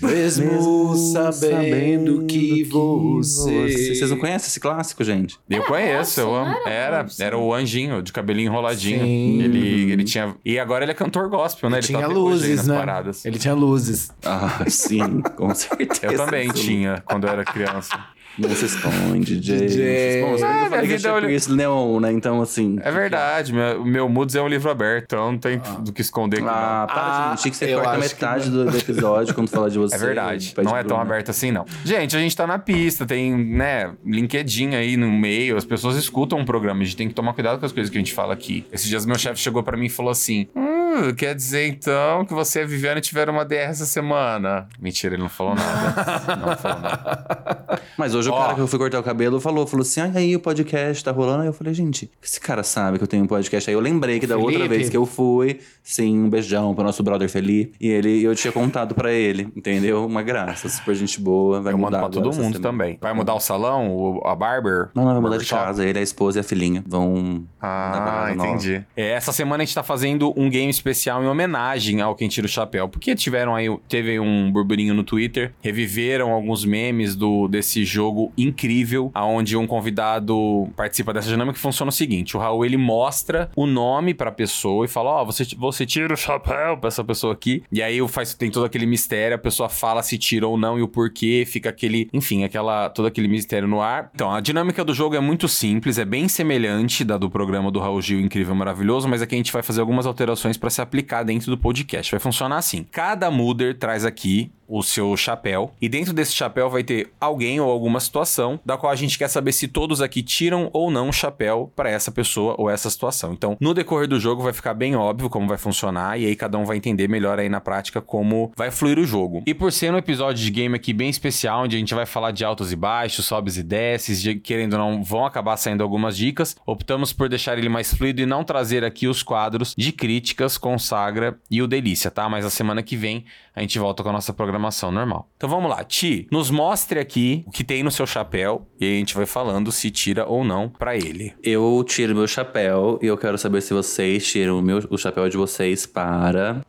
mesmo 0.00 0.94
sabendo 1.12 2.24
que 2.26 2.64
você... 2.64 3.94
Vocês 3.94 4.10
não 4.10 4.18
conhecem 4.18 4.48
esse 4.48 4.60
clássico, 4.60 5.02
gente? 5.04 5.38
Eu 5.48 5.62
conheço, 5.64 6.20
eu 6.20 6.34
amo. 6.34 6.54
Era 6.66 7.06
Era, 7.18 7.38
o 7.38 7.52
anjinho, 7.54 8.02
de 8.02 8.12
cabelinho 8.12 8.48
enroladinho. 8.48 9.00
Sim. 9.00 9.42
Ele, 9.42 9.92
ele 9.92 10.04
tinha. 10.04 10.34
E 10.44 10.58
agora 10.58 10.84
ele 10.84 10.92
é 10.92 10.94
cantor 10.94 11.28
gospel, 11.28 11.70
né? 11.70 11.78
Ele 11.78 11.86
tinha 11.86 12.00
tá 12.00 12.06
luzes, 12.06 12.56
nas 12.58 12.66
né? 12.68 12.76
paradas. 12.76 13.24
Ele 13.24 13.38
tinha 13.38 13.54
luzes. 13.54 14.10
Ah, 14.24 14.64
sim, 14.68 15.20
com 15.36 15.52
certeza. 15.54 16.12
Eu 16.12 16.16
também 16.16 16.48
tinha 16.50 17.02
quando 17.06 17.26
eu 17.26 17.30
era 17.30 17.44
criança. 17.44 17.98
Não 18.38 18.48
se 18.50 18.64
esconde, 18.66 19.36
DJ. 19.38 19.66
DJ. 19.66 20.22
Bom, 20.22 20.36
que 20.36 20.42
Ah, 20.44 20.64
eu 20.64 20.70
falei 20.70 20.86
que 20.88 20.94
eu 20.94 20.98
tinha 20.98 21.14
vida, 21.14 21.26
conhecido 21.26 21.56
Neon, 21.56 22.00
né? 22.00 22.12
Então, 22.12 22.40
assim... 22.40 22.78
É 22.82 22.90
verdade, 22.90 23.52
meu, 23.52 23.84
meu 23.84 24.08
Moods 24.08 24.34
é 24.34 24.40
um 24.42 24.48
livro 24.48 24.70
aberto, 24.70 25.04
então 25.04 25.32
não 25.32 25.38
tem 25.38 25.60
do 25.80 25.92
que 25.92 26.00
esconder 26.00 26.36
aqui, 26.38 26.46
não. 26.46 26.52
Ah, 26.52 26.86
para 26.90 27.02
Ah, 27.02 27.22
de 27.24 27.30
mentir 27.30 27.50
que 27.50 27.56
você 27.58 27.74
eu 27.74 27.78
corta 27.80 27.90
acho 27.90 28.00
metade 28.00 28.44
que 28.44 28.50
do, 28.50 28.64
do 28.64 28.76
episódio 28.78 29.34
quando 29.34 29.48
fala 29.50 29.68
de 29.70 29.78
você. 29.78 29.94
É 29.94 29.98
verdade. 29.98 30.54
Não 30.62 30.76
é 30.76 30.82
tão 30.82 30.96
Bruno. 30.96 31.02
aberto 31.02 31.30
assim, 31.30 31.50
não. 31.50 31.64
Gente, 31.84 32.16
a 32.16 32.20
gente 32.20 32.36
tá 32.36 32.46
na 32.46 32.58
pista, 32.58 33.04
tem, 33.04 33.36
né, 33.36 33.92
LinkedIn 34.04 34.74
aí 34.74 34.96
no 34.96 35.10
meio, 35.10 35.56
as 35.56 35.64
pessoas 35.64 35.96
escutam 35.96 36.40
o 36.40 36.44
programa, 36.44 36.80
a 36.80 36.84
gente 36.84 36.96
tem 36.96 37.08
que 37.08 37.14
tomar 37.14 37.34
cuidado 37.34 37.58
com 37.60 37.66
as 37.66 37.72
coisas 37.72 37.90
que 37.90 37.98
a 37.98 38.00
gente 38.00 38.12
fala 38.14 38.32
aqui. 38.32 38.64
Esses 38.72 38.88
dias 38.88 39.04
meu 39.04 39.18
chefe 39.18 39.40
chegou 39.40 39.62
pra 39.62 39.76
mim 39.76 39.86
e 39.86 39.90
falou 39.90 40.10
assim: 40.10 40.46
Uh, 40.92 41.14
quer 41.14 41.34
dizer 41.34 41.66
então 41.68 42.24
que 42.24 42.34
você 42.34 42.60
e 42.60 42.62
a 42.62 42.66
Viviane 42.66 43.00
tiveram 43.00 43.32
uma 43.32 43.44
DR 43.44 43.54
essa 43.70 43.86
semana. 43.86 44.68
Mentira, 44.80 45.14
ele 45.14 45.22
não 45.22 45.28
falou 45.30 45.54
nada. 45.54 46.36
não 46.36 46.56
falou 46.56 46.80
nada. 46.80 47.82
Mas 47.96 48.14
hoje 48.14 48.28
o 48.28 48.32
Ó. 48.32 48.38
cara 48.40 48.54
que 48.54 48.60
eu 48.60 48.66
fui 48.66 48.78
cortar 48.78 49.00
o 49.00 49.02
cabelo 49.02 49.40
falou, 49.40 49.66
falou 49.66 49.82
assim, 49.82 50.00
ai, 50.00 50.12
aí 50.14 50.36
o 50.36 50.40
podcast 50.40 51.02
tá 51.04 51.10
rolando. 51.10 51.42
Aí 51.42 51.48
eu 51.48 51.52
falei, 51.52 51.72
gente, 51.74 52.10
esse 52.22 52.40
cara 52.40 52.62
sabe 52.62 52.98
que 52.98 53.04
eu 53.04 53.08
tenho 53.08 53.24
um 53.24 53.26
podcast. 53.26 53.68
Aí 53.70 53.74
eu 53.74 53.80
lembrei 53.80 54.18
que 54.20 54.26
da 54.26 54.36
outra 54.36 54.52
Felipe? 54.52 54.68
vez 54.76 54.88
que 54.88 54.96
eu 54.96 55.06
fui, 55.06 55.60
sim, 55.82 56.18
um 56.18 56.28
beijão 56.28 56.74
pro 56.74 56.84
nosso 56.84 57.02
brother 57.02 57.28
Felipe. 57.28 57.74
E 57.80 57.88
ele, 57.88 58.22
eu 58.22 58.34
tinha 58.34 58.52
contado 58.52 58.94
pra 58.94 59.12
ele, 59.12 59.48
entendeu? 59.56 60.04
Uma 60.06 60.22
graça, 60.22 60.68
super 60.68 60.94
gente 60.94 61.20
boa. 61.20 61.60
Vai 61.60 61.72
Eu 61.72 61.78
mando 61.78 61.86
mudar 61.96 61.98
pra 61.98 62.06
agora 62.08 62.22
todo 62.30 62.42
mundo 62.42 62.58
também. 62.60 62.98
Vai 63.00 63.12
mudar 63.14 63.34
o 63.34 63.40
salão, 63.40 63.88
o- 63.94 64.22
a 64.26 64.34
barber? 64.34 64.90
Não, 64.94 65.04
não, 65.04 65.12
vai 65.12 65.20
mudar 65.20 65.38
de 65.38 65.46
casa. 65.46 65.84
Ele, 65.86 65.98
a 65.98 66.02
esposa 66.02 66.38
e 66.38 66.40
a 66.40 66.44
filhinha 66.44 66.82
vão 66.86 67.44
pra 67.58 68.26
Ah, 68.28 68.32
entendi. 68.34 68.84
É, 68.96 69.10
essa 69.12 69.32
semana 69.32 69.62
a 69.62 69.64
gente 69.66 69.74
tá 69.74 69.82
fazendo 69.82 70.32
um 70.36 70.48
game 70.50 70.70
especial 70.82 71.22
em 71.22 71.26
homenagem 71.26 72.00
ao 72.00 72.14
Quem 72.16 72.28
Tira 72.28 72.46
o 72.46 72.50
Chapéu. 72.50 72.88
Porque 72.88 73.14
tiveram 73.14 73.54
aí, 73.54 73.66
teve 73.88 74.18
um 74.18 74.50
burburinho 74.50 74.92
no 74.92 75.04
Twitter, 75.04 75.54
reviveram 75.62 76.32
alguns 76.32 76.64
memes 76.64 77.14
do, 77.14 77.46
desse 77.46 77.84
jogo 77.84 78.32
incrível, 78.36 79.10
aonde 79.14 79.56
um 79.56 79.66
convidado 79.66 80.68
participa 80.76 81.12
dessa 81.12 81.28
dinâmica 81.28 81.54
que 81.54 81.60
funciona 81.60 81.90
o 81.90 81.92
seguinte: 81.92 82.36
o 82.36 82.40
Raul 82.40 82.64
ele 82.64 82.76
mostra 82.76 83.50
o 83.54 83.66
nome 83.66 84.12
pra 84.12 84.32
pessoa 84.32 84.84
e 84.84 84.88
fala: 84.88 85.10
Ó, 85.10 85.24
você, 85.24 85.46
você 85.56 85.86
tira 85.86 86.12
o 86.12 86.16
chapéu 86.16 86.76
pra 86.76 86.88
essa 86.88 87.04
pessoa 87.04 87.32
aqui. 87.32 87.62
E 87.70 87.82
aí 87.82 88.06
faz, 88.08 88.34
tem 88.34 88.50
todo 88.50 88.66
aquele 88.66 88.86
mistério, 88.86 89.36
a 89.36 89.38
pessoa 89.38 89.68
fala 89.68 90.02
se 90.02 90.18
tira 90.18 90.46
ou 90.46 90.58
não 90.58 90.78
e 90.78 90.82
o 90.82 90.88
porquê, 90.88 91.44
fica 91.46 91.70
aquele, 91.70 92.08
enfim, 92.12 92.44
aquela, 92.44 92.90
todo 92.90 93.06
aquele 93.06 93.28
mistério 93.28 93.68
no 93.68 93.80
ar. 93.80 94.10
Então, 94.14 94.32
a 94.32 94.40
dinâmica 94.40 94.84
do 94.84 94.92
jogo 94.92 95.14
é 95.14 95.20
muito 95.20 95.46
simples, 95.46 95.98
é 95.98 96.04
bem 96.04 96.28
semelhante 96.28 97.04
da 97.04 97.16
do 97.16 97.30
programa 97.30 97.70
do 97.70 97.78
Raul 97.78 98.02
Gil 98.02 98.20
Incrível 98.20 98.54
Maravilhoso, 98.54 99.08
mas 99.08 99.22
aqui 99.22 99.34
a 99.34 99.38
gente 99.38 99.52
vai 99.52 99.62
fazer 99.62 99.80
algumas 99.80 100.06
alterações 100.06 100.56
pra 100.56 100.70
se 100.72 100.82
aplicar 100.82 101.22
dentro 101.22 101.50
do 101.50 101.58
podcast. 101.58 102.10
Vai 102.10 102.20
funcionar 102.20 102.58
assim: 102.58 102.84
cada 102.90 103.30
Mooder 103.30 103.78
traz 103.78 104.04
aqui 104.04 104.52
o 104.72 104.82
seu 104.82 105.14
chapéu. 105.18 105.70
E 105.80 105.88
dentro 105.88 106.14
desse 106.14 106.32
chapéu 106.32 106.70
vai 106.70 106.82
ter 106.82 107.12
alguém 107.20 107.60
ou 107.60 107.70
alguma 107.70 108.00
situação 108.00 108.58
da 108.64 108.78
qual 108.78 108.90
a 108.90 108.96
gente 108.96 109.18
quer 109.18 109.28
saber 109.28 109.52
se 109.52 109.68
todos 109.68 110.00
aqui 110.00 110.22
tiram 110.22 110.70
ou 110.72 110.90
não 110.90 111.10
o 111.10 111.12
chapéu 111.12 111.70
para 111.76 111.90
essa 111.90 112.10
pessoa 112.10 112.54
ou 112.56 112.70
essa 112.70 112.88
situação. 112.88 113.34
Então, 113.34 113.54
no 113.60 113.74
decorrer 113.74 114.08
do 114.08 114.18
jogo 114.18 114.42
vai 114.42 114.54
ficar 114.54 114.72
bem 114.72 114.96
óbvio 114.96 115.28
como 115.28 115.46
vai 115.46 115.58
funcionar 115.58 116.18
e 116.18 116.24
aí 116.24 116.34
cada 116.34 116.56
um 116.56 116.64
vai 116.64 116.78
entender 116.78 117.06
melhor 117.06 117.38
aí 117.38 117.50
na 117.50 117.60
prática 117.60 118.00
como 118.00 118.50
vai 118.56 118.70
fluir 118.70 118.98
o 118.98 119.04
jogo. 119.04 119.42
E 119.46 119.52
por 119.52 119.70
ser 119.70 119.92
um 119.92 119.98
episódio 119.98 120.42
de 120.42 120.50
game 120.50 120.74
aqui 120.74 120.94
bem 120.94 121.10
especial, 121.10 121.64
onde 121.64 121.76
a 121.76 121.78
gente 121.78 121.94
vai 121.94 122.06
falar 122.06 122.30
de 122.30 122.42
altos 122.42 122.72
e 122.72 122.76
baixos, 122.76 123.26
sobes 123.26 123.58
e 123.58 123.62
desces, 123.62 124.22
de, 124.22 124.36
querendo 124.36 124.72
ou 124.72 124.78
não, 124.78 125.02
vão 125.02 125.26
acabar 125.26 125.58
saindo 125.58 125.82
algumas 125.82 126.16
dicas, 126.16 126.56
optamos 126.64 127.12
por 127.12 127.28
deixar 127.28 127.58
ele 127.58 127.68
mais 127.68 127.92
fluido 127.92 128.22
e 128.22 128.26
não 128.26 128.42
trazer 128.42 128.84
aqui 128.84 129.06
os 129.06 129.22
quadros 129.22 129.74
de 129.76 129.92
críticas, 129.92 130.56
consagra 130.56 131.38
e 131.50 131.60
o 131.60 131.66
delícia, 131.66 132.10
tá? 132.10 132.26
Mas 132.26 132.46
a 132.46 132.50
semana 132.50 132.82
que 132.82 132.96
vem 132.96 133.26
a 133.54 133.60
gente 133.60 133.78
volta 133.78 134.02
com 134.02 134.08
a 134.08 134.12
nossa 134.12 134.32
programação 134.32 134.61
normal. 134.90 135.28
Então 135.36 135.48
vamos 135.48 135.70
lá, 135.70 135.82
Ti, 135.84 136.26
nos 136.30 136.50
mostre 136.50 136.98
aqui 136.98 137.44
o 137.46 137.50
que 137.50 137.64
tem 137.64 137.82
no 137.82 137.90
seu 137.90 138.06
chapéu 138.06 138.66
e 138.80 138.84
aí 138.84 138.96
a 138.96 138.98
gente 138.98 139.14
vai 139.14 139.26
falando 139.26 139.72
se 139.72 139.90
tira 139.90 140.26
ou 140.26 140.44
não 140.44 140.68
pra 140.68 140.96
ele. 140.96 141.34
Eu 141.42 141.84
tiro 141.86 142.14
meu 142.14 142.26
chapéu 142.26 142.98
e 143.02 143.06
eu 143.06 143.16
quero 143.16 143.38
saber 143.38 143.60
se 143.60 143.74
vocês 143.74 144.26
tiram 144.26 144.58
o, 144.58 144.62
meu, 144.62 144.80
o 144.90 144.98
chapéu 144.98 145.28
de 145.28 145.36
vocês 145.36 145.86
para. 145.86 146.60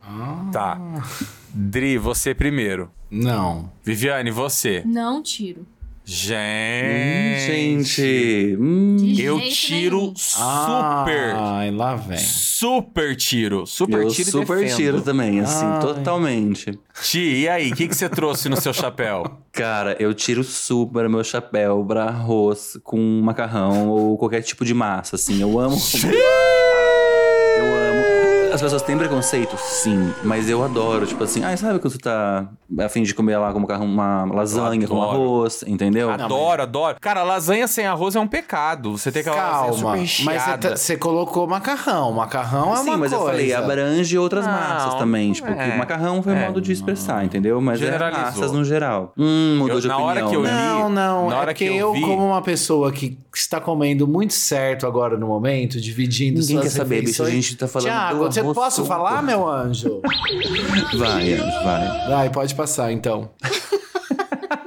Tá. 0.52 0.80
Dri, 1.52 1.98
você 1.98 2.34
primeiro. 2.34 2.90
Não. 3.10 3.70
Viviane, 3.84 4.30
você. 4.30 4.82
Não 4.84 5.22
tiro. 5.22 5.66
Gente. 6.06 7.46
Gente. 7.46 8.56
hum. 8.60 8.96
De 8.96 9.22
Eu 9.22 9.40
tiro 9.40 10.00
nenhum. 10.00 10.14
super. 10.16 11.34
Ai, 11.34 11.70
lá 11.70 11.96
vem. 11.96 12.18
Super 12.18 13.16
tiro. 13.16 13.66
Super 13.66 14.02
eu 14.02 14.08
tiro 14.08 14.28
e 14.28 14.32
super 14.32 14.58
defendo. 14.58 14.76
tiro 14.76 15.00
também, 15.00 15.40
assim, 15.40 15.64
Ai. 15.64 15.80
totalmente. 15.80 16.78
Ti, 17.02 17.18
e 17.40 17.48
aí? 17.48 17.72
O 17.72 17.74
que, 17.74 17.88
que 17.88 17.94
você 17.96 18.08
trouxe 18.08 18.48
no 18.48 18.60
seu 18.60 18.72
chapéu? 18.72 19.24
Cara, 19.50 19.96
eu 19.98 20.12
tiro 20.12 20.44
super 20.44 21.08
meu 21.08 21.24
chapéu 21.24 21.84
pra 21.86 22.04
arroz 22.04 22.78
com 22.84 23.20
macarrão 23.22 23.88
ou 23.88 24.18
qualquer 24.18 24.42
tipo 24.42 24.64
de 24.64 24.74
massa, 24.74 25.16
assim. 25.16 25.40
Eu 25.40 25.58
amo. 25.58 25.76
Pessoas 28.64 28.82
têm 28.82 28.96
preconceito? 28.96 29.56
Sim. 29.58 30.12
Mas 30.22 30.48
eu 30.48 30.62
adoro, 30.64 31.06
tipo 31.06 31.22
assim, 31.22 31.44
ai, 31.44 31.56
sabe 31.56 31.78
quando 31.78 31.92
você 31.92 31.98
tá 31.98 32.48
a 32.78 32.88
fim 32.88 33.02
de 33.02 33.14
comer 33.14 33.36
lá 33.36 33.52
com 33.52 33.60
macarrão, 33.60 33.84
uma 33.86 34.24
lasanha 34.24 34.86
com 34.88 35.02
arroz, 35.02 35.62
entendeu? 35.66 36.10
Adoro, 36.10 36.62
adoro. 36.62 36.96
Cara, 37.00 37.22
lasanha 37.22 37.68
sem 37.68 37.86
arroz 37.86 38.16
é 38.16 38.20
um 38.20 38.26
pecado. 38.26 38.96
Você 38.96 39.12
tem 39.12 39.20
aquela 39.20 39.36
lasanha 39.36 39.60
Calma. 39.60 39.76
super 39.76 39.98
Mas 39.98 40.10
você, 40.14 40.32
recheada. 40.32 40.68
tá- 40.70 40.76
você 40.76 40.96
colocou 40.96 41.46
macarrão. 41.46 42.12
Macarrão 42.12 42.72
é 42.72 42.76
Sim, 42.78 42.88
uma 42.88 42.96
mas 42.96 43.10
coisa. 43.10 43.14
eu 43.16 43.26
falei, 43.26 43.52
abrange 43.52 44.16
outras 44.18 44.46
Não, 44.46 44.52
massas 44.52 44.94
também. 44.94 45.32
Tipo, 45.32 45.48
é. 45.48 45.76
macarrão 45.76 46.22
foi 46.22 46.32
É. 46.34 46.46
modo 46.46 46.60
de 46.60 46.72
expressar, 46.72 47.24
entendeu? 47.24 47.60
Mas 47.60 47.82
é 47.82 47.98
massas 47.98 48.50
no 48.50 48.64
geral. 48.64 49.12
Hum, 49.18 49.56
mudou 49.58 49.76
Eu- 49.76 49.80
de 49.82 49.88
na 49.88 49.96
opinião. 49.98 50.10
hora 50.22 50.28
que 50.30 50.36
eu 50.36 50.42
né? 50.42 50.50
li- 50.50 50.56
Não, 50.56 50.88
não. 50.88 51.28
Na 51.30 51.36
hora 51.38 51.50
é 51.50 51.54
que 51.54 51.64
que 51.66 51.70
eu 51.70 51.88
eu, 51.88 51.92
vi- 51.92 52.00
como 52.00 52.26
uma 52.26 52.40
pessoa 52.42 52.90
que 52.90 53.18
está 53.34 53.60
comendo 53.60 54.06
muito 54.08 54.32
certo 54.32 54.86
agora 54.86 55.16
no 55.18 55.26
momento, 55.26 55.80
dividindo 55.80 56.40
Ninguém 56.40 56.56
suas 56.56 56.72
quer 56.72 56.78
saber, 56.78 57.02
bicho, 57.02 57.22
a 57.22 57.30
gente 57.30 57.56
tá 57.56 57.68
falando 57.68 57.88
Tiago, 57.88 58.18
do 58.24 58.32
você 58.32 58.42
arroz 58.60 58.74
posso 58.74 58.84
falar, 58.84 59.22
meu 59.22 59.48
anjo? 59.48 60.00
Vai, 60.98 61.32
Anjo, 61.32 61.64
vai. 61.64 62.08
Vai, 62.08 62.30
pode 62.30 62.54
passar, 62.54 62.92
então. 62.92 63.30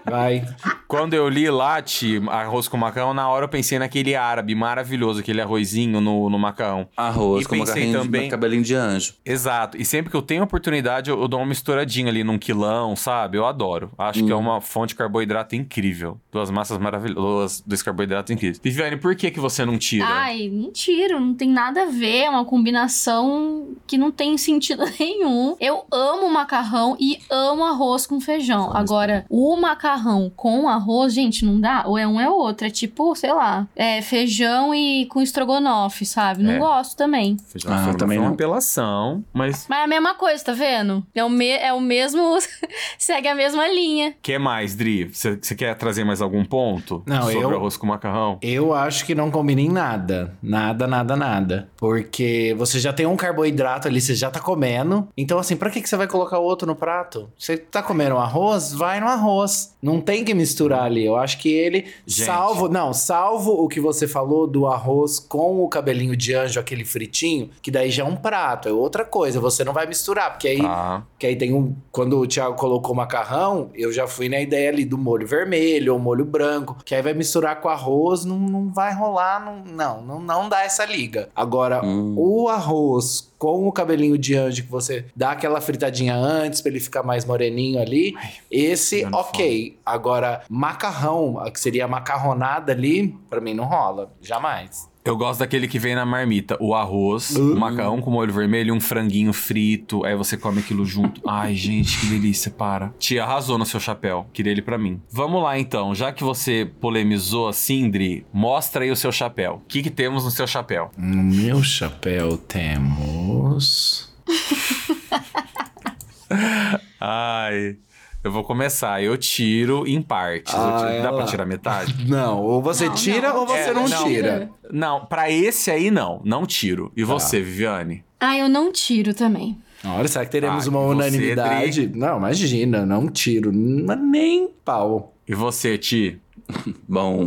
Vai. 0.10 0.46
Quando 0.88 1.14
eu 1.14 1.28
li 1.28 1.50
latte, 1.50 2.22
arroz 2.30 2.68
com 2.68 2.78
macarrão, 2.78 3.14
na 3.14 3.28
hora 3.30 3.46
eu 3.46 3.50
pensei 3.50 3.78
naquele 3.78 4.16
árabe 4.16 4.56
maravilhoso, 4.56 5.20
aquele 5.20 5.42
arrozinho 5.42 6.00
no, 6.00 6.30
no 6.30 6.40
macarrão. 6.40 6.88
Arroz 6.96 7.44
E 7.44 7.48
com 7.48 7.58
pensei 7.58 7.68
macarrinho 7.88 8.02
também- 8.02 8.24
de 8.24 8.30
cabelinho 8.30 8.64
de 8.64 8.74
anjo. 8.74 9.14
Exato. 9.26 9.78
E 9.78 9.84
sempre 9.84 10.10
que 10.10 10.16
eu 10.16 10.22
tenho 10.22 10.44
oportunidade, 10.44 11.10
eu, 11.10 11.20
eu 11.22 11.28
dou 11.28 11.40
uma 11.40 11.46
misturadinha 11.46 12.08
ali 12.10 12.24
num 12.24 12.38
quilão, 12.38 12.96
sabe? 12.96 13.38
Eu 13.38 13.46
adoro. 13.46 13.92
Acho 13.98 14.24
que 14.26 14.32
é 14.32 14.36
uma 14.36 14.62
fonte 14.62 14.90
de 14.90 14.96
carboidrato 14.96 15.56
incrível. 15.56 16.18
Duas 16.32 16.50
massas 16.50 16.78
maravilhosas, 16.78 17.62
dois 17.66 17.84
carboidratos 17.84 18.32
incríveis. 18.32 18.60
Viviane, 18.64 18.96
por 18.98 19.16
que, 19.16 19.30
que 19.30 19.40
você 19.40 19.66
não 19.66 19.78
tira? 19.78 20.06
Ai, 20.08 20.48
não 20.50 20.72
tiro, 20.72 21.20
não 21.20 21.34
tem 21.34 21.50
nada 21.50 21.84
a 21.84 21.86
ver, 21.86 22.24
é 22.24 22.30
uma 22.30 22.46
combinação 22.46 23.76
que 23.86 23.98
não 23.98 24.12
tem 24.12 24.38
sentido 24.38 24.84
nenhum. 25.00 25.56
Eu 25.60 25.86
amo 25.92 26.30
macarrão 26.30 26.96
e 27.00 27.20
amo 27.30 27.64
arroz 27.66 28.06
com 28.08 28.20
feijão. 28.22 28.72
Agora, 28.76 29.26
o 29.30 29.56
macarrão 29.58 30.32
com 30.36 30.68
arroz, 30.68 30.77
gente, 31.10 31.46
não 31.46 31.60
dá? 31.60 31.84
Ou 31.86 31.98
é 31.98 32.08
um 32.08 32.20
é 32.20 32.30
outro, 32.30 32.68
é 32.68 32.70
tipo, 32.70 33.16
sei 33.16 33.32
lá, 33.34 33.68
é 33.76 34.02
feijão 34.02 34.74
e 34.74 35.06
com 35.08 35.22
estrogonofe, 35.22 36.06
sabe? 36.06 36.44
Não 36.44 36.54
É. 36.54 36.60
gosto 36.60 36.96
também. 36.96 37.38
Feijão 37.48 37.72
Ah, 37.74 37.94
também 37.94 38.18
uma 38.18 38.28
não. 38.28 38.34
apelação, 38.34 39.24
mas... 39.34 39.66
Mas 39.70 39.80
é 39.80 39.84
a 39.84 39.88
mesma 39.88 40.14
coisa, 40.16 40.44
tá 40.44 40.54
vendo? 40.54 41.06
É 41.16 41.24
o, 41.24 41.30
me 41.30 41.50
é 41.50 41.72
o 41.74 41.80
mesmo. 41.80 42.38
segue 42.98 43.28
a 43.28 43.36
mesma 43.36 43.68
linha. 43.68 44.14
que 44.22 44.38
mais, 44.38 44.76
Dri? 44.76 45.06
Você 45.14 45.38
quer 45.56 45.76
trazer 45.76 46.04
mais 46.04 46.22
algum 46.22 46.44
ponto 46.44 47.02
Não, 47.06 47.22
sobre 47.24 47.38
eu- 47.38 47.56
arroz 47.56 47.78
com 47.78 47.88
macarrão? 47.88 48.38
Eu 48.42 48.74
acho 48.74 49.06
que 49.06 49.16
não 49.16 49.30
combina 49.32 49.62
em 49.62 49.70
nada. 49.70 50.34
Nada, 50.42 50.88
nada, 50.88 51.16
nada. 51.16 51.70
Porque 51.78 52.56
você 52.58 52.80
já 52.80 52.92
tem 52.94 53.06
um 53.06 53.16
carboidrato 53.16 53.88
ali, 53.88 54.02
você 54.02 54.16
já 54.16 54.30
tá 54.30 54.40
comendo. 54.40 55.08
Então, 55.18 55.40
assim, 55.40 55.56
pra 55.56 55.70
que, 55.70 55.82
que 55.82 55.90
você 55.90 55.96
vai 55.98 56.08
colocar 56.08 56.40
outro 56.40 56.68
no 56.68 56.76
prato? 56.76 57.30
Você 57.38 57.58
tá 57.58 57.82
comendo 57.82 58.18
arroz? 58.18 58.74
Vai 58.74 59.00
no 59.00 59.08
arroz. 59.08 59.76
Não 59.82 60.00
tem 60.02 60.24
que 60.24 60.34
misturar 60.34 60.67
ali. 60.74 61.06
Eu 61.06 61.16
acho 61.16 61.38
que 61.40 61.50
ele, 61.52 61.86
Gente. 62.06 62.26
salvo. 62.26 62.68
Não, 62.70 62.94
salvo 62.94 63.52
o 63.64 63.68
que 63.68 63.80
você 63.80 64.08
falou 64.08 64.48
do 64.48 64.68
arroz 64.68 65.20
com 65.20 65.64
o 65.64 65.68
cabelinho 65.70 66.16
de 66.16 66.34
anjo, 66.34 66.60
aquele 66.60 66.84
fritinho, 66.86 67.50
que 67.62 67.70
daí 67.72 67.90
já 67.92 68.04
é 68.04 68.06
um 68.06 68.16
prato, 68.16 68.68
é 68.68 68.72
outra 68.72 69.04
coisa. 69.06 69.40
Você 69.40 69.64
não 69.64 69.74
vai 69.74 69.86
misturar, 69.88 70.32
porque 70.32 70.48
aí 70.48 70.62
Tá. 70.62 71.04
que 71.20 71.26
aí 71.28 71.36
tem 71.36 71.54
um. 71.54 71.76
Quando 71.92 72.18
o 72.20 72.28
Thiago 72.28 72.56
colocou 72.56 72.94
macarrão, 72.96 73.70
eu 73.76 73.92
já 73.92 74.08
fui 74.08 74.30
na 74.30 74.40
ideia 74.40 74.70
ali 74.70 74.86
do 74.86 74.98
molho 74.98 75.26
vermelho 75.28 75.94
ou 75.94 76.00
molho 76.00 76.26
branco. 76.26 76.76
Que 76.86 76.96
aí 76.96 77.02
vai 77.02 77.14
misturar 77.14 77.60
com 77.62 77.70
arroz, 77.70 78.26
não, 78.26 78.38
não 78.38 78.70
vai 78.72 78.94
rolar. 78.94 79.44
Não, 79.44 79.64
não, 79.74 80.02
não, 80.02 80.22
não 80.22 80.50
dá 80.50 80.64
essa 80.64 80.86
liga. 80.86 81.30
Agora, 81.36 81.84
Hum. 81.86 82.14
o 82.18 82.50
arroz 82.50 83.30
com 83.38 83.68
o 83.68 83.72
cabelinho 83.72 84.18
de 84.18 84.36
anjo 84.36 84.64
que 84.64 84.70
você 84.72 85.06
dá 85.16 85.32
aquela 85.32 85.62
fritadinha 85.62 86.16
antes 86.16 86.62
pra 86.62 86.72
ele 86.72 86.80
ficar 86.80 87.04
mais 87.04 87.24
moreninho 87.26 87.80
ali, 87.80 88.16
esse, 88.50 89.04
dando 89.04 89.18
ok. 89.18 89.78
Agora, 89.86 90.42
macarrão, 90.50 91.36
que 91.54 91.60
seria 91.60 91.86
a 91.86 91.88
macarronada 91.88 92.72
ali, 92.72 93.16
pra 93.30 93.40
mim 93.42 93.54
não 93.54 93.66
rola. 93.66 94.12
Jamais. 94.22 94.88
Eu 95.06 95.16
gosto 95.16 95.40
daquele 95.40 95.70
que 95.70 95.80
vem 95.80 95.96
na 95.96 96.06
marmita. 96.06 96.58
O 96.60 96.76
arroz, 96.76 97.34
Uhum. 97.34 97.54
o 97.54 97.58
macarrão 97.58 98.02
com 98.02 98.12
molho 98.12 98.34
vermelho, 98.34 98.74
um 98.74 98.80
franguinho 98.82 99.32
frito. 99.32 100.04
Aí 100.04 100.14
você 100.18 100.36
come 100.36 100.60
aquilo 100.60 100.84
junto. 100.86 101.22
Ai, 101.26 101.56
gente, 101.56 101.98
que 101.98 102.08
delícia, 102.08 102.52
para. 102.52 102.90
Tia, 103.00 103.24
arrasou 103.24 103.58
no 103.58 103.66
seu 103.66 103.80
chapéu. 103.80 104.26
Queria 104.34 104.52
ele 104.52 104.62
pra 104.62 104.78
mim. 104.78 105.00
Vamos 105.10 105.42
lá, 105.42 105.58
então. 105.58 105.96
Já 105.96 106.12
que 106.12 106.26
você 106.26 106.70
polemizou 106.82 107.48
a 107.48 107.54
Sindri, 107.54 108.26
mostra 108.34 108.84
aí 108.84 108.92
o 108.92 108.98
seu 108.98 109.10
chapéu. 109.14 109.62
O 109.64 109.68
que, 109.70 109.82
que 109.82 109.90
temos 109.90 110.26
no 110.26 110.32
seu 110.32 110.46
chapéu? 110.46 110.92
No 110.98 111.24
meu 111.24 111.64
chapéu 111.64 112.36
temos. 112.38 112.98
Ai... 117.00 117.78
Eu 118.24 118.32
vou 118.32 118.44
começar. 118.44 119.02
Eu 119.02 119.16
tiro 119.16 119.88
em 119.88 120.02
partes. 120.02 120.54
Ah, 120.54 120.88
tiro- 120.90 121.04
Dá 121.04 121.14
pra 121.14 121.26
tirar 121.26 121.46
metade? 121.46 121.96
Não, 122.10 122.44
ou 122.44 122.62
você 122.62 122.88
Não, 122.88 122.96
tira 122.96 123.30
não. 123.30 123.40
ou 123.42 123.48
você 123.48 123.70
É, 123.70 123.74
não, 123.74 123.88
não. 123.88 124.04
tira. 124.06 124.50
Não, 124.70 125.06
pra 125.06 125.32
esse 125.32 125.72
aí 125.72 125.90
não. 125.90 126.20
Não 126.26 126.46
tiro. 126.46 126.92
E 126.98 127.04
você, 127.06 127.40
Viviane? 127.40 128.04
Ah, 128.20 128.36
eu 128.38 128.50
não 128.50 128.70
tiro 128.72 129.14
também. 129.14 129.58
Olha, 129.86 130.08
será 130.10 130.26
que 130.26 130.32
teremos 130.32 130.68
Ah, 130.68 130.72
uma 130.72 130.80
você, 130.82 130.92
unanimidade? 130.92 131.88
Não, 131.96 132.18
imagina, 132.18 132.86
não 132.86 133.08
tiro, 133.08 133.54
mas 133.54 133.98
nem 134.00 134.50
pau. 134.66 135.14
E 135.26 135.34
você, 135.36 135.78
Ti? 135.78 136.20
Bom, 136.88 137.26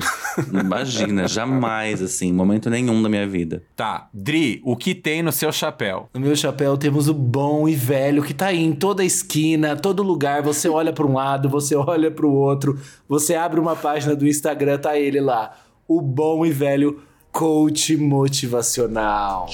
imagina, 0.53 1.29
jamais, 1.29 2.03
assim, 2.03 2.33
momento 2.33 2.71
nenhum 2.71 3.03
da 3.03 3.09
minha 3.09 3.27
vida. 3.27 3.63
Tá. 3.77 4.09
Dri, 4.13 4.61
o 4.65 4.77
que 4.77 4.95
tem 4.95 5.23
no 5.23 5.33
seu 5.33 5.53
chapéu? 5.53 6.09
No 6.15 6.21
meu 6.21 6.35
chapéu 6.35 6.77
temos 6.77 7.09
o 7.09 7.15
bom 7.15 7.69
e 7.69 7.75
velho 7.75 8.23
que 8.23 8.35
tá 8.35 8.47
aí 8.47 8.63
em 8.63 8.73
toda 8.73 9.05
esquina, 9.05 9.77
todo 9.77 10.03
lugar. 10.03 10.43
Você 10.43 10.69
olha 10.69 10.93
para 10.93 11.07
um 11.07 11.15
lado, 11.15 11.49
você 11.49 11.75
olha 11.75 12.11
para 12.11 12.27
o 12.27 12.33
outro, 12.33 12.79
você 13.09 13.35
abre 13.35 13.61
uma 13.61 13.77
página 13.77 14.17
do 14.17 14.27
Instagram, 14.27 14.79
tá 14.79 14.99
ele 14.99 15.21
lá. 15.21 15.57
O 15.87 16.01
bom 16.01 16.47
e 16.47 16.51
velho 16.51 17.01
coach 17.33 17.97
motivacional. 17.97 19.47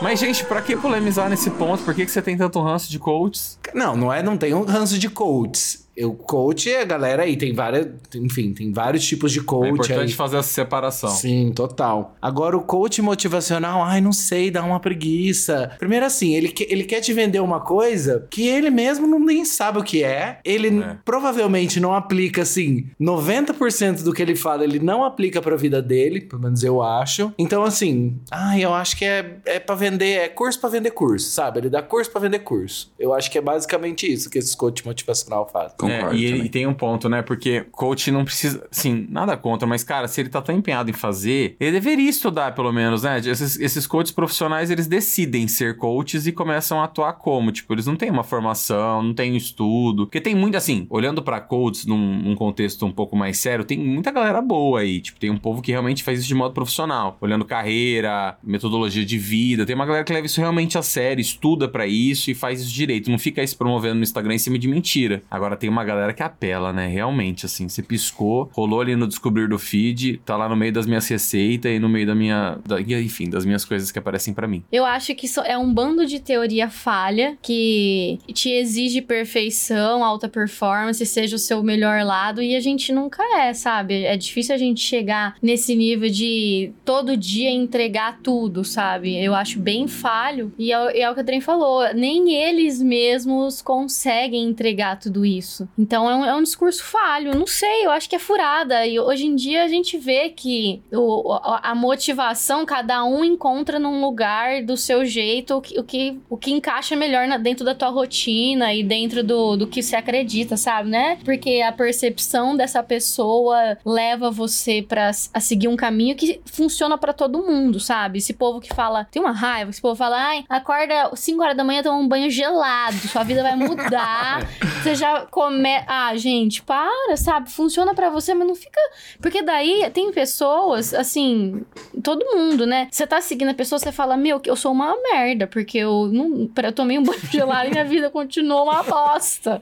Mas, 0.00 0.20
gente, 0.20 0.44
pra 0.44 0.60
que 0.60 0.76
polemizar 0.76 1.28
nesse 1.28 1.50
ponto? 1.50 1.82
Por 1.82 1.94
que, 1.94 2.04
que 2.04 2.10
você 2.10 2.20
tem 2.20 2.36
tanto 2.36 2.60
ranço 2.60 2.90
de 2.90 2.98
coaches? 2.98 3.58
Não, 3.74 3.96
não 3.96 4.12
é, 4.12 4.22
não 4.22 4.36
tem 4.36 4.52
um 4.52 4.62
ranço 4.62 4.98
de 4.98 5.08
coaches. 5.08 5.85
O 5.98 6.12
coach 6.12 6.70
é 6.70 6.82
a 6.82 6.84
galera 6.84 7.22
aí, 7.22 7.36
tem 7.36 7.54
várias, 7.54 7.88
enfim, 8.14 8.52
tem 8.52 8.72
vários 8.72 9.04
tipos 9.06 9.32
de 9.32 9.40
coach 9.40 9.66
é 9.66 9.70
importante 9.70 10.00
aí. 10.00 10.12
fazer 10.12 10.36
essa 10.38 10.48
separação. 10.48 11.08
Sim, 11.10 11.52
total. 11.54 12.14
Agora, 12.20 12.56
o 12.56 12.60
coach 12.62 13.00
motivacional, 13.00 13.82
ai, 13.82 14.00
não 14.00 14.12
sei, 14.12 14.50
dá 14.50 14.62
uma 14.62 14.78
preguiça. 14.80 15.72
Primeiro, 15.78 16.04
assim, 16.06 16.34
ele, 16.34 16.52
ele 16.68 16.84
quer 16.84 17.00
te 17.00 17.12
vender 17.12 17.40
uma 17.40 17.60
coisa 17.60 18.26
que 18.30 18.46
ele 18.46 18.70
mesmo 18.70 19.06
não 19.06 19.18
nem 19.18 19.44
sabe 19.44 19.78
o 19.78 19.82
que 19.82 20.02
é. 20.04 20.38
Ele 20.44 20.80
É. 20.80 20.96
provavelmente 21.04 21.80
não 21.80 21.94
aplica, 21.94 22.42
assim, 22.42 22.86
90% 23.00 24.02
do 24.02 24.12
que 24.12 24.20
ele 24.22 24.36
fala, 24.36 24.64
ele 24.64 24.78
não 24.78 25.04
aplica 25.04 25.40
pra 25.40 25.56
vida 25.56 25.80
dele, 25.80 26.20
pelo 26.20 26.42
menos 26.42 26.62
eu 26.62 26.82
acho. 26.82 27.32
Então, 27.38 27.62
assim, 27.62 28.18
ai, 28.30 28.64
eu 28.64 28.74
acho 28.74 28.96
que 28.96 29.04
é, 29.04 29.38
é 29.46 29.58
pra 29.58 29.74
vender, 29.74 30.18
é 30.18 30.28
curso 30.28 30.60
pra 30.60 30.68
vender 30.68 30.90
curso, 30.90 31.30
sabe? 31.30 31.60
Ele 31.60 31.70
dá 31.70 31.82
curso 31.82 32.10
pra 32.10 32.20
vender 32.20 32.40
curso. 32.40 32.92
Eu 32.98 33.14
acho 33.14 33.30
que 33.30 33.38
é 33.38 33.40
basicamente 33.40 34.10
isso 34.10 34.28
que 34.28 34.38
esses 34.38 34.54
coach 34.54 34.84
motivacional 34.86 35.48
fazem. 35.50 35.76
Concordo 35.88 36.14
É, 36.16 36.18
e, 36.18 36.24
ele- 36.24 36.44
e 36.44 36.48
tem 36.48 36.66
um 36.66 36.74
ponto, 36.74 37.08
né? 37.08 37.22
Porque 37.22 37.64
coach 37.70 38.10
não 38.10 38.24
precisa. 38.24 38.66
Assim, 38.70 39.06
nada 39.10 39.36
contra, 39.36 39.66
mas, 39.66 39.82
cara, 39.84 40.08
se 40.08 40.20
ele 40.20 40.28
tá 40.28 40.40
tão 40.42 40.54
empenhado 40.56 40.90
em 40.90 40.92
fazer, 40.92 41.56
ele 41.60 41.72
deveria 41.72 42.08
estudar, 42.08 42.54
pelo 42.54 42.72
menos, 42.72 43.02
né? 43.02 43.18
Esses, 43.18 43.58
esses 43.58 43.86
coaches 43.86 44.10
profissionais, 44.12 44.70
eles 44.70 44.86
decidem 44.86 45.46
ser 45.48 45.76
coaches 45.76 46.26
e 46.26 46.32
começam 46.32 46.80
a 46.80 46.84
atuar 46.84 47.12
como. 47.14 47.50
Tipo, 47.52 47.74
eles 47.74 47.86
não 47.86 47.96
têm 47.96 48.10
uma 48.10 48.24
formação, 48.24 49.02
não 49.02 49.14
têm 49.14 49.32
um 49.32 49.36
estudo. 49.36 50.06
Porque 50.06 50.20
tem 50.20 50.34
muito, 50.34 50.56
assim, 50.56 50.86
olhando 50.90 51.22
pra 51.22 51.40
coaches 51.40 51.86
num, 51.86 51.96
num 52.22 52.34
contexto 52.34 52.84
um 52.86 52.92
pouco 52.92 53.16
mais 53.16 53.38
sério, 53.38 53.64
tem 53.64 53.78
muita 53.78 54.10
galera 54.10 54.40
boa 54.40 54.80
aí. 54.80 55.00
Tipo, 55.00 55.18
tem 55.18 55.30
um 55.30 55.36
povo 55.38 55.60
que 55.62 55.70
realmente 55.72 56.02
faz 56.02 56.18
isso 56.20 56.28
de 56.28 56.34
modo 56.34 56.54
profissional. 56.54 57.16
Olhando 57.20 57.44
carreira, 57.44 58.36
metodologia 58.42 59.04
de 59.04 59.18
vida. 59.18 59.66
Tem 59.66 59.74
uma 59.74 59.86
galera 59.86 60.04
que 60.04 60.12
leva 60.12 60.26
isso 60.26 60.40
realmente 60.40 60.78
a 60.78 60.82
sério, 60.82 61.20
estuda 61.20 61.68
pra 61.68 61.86
isso 61.86 62.30
e 62.30 62.34
faz 62.34 62.60
isso 62.60 62.72
direito. 62.72 63.10
Não 63.10 63.18
fica 63.18 63.40
aí 63.40 63.46
se 63.48 63.56
promovendo 63.56 63.96
no 63.96 64.02
Instagram 64.02 64.34
em 64.34 64.38
cima 64.38 64.58
de 64.58 64.68
mentira. 64.68 65.22
Agora 65.30 65.56
tem 65.56 65.68
uma 65.68 65.75
galera 65.84 66.12
que 66.12 66.22
apela, 66.22 66.72
né? 66.72 66.86
Realmente, 66.86 67.46
assim, 67.46 67.68
você 67.68 67.82
piscou, 67.82 68.50
rolou 68.52 68.80
ali 68.80 68.94
no 68.96 69.06
descobrir 69.06 69.48
do 69.48 69.58
feed, 69.58 70.20
tá 70.24 70.36
lá 70.36 70.48
no 70.48 70.56
meio 70.56 70.72
das 70.72 70.86
minhas 70.86 71.06
receitas 71.08 71.70
e 71.72 71.78
no 71.78 71.88
meio 71.88 72.06
da 72.06 72.14
minha. 72.14 72.58
da- 72.66 72.80
enfim, 72.80 73.28
das 73.28 73.44
minhas 73.44 73.64
coisas 73.64 73.90
que 73.92 73.98
aparecem 73.98 74.32
pra 74.34 74.46
mim. 74.48 74.62
Eu 74.70 74.84
acho 74.84 75.14
que 75.14 75.26
é 75.44 75.56
um 75.58 75.72
bando 75.72 76.06
de 76.06 76.20
teoria 76.20 76.68
falha 76.70 77.36
que 77.42 78.18
te 78.32 78.50
exige 78.50 79.00
perfeição, 79.02 80.02
alta 80.04 80.28
performance, 80.28 81.04
seja 81.06 81.36
o 81.36 81.38
seu 81.38 81.62
melhor 81.62 82.02
lado 82.04 82.42
e 82.42 82.54
a 82.56 82.60
gente 82.60 82.92
nunca 82.92 83.22
é, 83.38 83.52
sabe? 83.52 84.04
É 84.04 84.16
difícil 84.16 84.54
a 84.54 84.58
gente 84.58 84.80
chegar 84.80 85.36
nesse 85.42 85.74
nível 85.74 86.08
de 86.10 86.72
todo 86.84 87.16
dia 87.16 87.50
entregar 87.50 88.20
tudo, 88.22 88.64
sabe? 88.64 89.16
Eu 89.22 89.34
acho 89.34 89.58
bem 89.58 89.86
falho 89.88 90.52
e 90.58 90.72
é, 90.72 91.00
é 91.02 91.10
o 91.10 91.14
que 91.14 91.20
a 91.20 91.22
Dren 91.22 91.40
falou, 91.40 91.82
nem 91.94 92.34
eles 92.34 92.80
mesmos 92.80 93.60
conseguem 93.62 94.44
entregar 94.48 94.98
tudo 94.98 95.24
isso. 95.24 95.65
Então 95.78 96.08
é 96.10 96.14
um, 96.16 96.24
é 96.24 96.34
um 96.34 96.42
discurso 96.42 96.82
falho, 96.84 97.34
não 97.34 97.46
sei, 97.46 97.84
eu 97.86 97.90
acho 97.90 98.08
que 98.08 98.16
é 98.16 98.18
furada 98.18 98.86
e 98.86 98.98
hoje 98.98 99.26
em 99.26 99.34
dia 99.34 99.64
a 99.64 99.68
gente 99.68 99.96
vê 99.98 100.30
que 100.30 100.82
o, 100.92 101.32
a 101.32 101.56
a 101.70 101.74
motivação 101.74 102.64
cada 102.64 103.04
um 103.04 103.24
encontra 103.24 103.78
num 103.78 104.00
lugar 104.00 104.62
do 104.62 104.76
seu 104.76 105.04
jeito 105.04 105.56
o 105.56 105.60
que, 105.60 105.78
o 105.78 105.82
que, 105.82 106.18
o 106.30 106.36
que 106.36 106.52
encaixa 106.52 106.94
melhor 106.94 107.26
na- 107.26 107.38
dentro 107.38 107.64
da 107.64 107.74
tua 107.74 107.88
rotina 107.88 108.72
e 108.72 108.82
dentro 108.84 109.22
do, 109.24 109.56
do 109.56 109.66
que 109.66 109.82
você 109.82 109.96
acredita, 109.96 110.56
sabe, 110.56 110.88
né? 110.90 111.18
Porque 111.24 111.60
a 111.62 111.72
percepção 111.72 112.56
dessa 112.56 112.82
pessoa 112.82 113.76
leva 113.84 114.30
você 114.30 114.82
pra 114.82 115.08
s- 115.08 115.28
a 115.32 115.40
seguir 115.40 115.68
um 115.68 115.76
caminho 115.76 116.14
que 116.16 116.40
funciona 116.44 116.96
pra 116.98 117.12
todo 117.12 117.42
mundo, 117.42 117.80
sabe? 117.80 118.18
Esse 118.18 118.32
povo 118.34 118.60
que 118.60 118.72
fala, 118.74 119.04
tem 119.10 119.20
uma 119.22 119.32
raiva, 119.32 119.70
esse 119.70 119.80
povo 119.80 119.96
fala, 119.96 120.16
ai, 120.16 120.44
acorda 120.48 121.10
5 121.14 121.42
horas 121.42 121.56
da 121.56 121.64
manhã, 121.64 121.82
toma 121.82 121.98
um 121.98 122.08
banho 122.08 122.30
gelado, 122.30 122.96
sua 123.08 123.22
vida 123.24 123.42
vai 123.42 123.56
mudar. 123.56 124.46
você 124.82 124.94
já 124.94 125.22
come. 125.30 125.55
Ah, 125.86 126.16
gente, 126.16 126.62
para, 126.62 127.16
sabe? 127.16 127.50
Funciona 127.50 127.94
pra 127.94 128.10
você, 128.10 128.34
mas 128.34 128.46
não 128.46 128.54
fica. 128.54 128.80
Porque 129.20 129.42
daí 129.42 129.88
tem 129.92 130.12
pessoas, 130.12 130.92
assim, 130.94 131.62
todo 132.02 132.24
mundo, 132.34 132.66
né? 132.66 132.88
Você 132.90 133.06
tá 133.06 133.20
seguindo 133.20 133.50
a 133.50 133.54
pessoa, 133.54 133.78
você 133.78 133.92
fala, 133.92 134.16
meu, 134.16 134.40
que 134.40 134.50
eu 134.50 134.56
sou 134.56 134.72
uma 134.72 134.94
merda, 135.12 135.46
porque 135.46 135.78
eu 135.78 136.08
não. 136.12 136.50
Eu 136.62 136.72
tomei 136.72 136.98
um 136.98 137.02
banho 137.02 137.20
gelado 137.30 137.68
e 137.68 137.70
minha 137.70 137.84
vida 137.84 138.10
continuou 138.10 138.64
uma 138.64 138.82
bosta. 138.82 139.60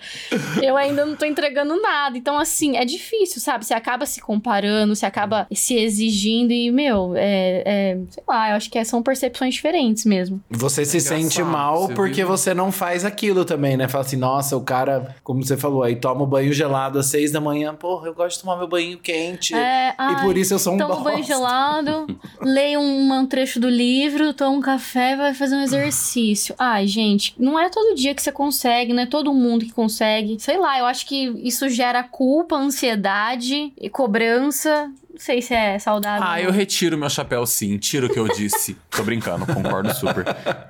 Eu 0.63 0.77
ainda 0.77 1.05
não 1.05 1.17
tô 1.17 1.25
entregando 1.25 1.81
nada. 1.81 2.17
Então, 2.17 2.39
assim, 2.39 2.77
é 2.77 2.85
difícil, 2.85 3.41
sabe? 3.41 3.65
Você 3.65 3.75
acaba 3.75 4.07
se 4.07 4.21
comparando, 4.21 4.95
você 4.95 5.07
acaba 5.07 5.47
se 5.53 5.77
exigindo 5.77 6.53
e, 6.53 6.71
meu, 6.71 7.15
é. 7.17 7.63
é 7.65 7.99
sei 8.11 8.23
lá, 8.27 8.51
eu 8.51 8.57
acho 8.57 8.71
que 8.71 8.85
são 8.85 9.03
percepções 9.03 9.55
diferentes 9.55 10.05
mesmo. 10.05 10.41
Você 10.51 10.85
se 10.85 10.99
engraçado, 10.99 11.21
sente 11.21 11.43
mal 11.43 11.87
você 11.87 11.95
porque 11.95 12.15
vive- 12.17 12.25
você 12.29 12.55
não 12.55 12.73
faz 12.73 13.05
aquilo 13.05 13.45
também, 13.45 13.77
né? 13.77 13.89
Fala 13.89 14.05
assim, 14.05 14.17
nossa, 14.17 14.57
o 14.57 14.61
cara, 14.63 15.15
como 15.23 15.43
você 15.43 15.57
falou, 15.57 15.84
aí 15.85 15.97
toma 15.97 16.23
o 16.23 16.27
banho 16.27 16.53
gelado 16.53 16.99
às 16.99 17.07
seis 17.07 17.31
da 17.31 17.41
manhã. 17.41 17.75
Porra, 17.75 18.09
eu 18.09 18.15
gosto 18.15 18.37
de 18.37 18.43
tomar 18.43 18.57
meu 18.57 18.67
banho 18.67 18.99
quente. 18.99 19.55
É, 19.55 19.91
e 19.91 19.95
ai, 19.99 20.23
por 20.23 20.37
isso 20.37 20.55
eu 20.55 20.59
sou 20.59 20.75
um 20.75 20.79
Toma 20.79 20.97
um 20.99 21.03
banho 21.03 21.19
bosta. 21.19 21.33
gelado, 21.35 22.07
leia 22.43 22.81
um, 22.81 23.13
um 23.13 23.27
trecho 23.27 23.61
do 23.61 23.69
livro, 23.69 24.33
toma 24.35 24.57
um 24.57 24.61
café, 24.61 25.17
vai 25.17 25.35
fazer 25.35 25.57
um 25.57 25.63
exercício. 25.63 26.55
Ai, 26.59 26.87
gente, 26.87 27.35
não 27.39 27.59
é 27.59 27.69
todo 27.69 27.95
dia 27.95 28.15
que 28.15 28.23
você 28.23 28.33
consegue, 28.33 28.93
não 28.93 29.03
é 29.03 29.07
todo 29.07 29.33
mundo 29.33 29.65
que 29.65 29.73
consegue. 29.73 30.39
Sei 30.41 30.59
lá, 30.59 30.79
eu 30.79 30.87
acho 30.87 31.07
que 31.07 31.27
isso 31.43 31.69
gera 31.69 32.03
culpa, 32.03 32.57
ansiedade 32.57 33.73
e 33.81 33.89
cobrança. 33.91 34.91
Não 35.15 35.21
sei 35.21 35.41
se 35.41 35.55
é 35.55 35.79
saudável. 35.79 36.27
Ah, 36.27 36.43
eu 36.43 36.51
retiro 36.51 36.99
meu 36.99 37.09
chapéu 37.09 37.47
sim, 37.47 37.79
tiro 37.79 38.09
o 38.09 38.11
que 38.11 38.19
eu 38.19 38.27
disse. 38.27 38.77
Tô 38.91 39.05
brincando, 39.05 39.47
concordo 39.47 39.95
super. 39.95 40.25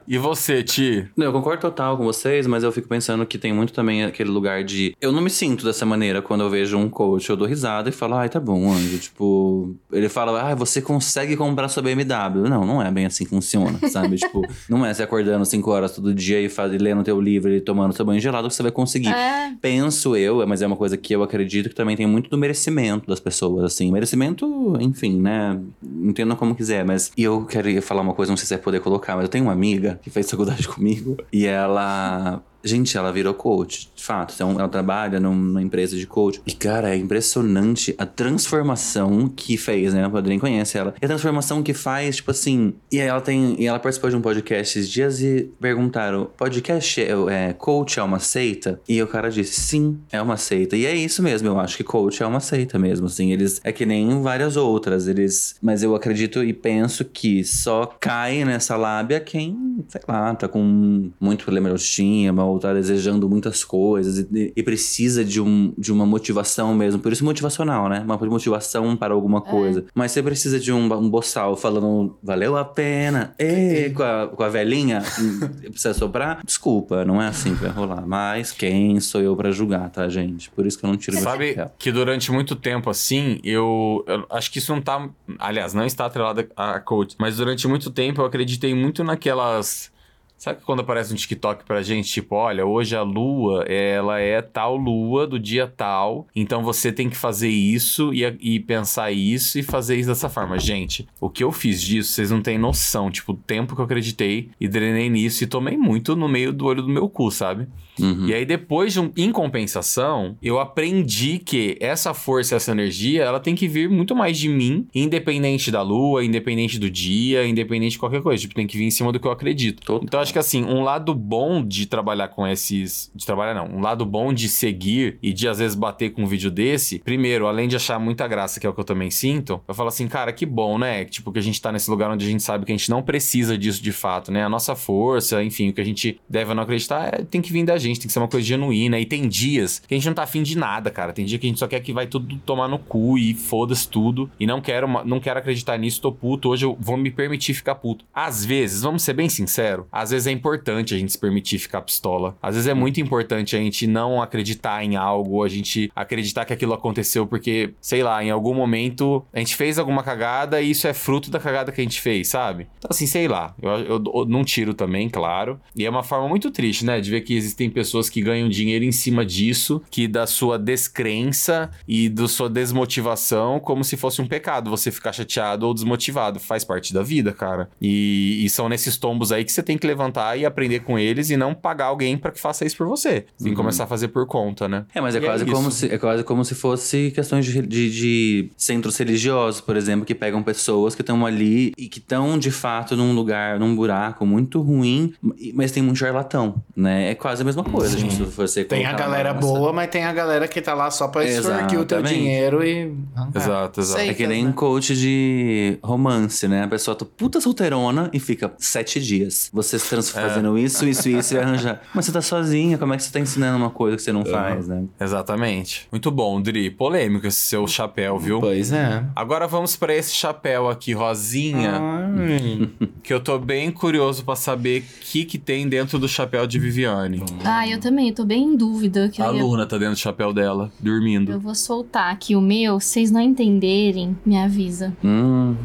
E 0.07 0.19
você, 0.19 0.63
Ti? 0.63 1.09
Não, 1.17 1.27
eu 1.27 1.33
concordo 1.33 1.63
total 1.63 1.97
com 1.97 2.05
vocês, 2.05 2.47
mas 2.47 2.63
eu 2.63 2.71
fico 2.71 2.87
pensando 2.87 3.25
que 3.25 3.39
tem 3.39 3.55
muito 3.55 3.73
também 3.73 4.05
aquele 4.05 4.29
lugar 4.29 4.63
de. 4.63 4.95
Eu 5.01 5.13
não 5.13 5.23
me 5.23 5.31
sinto 5.31 5.65
dessa 5.65 5.87
maneira 5.87 6.21
quando 6.21 6.43
eu 6.43 6.51
vejo 6.51 6.77
um 6.77 6.91
coach. 6.91 7.31
Eu 7.31 7.37
dou 7.37 7.49
risada 7.49 7.89
e 7.89 7.93
falo, 7.93 8.17
ai, 8.17 8.29
tá 8.29 8.39
bom, 8.39 8.71
anjo. 8.71 8.99
Tipo, 8.99 9.75
ele 9.91 10.11
fala, 10.11 10.43
ai, 10.43 10.55
você 10.55 10.83
consegue 10.83 11.37
comprar 11.37 11.69
sua 11.69 11.83
BMW. 11.83 12.49
Não, 12.49 12.67
não 12.67 12.83
é 12.83 12.91
bem 12.91 13.07
assim 13.07 13.25
que 13.25 13.31
funciona, 13.31 13.79
sabe? 13.89 14.17
tipo, 14.17 14.43
não 14.69 14.85
é 14.85 14.93
você 14.93 15.03
acordando 15.03 15.45
5 15.47 15.71
horas 15.71 15.93
todo 15.93 16.13
dia 16.13 16.39
e, 16.41 16.51
faz, 16.51 16.71
lendo 16.73 17.03
teu 17.03 17.19
livro 17.19 17.51
e 17.51 17.61
tomando 17.61 17.95
seu 17.95 18.05
banho 18.05 18.21
gelado 18.21 18.49
que 18.49 18.55
você 18.55 18.63
vai 18.63 18.73
conseguir. 18.73 19.09
É, 19.09 19.53
Penso 19.61 20.17
eu, 20.17 20.47
mas 20.47 20.61
é 20.61 20.67
uma 20.67 20.77
coisa 20.77 20.97
que 20.99 21.15
eu 21.15 21.23
acredito 21.23 21.71
que 21.71 21.75
também 21.75 21.97
tem 21.97 22.07
muito 22.07 22.29
do 22.29 22.37
merecimento 22.37 23.07
das 23.07 23.21
pessoas, 23.21 23.65
assim. 23.65 23.91
Merecimento, 23.91 24.34
enfim, 24.81 25.21
né? 25.21 25.61
Entenda 25.83 26.35
como 26.37 26.55
quiser, 26.55 26.85
mas. 26.85 27.13
E 27.17 27.23
eu 27.23 27.45
queria 27.45 27.83
falar 27.83 28.03
uma 28.03 28.15
coisa, 28.15 28.33
não 28.33 28.37
sei 28.37 28.47
se 28.47 28.55
vai 28.55 28.63
poder 28.63 28.81
colocar, 28.81 29.15
mas 29.15 29.25
eu 29.25 29.29
tenho 29.29 29.45
uma 29.45 29.53
amiga 29.53 30.01
que 30.03 30.11
fez 30.11 30.31
faculdade 30.31 30.67
comigo 30.69 31.17
e 31.33 31.47
ela. 31.47 32.43
Gente, 32.65 32.97
ela 32.97 33.13
virou 33.13 33.35
coach, 33.35 33.91
de 33.95 34.03
fato. 34.03 34.33
Então, 34.35 34.53
ela 34.59 34.69
trabalha 34.69 35.21
num- 35.21 35.35
numa 35.35 35.63
empresa 35.63 35.97
de 35.97 36.07
coach. 36.07 36.41
E, 36.47 36.53
cara, 36.53 36.95
é 36.95 36.97
impressionante 36.97 37.95
a 37.99 38.07
transformação 38.07 39.29
que 39.29 39.57
fez, 39.57 39.93
né? 39.93 40.07
O 40.07 40.11
Padrinho 40.11 40.41
conhece 40.41 40.79
ela. 40.79 40.95
E 41.01 41.05
a 41.05 41.09
transformação 41.09 41.63
que 41.63 41.75
faz, 41.75 42.17
tipo 42.17 42.31
assim. 42.31 42.75
E 42.91 42.99
ela 42.99 43.21
tem. 43.21 43.57
E 43.61 43.67
ela 43.67 43.79
participou 43.79 44.11
de 44.11 44.17
um 44.17 44.21
podcast 44.21 44.79
esses 44.79 44.89
dias 44.91 45.21
e 45.21 45.51
perguntaram: 45.61 46.29
podcast 46.37 47.01
é, 47.03 47.11
é 47.49 47.53
coach 47.53 47.99
é 47.99 48.03
uma 48.03 48.19
seita? 48.19 48.81
E 48.89 49.03
o 49.03 49.07
cara 49.07 49.31
disse: 49.31 49.61
sim, 49.61 49.99
é 50.13 50.21
uma 50.23 50.37
seita. 50.37 50.77
E 50.77 50.87
é 50.87 50.95
isso 50.95 51.23
mesmo, 51.23 51.49
eu 51.49 51.59
acho 51.61 51.77
que 51.77 51.85
coach 51.85 52.23
é 52.23 52.27
uma 52.27 52.41
seita 52.41 52.79
mesmo. 52.79 53.07
Assim, 53.07 53.33
eles. 53.33 53.61
É 53.65 53.73
que 53.73 53.85
nem 53.85 54.23
várias 54.23 54.57
outras. 54.57 55.07
Eles. 55.09 55.57
Mas 55.61 55.83
eu 55.83 55.95
acredito 55.95 56.43
e 56.43 56.53
penso 56.53 57.05
que 57.05 57.45
só 57.45 57.87
cai 58.01 58.45
nessa 58.45 58.77
lábia 58.77 59.21
quem, 59.21 59.85
sei 59.89 60.01
lá, 60.09 60.35
tá 60.35 60.49
com 60.49 61.11
muito 61.21 61.45
problema 61.45 61.69
de 61.69 61.73
autoestima 61.73 62.45
mal, 62.55 62.59
tá 62.59 62.73
desejando 62.73 63.29
muitas 63.29 63.65
coisas 63.65 64.19
e, 64.19 64.53
e 64.55 64.63
precisa 64.63 65.25
de, 65.25 65.41
um, 65.41 65.73
de 65.77 65.93
uma 65.93 66.07
motivação 66.07 66.75
mesmo. 66.75 67.01
Por 67.01 67.13
isso 67.13 67.25
motivacional, 67.25 67.89
né? 67.89 68.01
Uma 68.01 68.17
motivação 68.17 68.97
para 68.97 69.15
alguma 69.15 69.41
coisa. 69.41 69.85
Mas 69.95 70.13
você 70.13 70.23
precisa 70.23 70.59
de 70.59 70.73
um, 70.73 70.93
um 70.93 71.09
boçal 71.09 71.57
falando 71.57 72.17
valeu 72.23 72.57
a 72.57 72.65
pena, 72.65 73.35
e 73.39 73.91
com 73.91 74.03
a, 74.03 74.29
com 74.29 74.43
a 74.43 74.49
velhinha, 74.49 75.03
hum, 75.19 75.41
precisa 75.71 75.95
soprar. 75.95 76.41
Desculpa, 76.45 77.05
não 77.05 77.21
é 77.21 77.29
assim 77.29 77.55
que 77.55 77.63
vai 77.63 77.71
rolar. 77.71 78.07
Mas 78.07 78.53
quem 78.53 78.99
sou 79.01 79.21
eu 79.21 79.37
pra 79.37 79.51
julgar, 79.51 79.91
tá, 79.91 80.09
gente? 80.09 80.51
Por 80.51 80.67
isso 80.67 80.79
que 80.79 80.85
eu 80.85 80.91
não 80.91 80.97
tiro 80.97 81.17
meu 81.17 81.25
Sabe 81.25 81.57
que 81.79 81.91
durante 81.91 82.31
muito 82.33 82.57
tempo, 82.57 82.91
assim, 82.91 83.41
eu, 83.43 84.05
eu 84.07 84.27
acho 84.31 84.51
que 84.51 84.59
isso 84.59 84.73
não 84.73 84.81
tá. 84.81 85.09
Aliás, 85.39 85.75
não 85.75 85.85
está 85.85 86.07
atrelado 86.07 86.47
a 86.57 86.81
coach, 86.81 87.17
mas 87.19 87.37
durante 87.37 87.67
muito 87.67 87.91
tempo 87.91 88.21
eu 88.21 88.27
acreditei 88.27 88.75
muito 88.75 89.03
naquelas. 89.03 89.93
Sabe 90.37 90.61
quando 90.63 90.81
aparece 90.81 91.13
um 91.13 91.17
TikTok 91.17 91.65
pra 91.65 91.83
gente, 91.83 92.11
tipo, 92.11 92.35
olha, 92.35 92.67
hoje 92.67 92.95
a 92.95 93.03
lua, 93.03 93.63
ela 93.65 94.21
é 94.21 94.43
tal 94.43 94.77
lua 94.77 95.27
do 95.27 95.39
dia 95.39 95.67
tal, 95.67 96.27
então 96.37 96.63
você 96.63 96.93
tem 96.93 97.09
que 97.09 97.17
fazer 97.17 97.49
isso 97.49 98.13
e, 98.13 98.25
e 98.41 98.61
pensar 98.61 99.11
isso 99.11 99.59
e 99.59 99.63
fazer 99.63 99.97
isso 99.97 100.09
dessa 100.09 100.29
forma. 100.29 100.59
Gente, 100.59 101.09
o 101.21 101.31
que 101.31 101.43
eu 101.43 101.51
fiz 101.51 101.81
disso, 101.81 102.13
vocês 102.13 102.31
não 102.31 102.43
têm 102.43 102.59
noção, 102.59 103.11
tipo, 103.11 103.33
o 103.33 103.37
tempo 103.37 103.75
que 103.75 103.81
eu 103.81 103.85
acreditei 103.85 104.51
e 104.61 104.69
drenei 104.69 105.09
nisso 105.09 105.43
e 105.43 105.47
tomei 105.47 105.77
muito 105.77 106.15
no 106.15 106.29
meio 106.29 106.53
do 106.53 106.67
olho 106.67 106.83
do 106.83 106.89
meu 106.89 107.09
cu, 107.09 107.31
sabe? 107.31 107.67
Uhum. 107.99 108.27
E 108.27 108.35
aí, 108.35 108.45
depois, 108.45 108.93
de 108.93 109.01
um, 109.01 109.11
em 109.17 109.31
compensação, 109.31 110.37
eu 110.43 110.59
aprendi 110.59 111.39
que 111.39 111.77
essa 111.81 112.13
força, 112.13 112.57
essa 112.57 112.73
energia, 112.73 113.23
ela 113.23 113.41
tem 113.41 113.55
que 113.55 113.69
vir 113.69 113.89
muito 113.89 114.15
mais 114.17 114.39
de 114.39 114.49
mim, 114.49 114.87
independente 114.95 115.71
da 115.71 115.83
lua, 115.83 116.25
independente 116.25 116.79
do 116.79 116.91
dia, 116.91 117.47
independente 117.47 117.93
de 117.93 117.99
qualquer 117.99 118.23
coisa. 118.23 118.41
Tipo, 118.41 118.55
tem 118.55 118.67
que 118.67 118.77
vir 118.77 118.85
em 118.85 118.91
cima 118.91 119.13
do 119.13 119.21
que 119.21 119.27
eu 119.27 119.33
acredito. 119.33 119.83
Total. 119.83 120.05
Então, 120.05 120.21
acho 120.25 120.33
que 120.33 120.39
assim, 120.39 120.65
um 120.65 120.83
lado 120.83 121.15
bom 121.15 121.65
de 121.65 121.87
trabalhar 121.87 122.29
com 122.29 122.47
esses. 122.47 123.11
De 123.15 123.25
trabalhar, 123.25 123.55
não. 123.55 123.67
Um 123.67 123.81
lado 123.81 124.05
bom 124.05 124.33
de 124.33 124.49
seguir 124.49 125.19
e 125.23 125.33
de 125.33 125.47
às 125.47 125.59
vezes 125.59 125.77
bater 125.77 126.11
com 126.11 126.23
um 126.23 126.27
vídeo 126.27 126.51
desse. 126.51 126.99
Primeiro, 126.99 127.47
além 127.47 127.69
de 127.69 127.77
achar 127.77 127.99
muita 127.99 128.27
graça, 128.27 128.59
que 128.59 128.67
é 128.67 128.71
o 128.71 128.75
que 128.75 128.81
eu 128.81 128.85
também 128.85 129.11
sinto, 129.11 129.61
eu 129.69 129.75
falo 129.75 129.89
assim, 129.89 130.09
cara, 130.09 130.33
que 130.33 130.45
bom, 130.45 130.79
né? 130.79 131.05
Tipo, 131.05 131.31
que 131.31 131.39
a 131.39 131.43
gente 131.43 131.61
tá 131.61 131.71
nesse 131.71 131.91
lugar 131.91 132.11
onde 132.11 132.27
a 132.27 132.29
gente 132.29 132.43
sabe 132.43 132.65
que 132.65 132.73
a 132.73 132.77
gente 132.77 132.91
não 132.91 133.03
precisa 133.03 133.57
disso 133.57 133.83
de 133.83 133.93
fato, 133.93 134.33
né? 134.33 134.45
A 134.45 134.49
nossa 134.49 134.75
força, 134.75 135.43
enfim, 135.45 135.69
o 135.69 135.73
que 135.73 135.81
a 135.81 135.85
gente 135.85 136.21
deve 136.29 136.53
não 136.55 136.63
acreditar 136.63 137.15
é, 137.15 137.23
tem 137.23 137.41
que 137.41 137.53
vir 137.53 137.65
da 137.65 137.79
gente, 137.79 138.01
tem 138.01 138.07
que 138.07 138.13
ser 138.13 138.19
uma 138.19 138.29
coisa 138.29 138.47
genuína. 138.47 138.99
E 138.99 139.07
tem 139.07 139.29
dias 139.29 139.83
que 139.87 139.95
a 139.95 139.97
gente 139.97 140.07
não 140.07 140.15
tá 140.15 140.23
afim 140.23 140.43
de 140.43 140.57
nada, 140.57 140.91
cara. 140.91 141.13
Tem 141.13 141.25
dia 141.25 141.39
que 141.39 141.47
a 141.47 141.49
gente 141.49 141.59
só 141.59 141.67
quer 141.67 141.81
que 141.81 141.93
vai 141.93 142.07
tudo 142.07 142.37
tomar 142.39 142.69
no 142.69 142.79
cu 142.79 143.19
e 143.19 143.35
foda-se 143.35 143.89
tudo. 143.89 144.31
E 144.41 144.47
não 144.47 144.61
quero, 144.61 144.89
não 145.05 145.21
quero 145.21 145.39
acreditar 145.39 145.77
nisso, 145.79 146.01
tô 146.01 146.11
puto. 146.11 146.49
Hoje 146.49 146.65
eu 146.65 146.77
vou 146.81 146.97
me 146.97 147.11
permitir 147.11 147.55
ficar 147.55 147.75
puto. 147.75 148.05
Às 148.13 148.45
vezes, 148.45 148.83
vamos 148.83 149.03
ser 149.03 149.13
bem 149.13 149.29
sinceros, 149.29 149.87
às 149.91 150.11
vezes 150.11 150.14
é 150.27 150.31
importante 150.31 150.95
a 150.95 150.99
gente 150.99 151.13
se 151.13 151.19
permitir 151.19 151.59
ficar 151.59 151.81
pistola. 151.83 152.37
Às 152.43 152.55
vezes 152.55 152.69
é 152.69 152.75
muito 152.75 153.01
importante 153.01 153.57
a 153.57 153.59
gente 153.59 153.87
não 153.87 154.21
acreditar 154.23 154.85
em 154.85 154.97
algo, 154.97 155.43
a 155.43 155.49
gente 155.49 155.91
acreditar 155.95 156.45
que 156.45 156.53
aquilo 156.53 156.73
aconteceu 156.73 157.27
porque, 157.27 157.75
sei 157.81 158.03
lá, 158.03 158.23
em 158.25 158.31
algum 158.31 158.55
momento 158.55 159.25
a 159.33 159.39
gente 159.39 159.55
fez 159.57 159.79
alguma 159.79 160.03
cagada 160.03 160.61
e 160.61 160.71
isso 160.71 160.87
é 160.87 160.95
fruto 160.95 161.31
da 161.31 161.39
cagada 161.39 161.73
que 161.73 161.81
a 161.81 161.85
gente 161.85 162.01
fez, 162.01 162.29
sabe? 162.29 162.67
Então, 162.79 162.89
assim, 162.91 163.07
sei 163.07 163.27
lá. 163.29 163.55
Eu, 163.61 163.71
eu- 163.71 164.03
eu 164.15 164.25
não 164.27 164.45
tiro 164.45 164.75
também, 164.75 165.09
claro. 165.09 165.61
E 165.77 165.85
é 165.85 165.91
uma 165.91 166.03
forma 166.03 166.29
muito 166.29 166.51
triste, 166.51 166.85
né? 166.85 167.01
De 167.01 167.11
ver 167.11 167.21
que 167.23 167.35
existem 167.35 167.69
pessoas 167.71 168.09
que 168.09 168.21
ganham 168.23 168.49
dinheiro 168.49 168.85
em 168.85 168.93
cima 168.93 169.25
disso, 169.27 169.83
que 169.91 170.07
da 170.09 170.27
sua 170.27 170.59
descrença 170.59 171.71
e 171.89 172.09
da 172.09 172.29
sua 172.29 172.49
desmotivação, 172.49 173.59
como 173.61 173.83
se 173.85 173.97
fosse 173.97 174.21
um 174.23 174.27
pecado 174.27 174.71
você 174.71 174.91
ficar 174.91 175.13
chateado 175.13 175.67
ou 175.67 175.75
desmotivado. 175.75 176.39
Faz 176.39 176.65
parte 176.65 176.93
da 176.93 177.03
vida, 177.03 177.33
cara. 177.33 177.69
E, 177.81 178.43
e 178.45 178.51
são 178.51 178.69
nesses 178.69 178.97
tombos 178.97 179.33
aí 179.33 179.45
que 179.45 179.53
você 179.53 179.63
tem 179.63 179.77
que 179.77 179.87
levantar 180.05 180.37
e 180.37 180.45
aprender 180.45 180.81
com 180.81 180.99
eles 180.99 181.31
e 181.31 181.37
não 181.37 181.55
pagar 181.55 181.87
alguém 181.87 182.17
pra 182.17 182.31
que 182.31 182.41
faça 182.41 182.65
isso 182.65 182.77
por 182.77 182.87
você. 182.87 183.27
Tem 183.39 183.51
que 183.51 183.55
começar 183.55 183.85
a 183.85 183.87
fazer 183.87 184.09
por 184.09 184.27
conta, 184.27 184.69
né? 184.69 184.85
É, 184.95 185.01
mas 185.01 185.15
é 185.15 185.19
E 185.19 185.23
é 185.23 185.27
quase, 185.27 185.45
como 185.47 185.69
isso. 185.69 185.79
se, 185.79 185.93
é 185.93 185.99
quase 185.99 186.25
como 186.25 186.45
se 186.45 186.55
fosse 186.55 187.11
questões 187.15 187.47
de, 187.47 187.63
de, 187.63 187.91
de 187.91 188.51
centros 188.57 188.97
religiosos, 188.97 189.61
por 189.61 189.77
exemplo, 189.77 190.05
que 190.05 190.15
pegam 190.15 190.43
pessoas 190.43 190.95
que 190.95 191.03
estão 191.03 191.25
ali 191.25 191.73
e 191.79 191.89
que 191.89 191.99
estão, 191.99 192.39
de 192.39 192.51
fato, 192.51 192.97
num 192.97 193.13
lugar, 193.13 193.59
num 193.59 193.75
buraco 193.75 194.27
muito 194.27 194.61
ruim, 194.61 195.15
mas 195.55 195.73
tem 195.73 195.83
muito 195.83 195.99
charlatão, 195.99 196.63
né? 196.77 197.11
É 197.11 197.15
quase 197.15 197.43
a 197.43 197.45
mesma 197.45 197.65
coisa, 197.65 197.97
gente, 197.97 198.15
se 198.15 198.23
você 198.23 198.65
Tem 198.65 198.87
a 198.87 198.93
galera 198.93 199.33
boa, 199.33 199.73
mas 199.73 199.89
tem 199.89 200.05
a 200.05 200.13
galera 200.13 200.47
que 200.47 200.61
tá 200.61 200.75
lá 200.75 200.91
só 200.91 201.09
pra 201.09 201.25
extorquir 201.25 201.81
o 201.81 201.85
teu 201.85 202.03
dinheiro 202.03 202.65
e. 202.65 202.95
Exato, 203.35 203.81
exato. 203.81 204.01
Sei. 204.01 204.11
É 204.11 204.15
que 204.15 204.27
nem 204.27 204.47
né? 204.47 204.53
coach 204.55 204.95
de 204.95 205.79
romance, 205.83 206.47
né? 206.49 206.65
A 206.65 206.69
pessoa 206.69 206.95
tá 206.95 207.05
puta 207.05 207.41
solteirona 207.41 208.11
e 208.13 208.21
fica 208.21 208.53
sete 208.59 209.01
dias. 209.01 209.51
Você 209.53 209.79
se 210.03 210.13
trans- 210.13 210.29
fazendo 210.29 210.59
isso, 210.59 210.87
isso, 210.87 211.09
isso 211.09 211.35
e 211.35 211.39
arranjar. 211.39 211.81
Mas 211.95 212.05
você 212.07 212.13
tá 212.13 212.21
sozinha, 212.23 212.77
como 212.79 212.93
é 212.95 212.97
que 212.97 213.03
você 213.03 213.13
tá 213.13 213.21
ensinando 213.21 213.57
uma 213.59 213.71
coisa 213.71 213.97
que 213.97 214.03
você 214.03 214.13
não 214.13 214.25
faz, 214.25 214.67
né? 214.69 214.85
Exatamente. 215.01 215.87
Muito 215.93 216.11
bom, 216.11 216.41
Dri. 216.41 216.71
Polêmico 216.71 217.27
esse 217.27 217.41
seu 217.41 217.67
chapéu, 217.67 218.19
viu? 218.19 218.41
Pois 218.41 218.73
é. 218.73 219.05
Agora 219.15 219.47
vamos 219.47 219.77
pra 219.77 219.95
esse 219.95 220.13
chapéu 220.15 220.69
aqui, 220.69 220.93
rosinha, 220.93 221.79
Ai. 221.81 222.71
que 223.03 223.13
eu 223.13 223.21
tô 223.21 223.39
bem 223.39 223.71
curioso 223.71 224.25
pra 224.25 224.35
saber 224.37 224.81
o 224.81 225.01
que 225.01 225.25
que 225.25 225.39
tem 225.39 225.69
dentro 225.69 225.99
do 225.99 226.09
chapéu 226.09 226.47
de 226.47 226.59
Viviane. 226.59 227.23
Ah, 227.45 227.69
eu 227.69 227.79
também, 227.79 228.09
eu 228.09 228.15
tô 228.15 228.25
bem 228.25 228.43
em 228.45 228.57
dúvida. 228.57 229.09
Que 229.09 229.21
A 229.23 229.27
eu, 229.27 229.33
Luna 229.47 229.67
tá 229.67 229.77
dentro 229.79 229.95
do 229.95 229.99
chapéu 229.99 230.33
dela, 230.33 230.73
dormindo. 230.81 231.33
eu 231.33 231.41
vou 231.41 231.55
soltar 231.55 232.13
aqui 232.13 232.35
o 232.35 232.41
meu, 232.41 232.81
se 232.81 232.95
vocês 232.95 233.11
não 233.11 233.21
entenderem, 233.21 234.17
me 234.25 234.37
avisa. 234.39 234.97
Hum, 235.05 235.57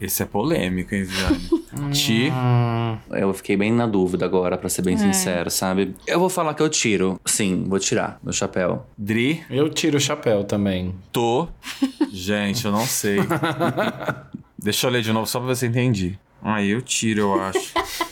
Esse 0.00 0.22
é 0.22 0.26
polêmico, 0.26 0.94
hein, 0.94 1.02
Viviane? 1.02 1.40
Ti. 1.92 2.30
Hum, 2.32 2.98
eu 3.12 3.32
fiquei 3.34 3.56
bem 3.56 3.72
na 3.72 3.86
dúvida 3.86 4.24
agora, 4.24 4.56
pra 4.58 4.68
ser 4.68 4.82
bem 4.82 4.94
É. 4.94 4.98
sincero, 4.98 5.50
sabe? 5.50 5.94
Eu 6.06 6.18
vou 6.18 6.28
falar 6.28 6.54
que 6.54 6.62
eu 6.62 6.68
tiro. 6.68 7.20
Sim, 7.24 7.64
vou 7.68 7.78
tirar 7.78 8.18
meu 8.22 8.32
chapéu. 8.32 8.86
Dri. 8.96 9.42
eu 9.50 9.68
tiro 9.68 9.96
o 9.96 10.00
chapéu 10.00 10.44
também. 10.44 10.94
Tô. 11.12 11.48
Gente, 12.12 12.64
eu 12.64 12.72
não 12.72 12.84
sei. 12.86 13.18
Deixa 14.58 14.86
eu 14.86 14.90
ler 14.90 15.02
de 15.02 15.12
novo 15.12 15.26
só 15.26 15.38
pra 15.38 15.48
ver 15.48 15.56
se 15.56 15.66
eu 15.66 15.70
entendi. 15.70 16.18
Ah, 16.42 16.62
eu 16.62 16.80
tiro, 16.82 17.20
eu 17.20 17.40
acho. 17.42 17.72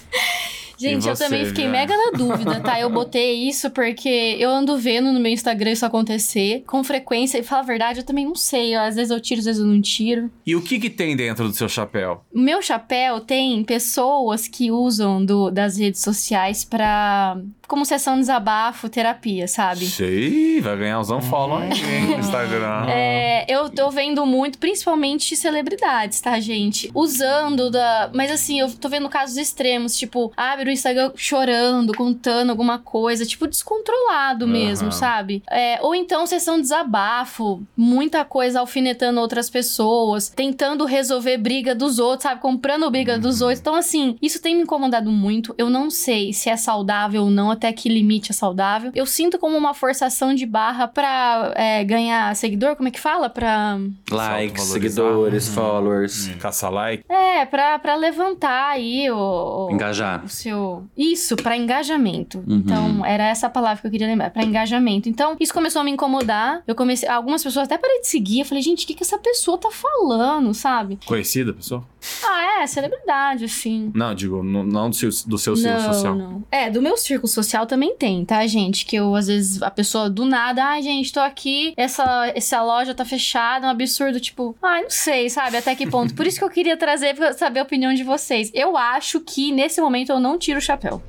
Gente, 0.78 1.04
E 1.04 1.08
eu 1.08 1.16
você, 1.16 1.24
também 1.24 1.44
fiquei 1.46 1.64
Viviane? 1.66 1.86
mega 1.88 1.96
na 1.96 2.10
dúvida, 2.18 2.60
tá? 2.60 2.78
Eu 2.80 2.90
botei 2.90 3.34
isso 3.48 3.70
porque 3.70 4.36
eu 4.38 4.50
ando 4.50 4.76
vendo 4.78 5.12
no 5.12 5.18
meu 5.20 5.32
Instagram 5.32 5.72
isso 5.72 5.86
acontecer 5.86 6.62
com 6.66 6.82
frequência. 6.84 7.38
E 7.38 7.42
falar 7.42 7.62
a 7.62 7.64
verdade, 7.64 8.00
eu 8.00 8.04
também 8.04 8.24
não 8.26 8.34
sei. 8.34 8.74
Às 8.74 8.96
vezes 8.96 9.10
eu 9.10 9.20
tiro, 9.20 9.38
às 9.40 9.44
vezes 9.46 9.60
eu 9.60 9.66
não 9.66 9.80
tiro. 9.80 10.30
E 10.46 10.54
o 10.54 10.62
que 10.62 10.78
que 10.78 10.90
tem 10.90 11.16
dentro 11.16 11.48
do 11.48 11.54
seu 11.54 11.68
chapéu? 11.68 12.24
Meu 12.34 12.60
chapéu 12.60 13.20
tem 13.20 13.62
pessoas 13.64 14.46
que 14.48 14.70
usam 14.70 15.24
do, 15.24 15.50
das 15.50 15.78
redes 15.78 16.00
sociais 16.02 16.64
pra. 16.64 17.38
como 17.66 17.84
sessão 17.84 18.14
de 18.14 18.20
desabafo, 18.20 18.88
terapia, 18.88 19.46
sabe? 19.48 19.86
Sei, 19.86 20.60
vai 20.60 20.76
ganhar 20.76 21.00
uns 21.00 21.10
unfollow 21.10 21.58
aí 21.58 21.68
no 22.06 22.18
Instagram. 22.18 22.86
É, 22.88 23.44
eu 23.48 23.68
tô 23.70 23.90
vendo 23.90 24.24
muito, 24.26 24.58
principalmente 24.58 25.34
celebridades, 25.36 26.20
tá, 26.20 26.38
gente? 26.40 26.90
Usando 26.94 27.70
da. 27.70 28.10
Mas 28.14 28.30
assim, 28.30 28.60
eu 28.60 28.70
tô 28.72 28.88
vendo 28.88 29.08
casos 29.08 29.36
extremos, 29.36 29.96
tipo, 29.96 30.32
abre 30.36 30.65
o 30.68 30.72
Instagram 30.72 31.12
chorando, 31.16 31.94
contando 31.94 32.50
alguma 32.50 32.78
coisa, 32.78 33.24
tipo, 33.26 33.46
descontrolado 33.46 34.46
mesmo, 34.46 34.88
Aham. 34.88 34.92
sabe? 34.98 35.42
É, 35.50 35.78
ou 35.82 35.94
então 35.94 36.26
sessão 36.26 36.56
de 36.56 36.62
desabafo, 36.62 37.62
muita 37.76 38.24
coisa 38.24 38.60
alfinetando 38.60 39.20
outras 39.20 39.48
pessoas, 39.50 40.28
tentando 40.28 40.84
resolver 40.84 41.36
briga 41.38 41.74
dos 41.74 41.98
outros, 41.98 42.24
sabe? 42.24 42.40
Comprando 42.40 42.90
briga 42.90 43.18
dos 43.18 43.40
outros. 43.40 43.60
Então, 43.60 43.74
assim, 43.74 44.16
isso 44.20 44.40
tem 44.40 44.54
me 44.56 44.62
incomodado 44.62 45.10
muito. 45.10 45.54
Eu 45.58 45.68
não 45.70 45.90
sei 45.90 46.32
se 46.32 46.48
é 46.50 46.56
saudável 46.56 47.24
ou 47.24 47.30
não, 47.30 47.50
até 47.50 47.72
que 47.72 47.88
limite 47.88 48.30
é 48.30 48.34
saudável. 48.34 48.90
Eu 48.94 49.06
sinto 49.06 49.38
como 49.38 49.56
uma 49.56 49.74
forçação 49.74 50.34
de 50.34 50.46
barra 50.46 50.88
pra 50.88 51.52
é, 51.54 51.84
ganhar 51.84 52.34
seguidor, 52.36 52.76
como 52.76 52.88
é 52.88 52.90
que 52.90 53.00
fala? 53.00 53.28
Pra. 53.28 53.78
Likes, 54.10 54.64
seguidores, 54.64 55.48
Uhum. 55.48 55.54
followers. 55.54 56.28
Caça 56.40 56.68
like. 56.68 57.04
É, 57.08 57.44
pra, 57.44 57.78
pra 57.78 57.94
levantar 57.96 58.70
aí 58.70 59.10
o. 59.10 59.16
o- 59.16 59.70
Engajar. 59.70 60.24
o 60.24 60.28
seu. 60.28 60.55
Isso, 60.96 61.36
pra 61.36 61.56
engajamento. 61.56 62.38
Uhum. 62.46 62.56
Então, 62.56 63.04
era 63.04 63.24
essa 63.28 63.48
palavra 63.48 63.80
que 63.80 63.86
eu 63.86 63.90
queria 63.90 64.06
lembrar, 64.06 64.30
pra 64.30 64.42
engajamento. 64.44 65.08
Então, 65.08 65.36
isso 65.40 65.52
começou 65.52 65.80
a 65.80 65.84
me 65.84 65.90
incomodar. 65.90 66.62
Eu 66.66 66.74
comecei. 66.74 67.08
Algumas 67.08 67.42
pessoas 67.42 67.64
até 67.66 67.76
parei 67.78 68.00
de 68.00 68.08
seguir. 68.08 68.40
Eu 68.40 68.44
falei, 68.46 68.62
gente, 68.62 68.84
o 68.84 68.86
que, 68.86 68.94
que 68.94 69.02
essa 69.02 69.18
pessoa 69.18 69.58
tá 69.58 69.70
falando, 69.70 70.52
sabe? 70.54 70.98
Conhecida, 71.06 71.52
pessoa? 71.52 71.84
Ah, 72.24 72.62
é, 72.62 72.66
celebridade, 72.66 73.44
assim. 73.44 73.90
Não, 73.94 74.14
digo, 74.14 74.42
no- 74.42 74.62
não 74.64 74.90
do 74.90 74.96
seu, 74.96 75.10
do 75.26 75.38
seu 75.38 75.56
círculo 75.56 75.82
não, 75.82 75.92
social. 75.92 76.14
não. 76.14 76.44
É, 76.50 76.70
do 76.70 76.80
meu 76.80 76.96
círculo 76.96 77.28
social 77.28 77.66
também 77.66 77.96
tem, 77.96 78.24
tá, 78.24 78.46
gente? 78.46 78.86
Que 78.86 78.96
eu, 78.96 79.14
às 79.14 79.26
vezes, 79.26 79.60
a 79.62 79.70
pessoa 79.70 80.08
do 80.08 80.24
nada, 80.24 80.64
ai, 80.64 80.82
gente, 80.82 81.12
tô 81.12 81.20
aqui, 81.20 81.74
essa, 81.76 82.30
essa 82.34 82.62
loja 82.62 82.94
tá 82.94 83.04
fechada, 83.04 83.66
é 83.66 83.68
um 83.68 83.72
absurdo, 83.72 84.20
tipo, 84.20 84.56
ai, 84.62 84.82
não 84.82 84.90
sei, 84.90 85.28
sabe, 85.28 85.56
até 85.56 85.74
que 85.74 85.86
ponto. 85.88 86.14
Por 86.14 86.26
isso 86.26 86.38
que 86.38 86.44
eu 86.44 86.50
queria 86.50 86.76
trazer 86.76 87.14
pra 87.14 87.32
saber 87.32 87.60
a 87.60 87.62
opinião 87.64 87.92
de 87.92 88.04
vocês. 88.04 88.50
Eu 88.54 88.76
acho 88.76 89.20
que, 89.20 89.50
nesse 89.50 89.80
momento, 89.80 90.10
eu 90.10 90.20
não 90.20 90.38
tiro 90.46 90.60
o 90.60 90.62
chapéu. 90.62 91.02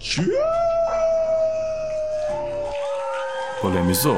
Polemizou. 3.62 4.18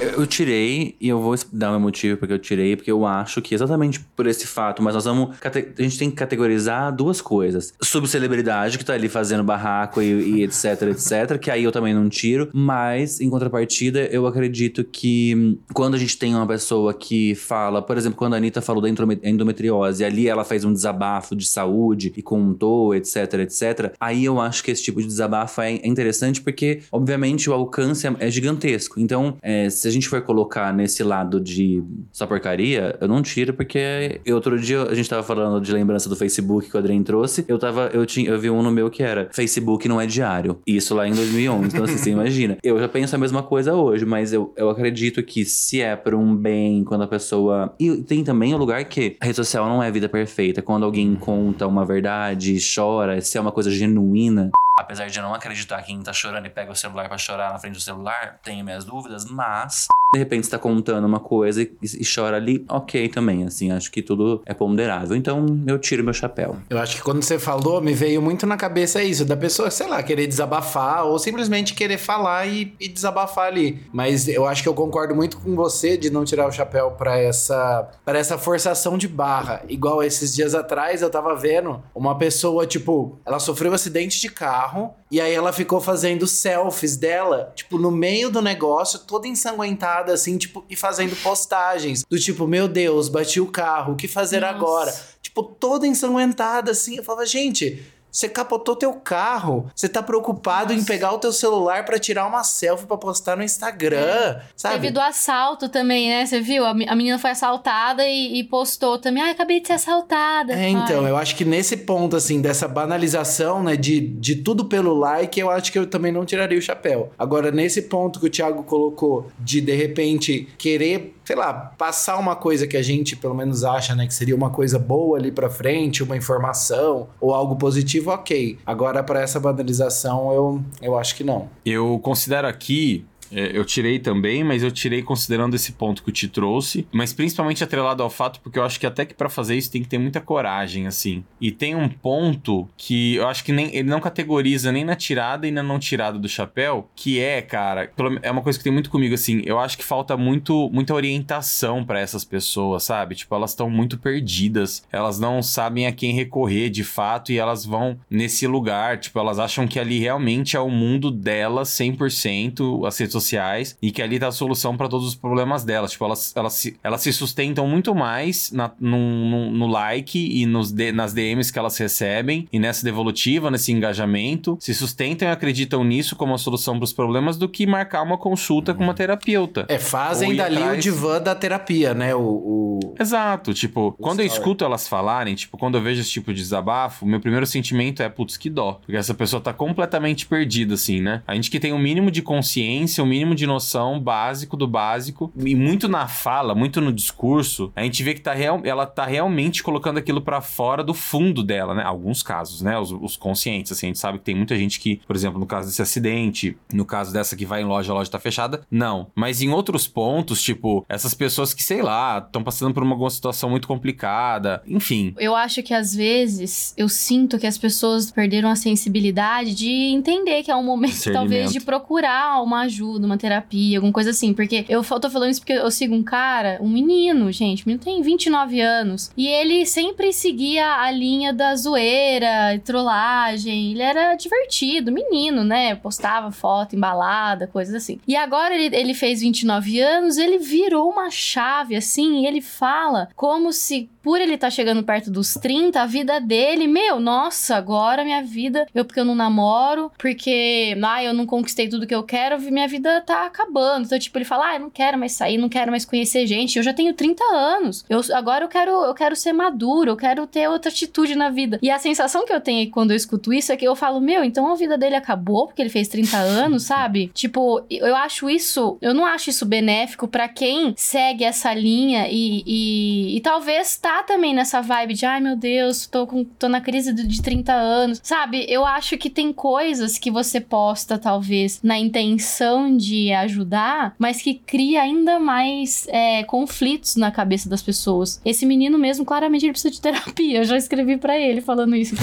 Eu, 0.00 0.26
tirei 0.26 0.96
e 1.00 1.08
eu 1.08 1.20
vou 1.20 1.34
dar 1.52 1.70
meu 1.70 1.80
motivo 1.80 2.16
porque 2.16 2.32
eu 2.32 2.38
tirei, 2.38 2.76
porque 2.76 2.90
eu 2.90 3.04
acho 3.06 3.40
que 3.42 3.54
exatamente 3.54 4.00
por 4.16 4.26
esse 4.26 4.46
fato, 4.46 4.82
mas 4.82 4.94
nós 4.94 5.04
vamos. 5.04 5.36
A 5.42 5.82
gente 5.82 5.98
tem 5.98 6.10
que 6.10 6.16
categorizar 6.16 6.94
duas 6.94 7.20
coisas. 7.20 7.74
Subcelebridade, 7.82 8.78
que 8.78 8.84
tá 8.84 8.94
ali 8.94 9.08
fazendo 9.08 9.44
barraco 9.44 10.00
e, 10.00 10.38
e 10.38 10.42
etc, 10.44 10.82
etc, 10.90 11.38
que 11.38 11.50
aí 11.50 11.64
eu 11.64 11.72
também 11.72 11.94
não 11.94 12.08
tiro. 12.08 12.48
Mas, 12.52 13.20
em 13.20 13.28
contrapartida, 13.28 14.00
eu 14.06 14.26
acredito 14.26 14.84
que 14.84 15.34
hum, 15.36 15.58
quando 15.72 15.94
a 15.94 15.98
gente 15.98 16.16
tem 16.18 16.34
uma 16.34 16.46
pessoa 16.46 16.94
que 16.94 17.34
fala, 17.34 17.82
por 17.82 17.96
exemplo, 17.96 18.16
quando 18.16 18.34
a 18.34 18.36
Anitta 18.36 18.60
falou 18.60 18.82
da 18.82 18.88
endometriose, 18.88 20.04
ali 20.04 20.28
ela 20.28 20.44
fez 20.44 20.64
um 20.64 20.72
desabafo 20.72 21.34
de 21.36 21.46
saúde 21.46 22.12
e 22.16 22.22
contou, 22.22 22.94
etc, 22.94 23.34
etc. 23.40 23.92
Aí 24.00 24.24
eu 24.24 24.40
acho 24.40 24.62
que 24.62 24.70
esse 24.70 24.82
tipo 24.82 25.00
de 25.00 25.06
desabafo 25.06 25.60
é 25.60 25.74
é 25.74 25.88
interessante 25.88 26.40
porque, 26.40 26.80
obviamente, 26.92 27.48
o 27.50 27.52
alcance 27.52 28.06
é- 28.06 28.14
é 28.20 28.30
gigantesco. 28.30 29.00
Então, 29.00 29.23
é, 29.42 29.68
se 29.70 29.86
a 29.88 29.90
gente 29.90 30.08
for 30.08 30.20
colocar 30.22 30.72
nesse 30.72 31.02
lado 31.02 31.40
de 31.40 31.82
só 32.12 32.26
porcaria, 32.26 32.96
eu 33.00 33.08
não 33.08 33.22
tiro 33.22 33.54
porque 33.54 34.20
eu, 34.24 34.36
outro 34.36 34.58
dia 34.58 34.82
a 34.82 34.94
gente 34.94 35.08
tava 35.08 35.22
falando 35.22 35.60
de 35.60 35.72
lembrança 35.72 36.08
do 36.08 36.16
Facebook 36.16 36.68
que 36.70 36.76
o 36.76 36.78
Adrien 36.78 37.02
trouxe. 37.02 37.44
Eu 37.48 37.58
tava, 37.58 37.90
eu 37.92 38.04
tinha, 38.06 38.30
eu 38.30 38.38
vi 38.38 38.50
um 38.50 38.62
no 38.62 38.70
meu 38.70 38.90
que 38.90 39.02
era 39.02 39.28
Facebook 39.32 39.88
não 39.88 40.00
é 40.00 40.06
diário. 40.06 40.58
Isso 40.66 40.94
lá 40.94 41.06
em 41.06 41.12
2011. 41.12 41.68
Então, 41.68 41.84
assim, 41.84 41.96
você 41.96 42.10
imagina. 42.12 42.58
Eu 42.62 42.78
já 42.78 42.88
penso 42.88 43.14
a 43.14 43.18
mesma 43.18 43.42
coisa 43.42 43.74
hoje, 43.74 44.04
mas 44.04 44.32
eu, 44.32 44.52
eu 44.56 44.70
acredito 44.70 45.22
que 45.22 45.44
se 45.44 45.80
é 45.80 45.96
por 45.96 46.14
um 46.14 46.34
bem, 46.34 46.84
quando 46.84 47.02
a 47.02 47.06
pessoa. 47.08 47.74
E 47.78 47.96
tem 48.02 48.24
também 48.24 48.54
o 48.54 48.58
lugar 48.58 48.84
que 48.84 49.16
a 49.20 49.26
rede 49.26 49.36
social 49.36 49.68
não 49.68 49.82
é 49.82 49.90
vida 49.90 50.08
perfeita. 50.08 50.62
Quando 50.62 50.84
alguém 50.84 51.14
conta 51.14 51.66
uma 51.66 51.84
verdade, 51.84 52.58
chora, 52.74 53.20
se 53.20 53.38
é 53.38 53.40
uma 53.40 53.52
coisa 53.52 53.70
genuína. 53.70 54.50
Apesar 54.76 55.06
de 55.06 55.16
eu 55.16 55.22
não 55.22 55.32
acreditar 55.32 55.80
que 55.82 55.86
quem 55.86 56.02
tá 56.02 56.12
chorando 56.12 56.46
e 56.46 56.50
pega 56.50 56.72
o 56.72 56.74
celular 56.74 57.08
pra 57.08 57.16
chorar 57.16 57.52
na 57.52 57.58
frente 57.58 57.74
do 57.74 57.80
celular, 57.80 58.40
tenho 58.42 58.64
minhas 58.64 58.84
dúvidas, 58.84 59.24
mas 59.24 59.86
de 60.12 60.18
repente 60.18 60.46
você 60.46 60.50
tá 60.50 60.58
contando 60.58 61.04
uma 61.04 61.20
coisa 61.20 61.62
e, 61.62 61.70
e 61.82 62.04
chora 62.04 62.36
ali, 62.36 62.64
ok 62.68 63.08
também, 63.08 63.44
assim, 63.44 63.70
acho 63.70 63.90
que 63.90 64.02
tudo 64.02 64.42
é 64.44 64.54
ponderável. 64.54 65.16
Então 65.16 65.46
eu 65.66 65.78
tiro 65.78 66.02
meu 66.02 66.12
chapéu. 66.12 66.56
Eu 66.70 66.78
acho 66.78 66.96
que 66.96 67.02
quando 67.02 67.22
você 67.22 67.38
falou, 67.38 67.80
me 67.80 67.92
veio 67.92 68.20
muito 68.20 68.46
na 68.46 68.56
cabeça 68.56 69.02
isso, 69.02 69.24
da 69.24 69.36
pessoa, 69.36 69.70
sei 69.70 69.86
lá, 69.88 70.02
querer 70.02 70.26
desabafar 70.26 71.04
ou 71.04 71.18
simplesmente 71.18 71.74
querer 71.74 71.98
falar 71.98 72.46
e, 72.46 72.74
e 72.80 72.88
desabafar 72.88 73.46
ali. 73.46 73.82
Mas 73.92 74.26
eu 74.26 74.46
acho 74.46 74.62
que 74.62 74.68
eu 74.68 74.74
concordo 74.74 75.14
muito 75.14 75.36
com 75.38 75.54
você 75.54 75.96
de 75.96 76.10
não 76.10 76.24
tirar 76.24 76.48
o 76.48 76.52
chapéu 76.52 76.92
pra 76.92 77.18
essa, 77.18 77.88
pra 78.04 78.18
essa 78.18 78.38
forçação 78.38 78.98
de 78.98 79.06
barra. 79.06 79.62
Igual 79.68 80.02
esses 80.02 80.34
dias 80.34 80.54
atrás 80.54 81.02
eu 81.02 81.10
tava 81.10 81.34
vendo 81.36 81.82
uma 81.94 82.16
pessoa, 82.16 82.66
tipo, 82.66 83.18
ela 83.24 83.38
sofreu 83.38 83.70
um 83.70 83.74
acidente 83.74 84.20
de 84.20 84.28
carro 84.28 84.63
e 85.10 85.20
aí 85.20 85.32
ela 85.32 85.52
ficou 85.52 85.80
fazendo 85.80 86.26
selfies 86.26 86.96
dela, 86.96 87.52
tipo, 87.54 87.78
no 87.78 87.90
meio 87.90 88.30
do 88.30 88.42
negócio, 88.42 89.00
toda 89.00 89.28
ensanguentada, 89.28 90.12
assim, 90.12 90.38
tipo, 90.38 90.64
e 90.68 90.76
fazendo 90.76 91.14
postagens 91.22 92.04
do 92.08 92.18
tipo, 92.18 92.46
meu 92.46 92.66
Deus, 92.68 93.08
bati 93.08 93.40
o 93.40 93.46
carro, 93.46 93.94
o 93.94 93.96
que 93.96 94.08
fazer 94.08 94.40
Nossa. 94.40 94.54
agora? 94.54 94.94
tipo, 95.34 95.42
toda 95.42 95.86
ensanguentada, 95.86 96.70
assim. 96.70 96.96
Eu 96.96 97.02
falava, 97.02 97.26
gente, 97.26 97.82
você 98.14 98.28
capotou 98.28 98.76
teu 98.76 98.92
carro. 98.92 99.66
Você 99.74 99.88
tá 99.88 100.00
preocupado 100.02 100.72
em 100.72 100.84
pegar 100.84 101.12
o 101.12 101.18
teu 101.18 101.32
celular 101.32 101.84
pra 101.84 101.98
tirar 101.98 102.26
uma 102.28 102.44
selfie 102.44 102.86
pra 102.86 102.96
postar 102.96 103.36
no 103.36 103.42
Instagram, 103.42 104.38
sabe? 104.56 104.74
Teve 104.76 104.90
do 104.92 105.00
assalto 105.00 105.68
também, 105.68 106.08
né? 106.08 106.24
Você 106.24 106.40
viu? 106.40 106.64
A 106.64 106.72
me- 106.72 106.88
a 106.88 106.94
menina 106.94 107.18
foi 107.18 107.30
assaltada 107.30 108.06
e, 108.06 108.38
e 108.38 108.44
postou 108.44 108.98
também. 108.98 109.22
Ai, 109.22 109.30
acabei 109.32 109.60
de 109.60 109.66
ser 109.66 109.72
assaltada. 109.74 110.52
É, 110.52 110.68
então, 110.68 111.06
eu 111.08 111.16
acho 111.16 111.34
que 111.34 111.44
nesse 111.44 111.76
ponto, 111.78 112.14
assim, 112.16 112.40
dessa 112.40 112.68
banalização, 112.68 113.62
né, 113.62 113.76
de, 113.76 114.00
de 114.00 114.36
tudo 114.36 114.66
pelo 114.66 114.94
like, 114.94 115.38
eu 115.40 115.50
acho 115.50 115.72
que 115.72 115.78
eu 115.78 115.86
também 115.86 116.12
não 116.12 116.24
tiraria 116.24 116.58
o 116.58 116.62
chapéu. 116.62 117.10
Agora, 117.18 117.50
nesse 117.50 117.82
ponto 117.82 118.20
que 118.20 118.26
o 118.26 118.30
Thiago 118.30 118.62
colocou, 118.62 119.28
de 119.38 119.60
de 119.60 119.74
repente 119.74 120.48
querer, 120.56 121.16
sei 121.24 121.36
lá, 121.36 121.72
passar 121.78 122.18
uma 122.18 122.36
coisa 122.36 122.66
que 122.66 122.76
a 122.76 122.82
gente 122.82 123.16
pelo 123.16 123.34
menos 123.34 123.64
acha, 123.64 123.94
né, 123.94 124.06
que 124.06 124.14
seria 124.14 124.36
uma 124.36 124.50
coisa 124.50 124.78
boa 124.78 125.18
ali 125.18 125.32
pra 125.32 125.48
frente, 125.48 126.02
uma 126.02 126.16
informação 126.16 127.08
ou 127.20 127.32
algo 127.32 127.56
positivo, 127.56 128.10
ok. 128.10 128.58
Agora, 128.66 129.02
pra 129.02 129.20
essa 129.20 129.40
banalização, 129.40 130.32
eu, 130.32 130.62
eu 130.82 130.98
acho 130.98 131.16
que 131.16 131.24
não. 131.24 131.48
Eu 131.64 131.98
considero 132.02 132.46
aqui. 132.46 133.06
É, 133.34 133.56
Eu 133.56 133.64
tirei 133.64 133.98
também, 133.98 134.44
mas 134.44 134.62
eu 134.62 134.70
tirei 134.70 135.02
considerando 135.02 135.54
esse 135.54 135.72
ponto 135.72 136.02
que 136.02 136.08
o 136.08 136.12
Ti 136.12 136.28
trouxe, 136.28 136.86
mas 136.92 137.12
principalmente 137.12 137.64
atrelado 137.64 138.02
ao 138.02 138.10
fato, 138.10 138.40
porque 138.40 138.58
eu 138.58 138.64
acho 138.64 138.78
que 138.78 138.86
até 138.86 139.04
que 139.04 139.14
pra 139.14 139.28
fazer 139.28 139.56
isso 139.56 139.70
tem 139.70 139.82
que 139.82 139.88
ter 139.88 139.98
muita 139.98 140.20
coragem, 140.20 140.86
assim. 140.86 141.24
E 141.40 141.50
tem 141.50 141.74
um 141.74 141.88
ponto 141.88 142.68
que 142.76 143.16
eu 143.16 143.26
acho 143.26 143.44
que 143.44 143.52
nem 143.52 143.74
ele 143.74 143.88
não 143.88 144.00
categoriza 144.00 144.70
nem 144.70 144.84
na 144.84 144.94
tirada 144.94 145.46
e 145.46 145.50
na 145.50 145.62
não 145.62 145.78
tirada 145.78 146.18
do 146.18 146.28
chapéu, 146.28 146.88
que 146.94 147.18
é, 147.20 147.42
cara, 147.42 147.90
é 148.22 148.30
uma 148.30 148.42
coisa 148.42 148.58
que 148.58 148.64
tem 148.64 148.72
muito 148.72 148.90
comigo, 148.90 149.14
assim. 149.14 149.42
Eu 149.44 149.58
acho 149.58 149.76
que 149.76 149.84
falta 149.84 150.16
muito, 150.16 150.70
muita 150.72 150.94
orientação 150.94 151.84
pra 151.84 152.00
essas 152.00 152.24
pessoas, 152.24 152.84
sabe? 152.84 153.14
Tipo, 153.14 153.34
elas 153.34 153.50
estão 153.50 153.68
muito 153.68 153.98
perdidas, 153.98 154.86
elas 154.92 155.18
não 155.18 155.42
sabem 155.42 155.86
a 155.86 155.92
quem 155.92 156.12
recorrer 156.12 156.70
de 156.70 156.84
fato 156.84 157.32
e 157.32 157.38
elas 157.38 157.64
vão 157.64 157.98
nesse 158.08 158.46
lugar, 158.46 158.98
tipo, 158.98 159.18
elas 159.18 159.38
acham 159.38 159.66
que 159.66 159.78
ali 159.78 159.98
realmente 159.98 160.56
é 160.56 160.60
o 160.60 160.70
mundo 160.70 161.10
delas 161.10 161.68
100%, 161.70 162.86
as 162.86 162.98
redes 162.98 163.14
sociais, 163.24 163.76
e 163.80 163.90
que 163.90 164.02
ali 164.02 164.18
tá 164.18 164.28
a 164.28 164.32
solução 164.32 164.76
pra 164.76 164.88
todos 164.88 165.06
os 165.06 165.14
problemas 165.14 165.64
delas. 165.64 165.92
Tipo, 165.92 166.04
elas, 166.04 166.32
elas, 166.36 166.52
se, 166.52 166.76
elas 166.82 167.00
se 167.00 167.12
sustentam 167.12 167.66
muito 167.66 167.94
mais 167.94 168.52
na, 168.52 168.70
no, 168.80 169.50
no, 169.50 169.66
like 169.66 170.18
e 170.18 170.46
nos 170.46 170.72
nas 170.94 171.12
DMs 171.12 171.52
que 171.52 171.58
elas 171.58 171.76
recebem, 171.78 172.46
e 172.52 172.58
nessa 172.58 172.84
devolutiva, 172.84 173.50
nesse 173.50 173.72
engajamento, 173.72 174.56
se 174.60 174.74
sustentam 174.74 175.26
e 175.28 175.30
acreditam 175.30 175.82
nisso 175.84 176.16
como 176.16 176.34
a 176.34 176.38
solução 176.38 176.78
pros 176.78 176.92
problemas 176.92 177.36
do 177.36 177.48
que 177.48 177.66
marcar 177.66 178.02
uma 178.02 178.18
consulta 178.18 178.74
com 178.74 178.82
uma 178.84 178.94
terapeuta. 178.94 179.64
É, 179.68 179.78
fazem 179.78 180.34
dali 180.36 180.56
o 180.56 180.62
atrás- 180.64 180.82
divã 180.84 181.20
da 181.20 181.34
terapia, 181.34 181.94
né? 181.94 182.14
O, 182.14 182.20
o- 182.20 182.94
Exato, 182.98 183.52
tipo, 183.54 183.92
quando 184.00 184.20
eu 184.20 184.26
story. 184.26 184.40
escuto 184.40 184.64
elas 184.64 184.86
falarem, 184.86 185.34
tipo, 185.34 185.56
quando 185.56 185.76
eu 185.76 185.82
vejo 185.82 186.00
esse 186.00 186.10
tipo 186.10 186.32
de 186.32 186.40
desabafo, 186.40 187.06
meu 187.06 187.20
primeiro 187.20 187.46
sentimento 187.46 188.02
é, 188.02 188.08
putz, 188.08 188.36
que 188.36 188.50
dó. 188.50 188.74
Porque 188.84 188.96
essa 188.96 189.14
pessoa 189.14 189.40
tá 189.40 189.52
completamente 189.52 190.26
perdida, 190.26 190.74
assim, 190.74 191.00
né? 191.00 191.22
A 191.26 191.34
gente 191.34 191.50
que 191.50 191.58
tem 191.60 191.72
um 191.72 191.78
mínimo 191.78 192.10
de 192.10 192.22
consciência, 192.22 193.02
um 193.02 193.06
mínimo 193.14 193.34
de 193.34 193.46
noção 193.46 194.00
básico 194.00 194.56
do 194.56 194.66
básico, 194.66 195.32
e 195.36 195.54
muito 195.54 195.88
na 195.88 196.08
fala, 196.08 196.54
muito 196.54 196.80
no 196.80 196.92
discurso, 196.92 197.72
a 197.76 197.82
gente 197.82 198.02
vê 198.02 198.14
que 198.14 198.20
tá 198.20 198.34
real, 198.34 198.60
ela 198.64 198.86
tá 198.86 199.06
realmente 199.06 199.62
colocando 199.62 199.98
aquilo 199.98 200.20
pra 200.20 200.40
fora 200.40 200.82
do 200.82 200.92
fundo 200.92 201.42
dela, 201.44 201.74
né? 201.74 201.84
Alguns 201.84 202.22
casos, 202.22 202.60
né? 202.60 202.76
Os, 202.76 202.90
os 202.90 203.16
conscientes, 203.16 203.70
assim, 203.70 203.86
a 203.86 203.90
gente 203.90 203.98
sabe 203.98 204.18
que 204.18 204.24
tem 204.24 204.34
muita 204.34 204.56
gente 204.56 204.80
que, 204.80 205.00
por 205.06 205.14
exemplo, 205.14 205.38
no 205.38 205.46
caso 205.46 205.68
desse 205.68 205.82
acidente, 205.82 206.56
no 206.72 206.84
caso 206.84 207.12
dessa 207.12 207.36
que 207.36 207.46
vai 207.46 207.62
em 207.62 207.64
loja, 207.64 207.92
a 207.92 207.94
loja 207.94 208.10
tá 208.10 208.18
fechada, 208.18 208.62
não. 208.70 209.06
Mas 209.14 209.40
em 209.40 209.50
outros 209.50 209.86
pontos, 209.86 210.42
tipo, 210.42 210.84
essas 210.88 211.14
pessoas 211.14 211.54
que, 211.54 211.62
sei 211.62 211.82
lá, 211.82 212.18
estão 212.18 212.42
passando 212.42 212.74
por 212.74 212.82
uma 212.82 212.94
alguma 212.94 213.10
situação 213.10 213.50
muito 213.50 213.68
complicada, 213.68 214.62
enfim. 214.66 215.14
Eu 215.18 215.36
acho 215.36 215.62
que 215.62 215.74
às 215.74 215.94
vezes 215.94 216.74
eu 216.76 216.88
sinto 216.88 217.38
que 217.38 217.46
as 217.46 217.58
pessoas 217.58 218.10
perderam 218.10 218.48
a 218.48 218.56
sensibilidade 218.56 219.54
de 219.54 219.70
entender 219.70 220.42
que 220.42 220.50
é 220.50 220.56
um 220.56 220.64
momento, 220.64 221.12
talvez, 221.12 221.52
de 221.52 221.60
procurar 221.60 222.42
uma 222.42 222.62
ajuda, 222.62 222.93
uma 223.02 223.18
terapia, 223.18 223.78
alguma 223.78 223.92
coisa 223.92 224.10
assim. 224.10 224.32
Porque 224.32 224.64
eu 224.68 224.84
tô 224.84 225.10
falando 225.10 225.30
isso 225.30 225.40
porque 225.40 225.54
eu 225.54 225.70
sigo 225.70 225.94
um 225.94 226.02
cara, 226.02 226.58
um 226.60 226.68
menino, 226.68 227.32
gente, 227.32 227.66
menino 227.66 227.82
tem 227.82 228.00
29 228.00 228.60
anos. 228.60 229.10
E 229.16 229.26
ele 229.26 229.66
sempre 229.66 230.12
seguia 230.12 230.80
a 230.80 230.90
linha 230.90 231.32
da 231.32 231.56
zoeira, 231.56 232.60
trollagem. 232.64 233.72
Ele 233.72 233.82
era 233.82 234.14
divertido, 234.14 234.92
menino, 234.92 235.42
né? 235.42 235.74
Postava 235.74 236.30
foto 236.30 236.76
embalada, 236.76 237.46
coisas 237.46 237.74
assim. 237.74 237.98
E 238.06 238.16
agora 238.16 238.54
ele, 238.54 238.74
ele 238.74 238.94
fez 238.94 239.20
29 239.20 239.80
anos, 239.80 240.18
ele 240.18 240.38
virou 240.38 240.90
uma 240.90 241.10
chave, 241.10 241.76
assim, 241.76 242.22
e 242.22 242.26
ele 242.26 242.40
fala 242.40 243.08
como 243.16 243.52
se, 243.52 243.88
por 244.02 244.20
ele 244.20 244.34
estar 244.34 244.50
chegando 244.50 244.82
perto 244.82 245.10
dos 245.10 245.34
30, 245.34 245.80
a 245.80 245.86
vida 245.86 246.20
dele, 246.20 246.66
meu, 246.66 247.00
nossa, 247.00 247.56
agora 247.56 248.04
minha 248.04 248.22
vida, 248.22 248.66
eu 248.74 248.84
porque 248.84 249.00
eu 249.00 249.04
não 249.04 249.14
namoro, 249.14 249.90
porque, 249.98 250.76
ah, 250.82 251.02
eu 251.02 251.14
não 251.14 251.26
conquistei 251.26 251.68
tudo 251.68 251.86
que 251.86 251.94
eu 251.94 252.02
quero, 252.02 252.40
minha 252.40 252.68
vida 252.68 252.83
tá 253.00 253.26
acabando. 253.26 253.86
Então, 253.86 253.98
tipo, 253.98 254.16
ele 254.18 254.24
fala, 254.24 254.48
ah, 254.48 254.54
eu 254.54 254.60
não 254.60 254.70
quero 254.70 254.98
mais 254.98 255.12
sair, 255.12 255.38
não 255.38 255.48
quero 255.48 255.70
mais 255.70 255.84
conhecer 255.84 256.26
gente, 256.26 256.56
eu 256.56 256.62
já 256.62 256.72
tenho 256.72 256.94
30 256.94 257.22
anos. 257.24 257.84
Eu, 257.88 258.00
agora 258.12 258.44
eu 258.44 258.48
quero, 258.48 258.70
eu 258.70 258.94
quero 258.94 259.16
ser 259.16 259.32
maduro, 259.32 259.90
eu 259.90 259.96
quero 259.96 260.26
ter 260.26 260.48
outra 260.48 260.70
atitude 260.70 261.14
na 261.14 261.30
vida. 261.30 261.58
E 261.62 261.70
a 261.70 261.78
sensação 261.78 262.24
que 262.24 262.32
eu 262.32 262.40
tenho 262.40 262.70
quando 262.70 262.90
eu 262.90 262.96
escuto 262.96 263.32
isso 263.32 263.52
é 263.52 263.56
que 263.56 263.66
eu 263.66 263.76
falo, 263.76 264.00
meu, 264.00 264.24
então 264.24 264.50
a 264.50 264.54
vida 264.54 264.76
dele 264.76 264.96
acabou 264.96 265.46
porque 265.46 265.62
ele 265.62 265.70
fez 265.70 265.88
30 265.88 266.16
anos, 266.16 266.64
sabe? 266.64 267.10
Tipo, 267.14 267.64
eu 267.70 267.94
acho 267.96 268.28
isso, 268.28 268.78
eu 268.80 268.94
não 268.94 269.04
acho 269.04 269.30
isso 269.30 269.46
benéfico 269.46 270.08
pra 270.08 270.28
quem 270.28 270.74
segue 270.76 271.24
essa 271.24 271.52
linha 271.54 272.08
e, 272.10 272.42
e, 272.46 273.16
e 273.16 273.20
talvez 273.20 273.76
tá 273.76 274.02
também 274.02 274.34
nessa 274.34 274.60
vibe 274.60 274.94
de, 274.94 275.06
ai 275.06 275.20
meu 275.20 275.36
Deus, 275.36 275.86
tô, 275.86 276.06
com, 276.06 276.24
tô 276.24 276.48
na 276.48 276.60
crise 276.60 276.92
de, 276.92 277.06
de 277.06 277.22
30 277.22 277.52
anos, 277.52 278.00
sabe? 278.02 278.46
Eu 278.48 278.64
acho 278.64 278.96
que 278.96 279.10
tem 279.10 279.32
coisas 279.32 279.98
que 279.98 280.10
você 280.10 280.40
posta, 280.40 280.98
talvez, 280.98 281.60
na 281.62 281.78
intenção 281.78 282.73
é 283.10 283.16
ajudar, 283.16 283.94
mas 283.98 284.22
que 284.22 284.34
cria 284.34 284.82
ainda 284.82 285.18
mais 285.18 285.86
é, 285.88 286.22
conflitos 286.24 286.96
na 286.96 287.10
cabeça 287.10 287.48
das 287.48 287.62
pessoas. 287.62 288.20
Esse 288.24 288.46
menino 288.46 288.78
mesmo, 288.78 289.04
claramente, 289.04 289.44
ele 289.44 289.52
precisa 289.52 289.72
de 289.72 289.80
terapia. 289.80 290.38
Eu 290.38 290.44
já 290.44 290.56
escrevi 290.56 290.96
pra 290.96 291.18
ele 291.18 291.40
falando 291.40 291.74
isso. 291.76 291.94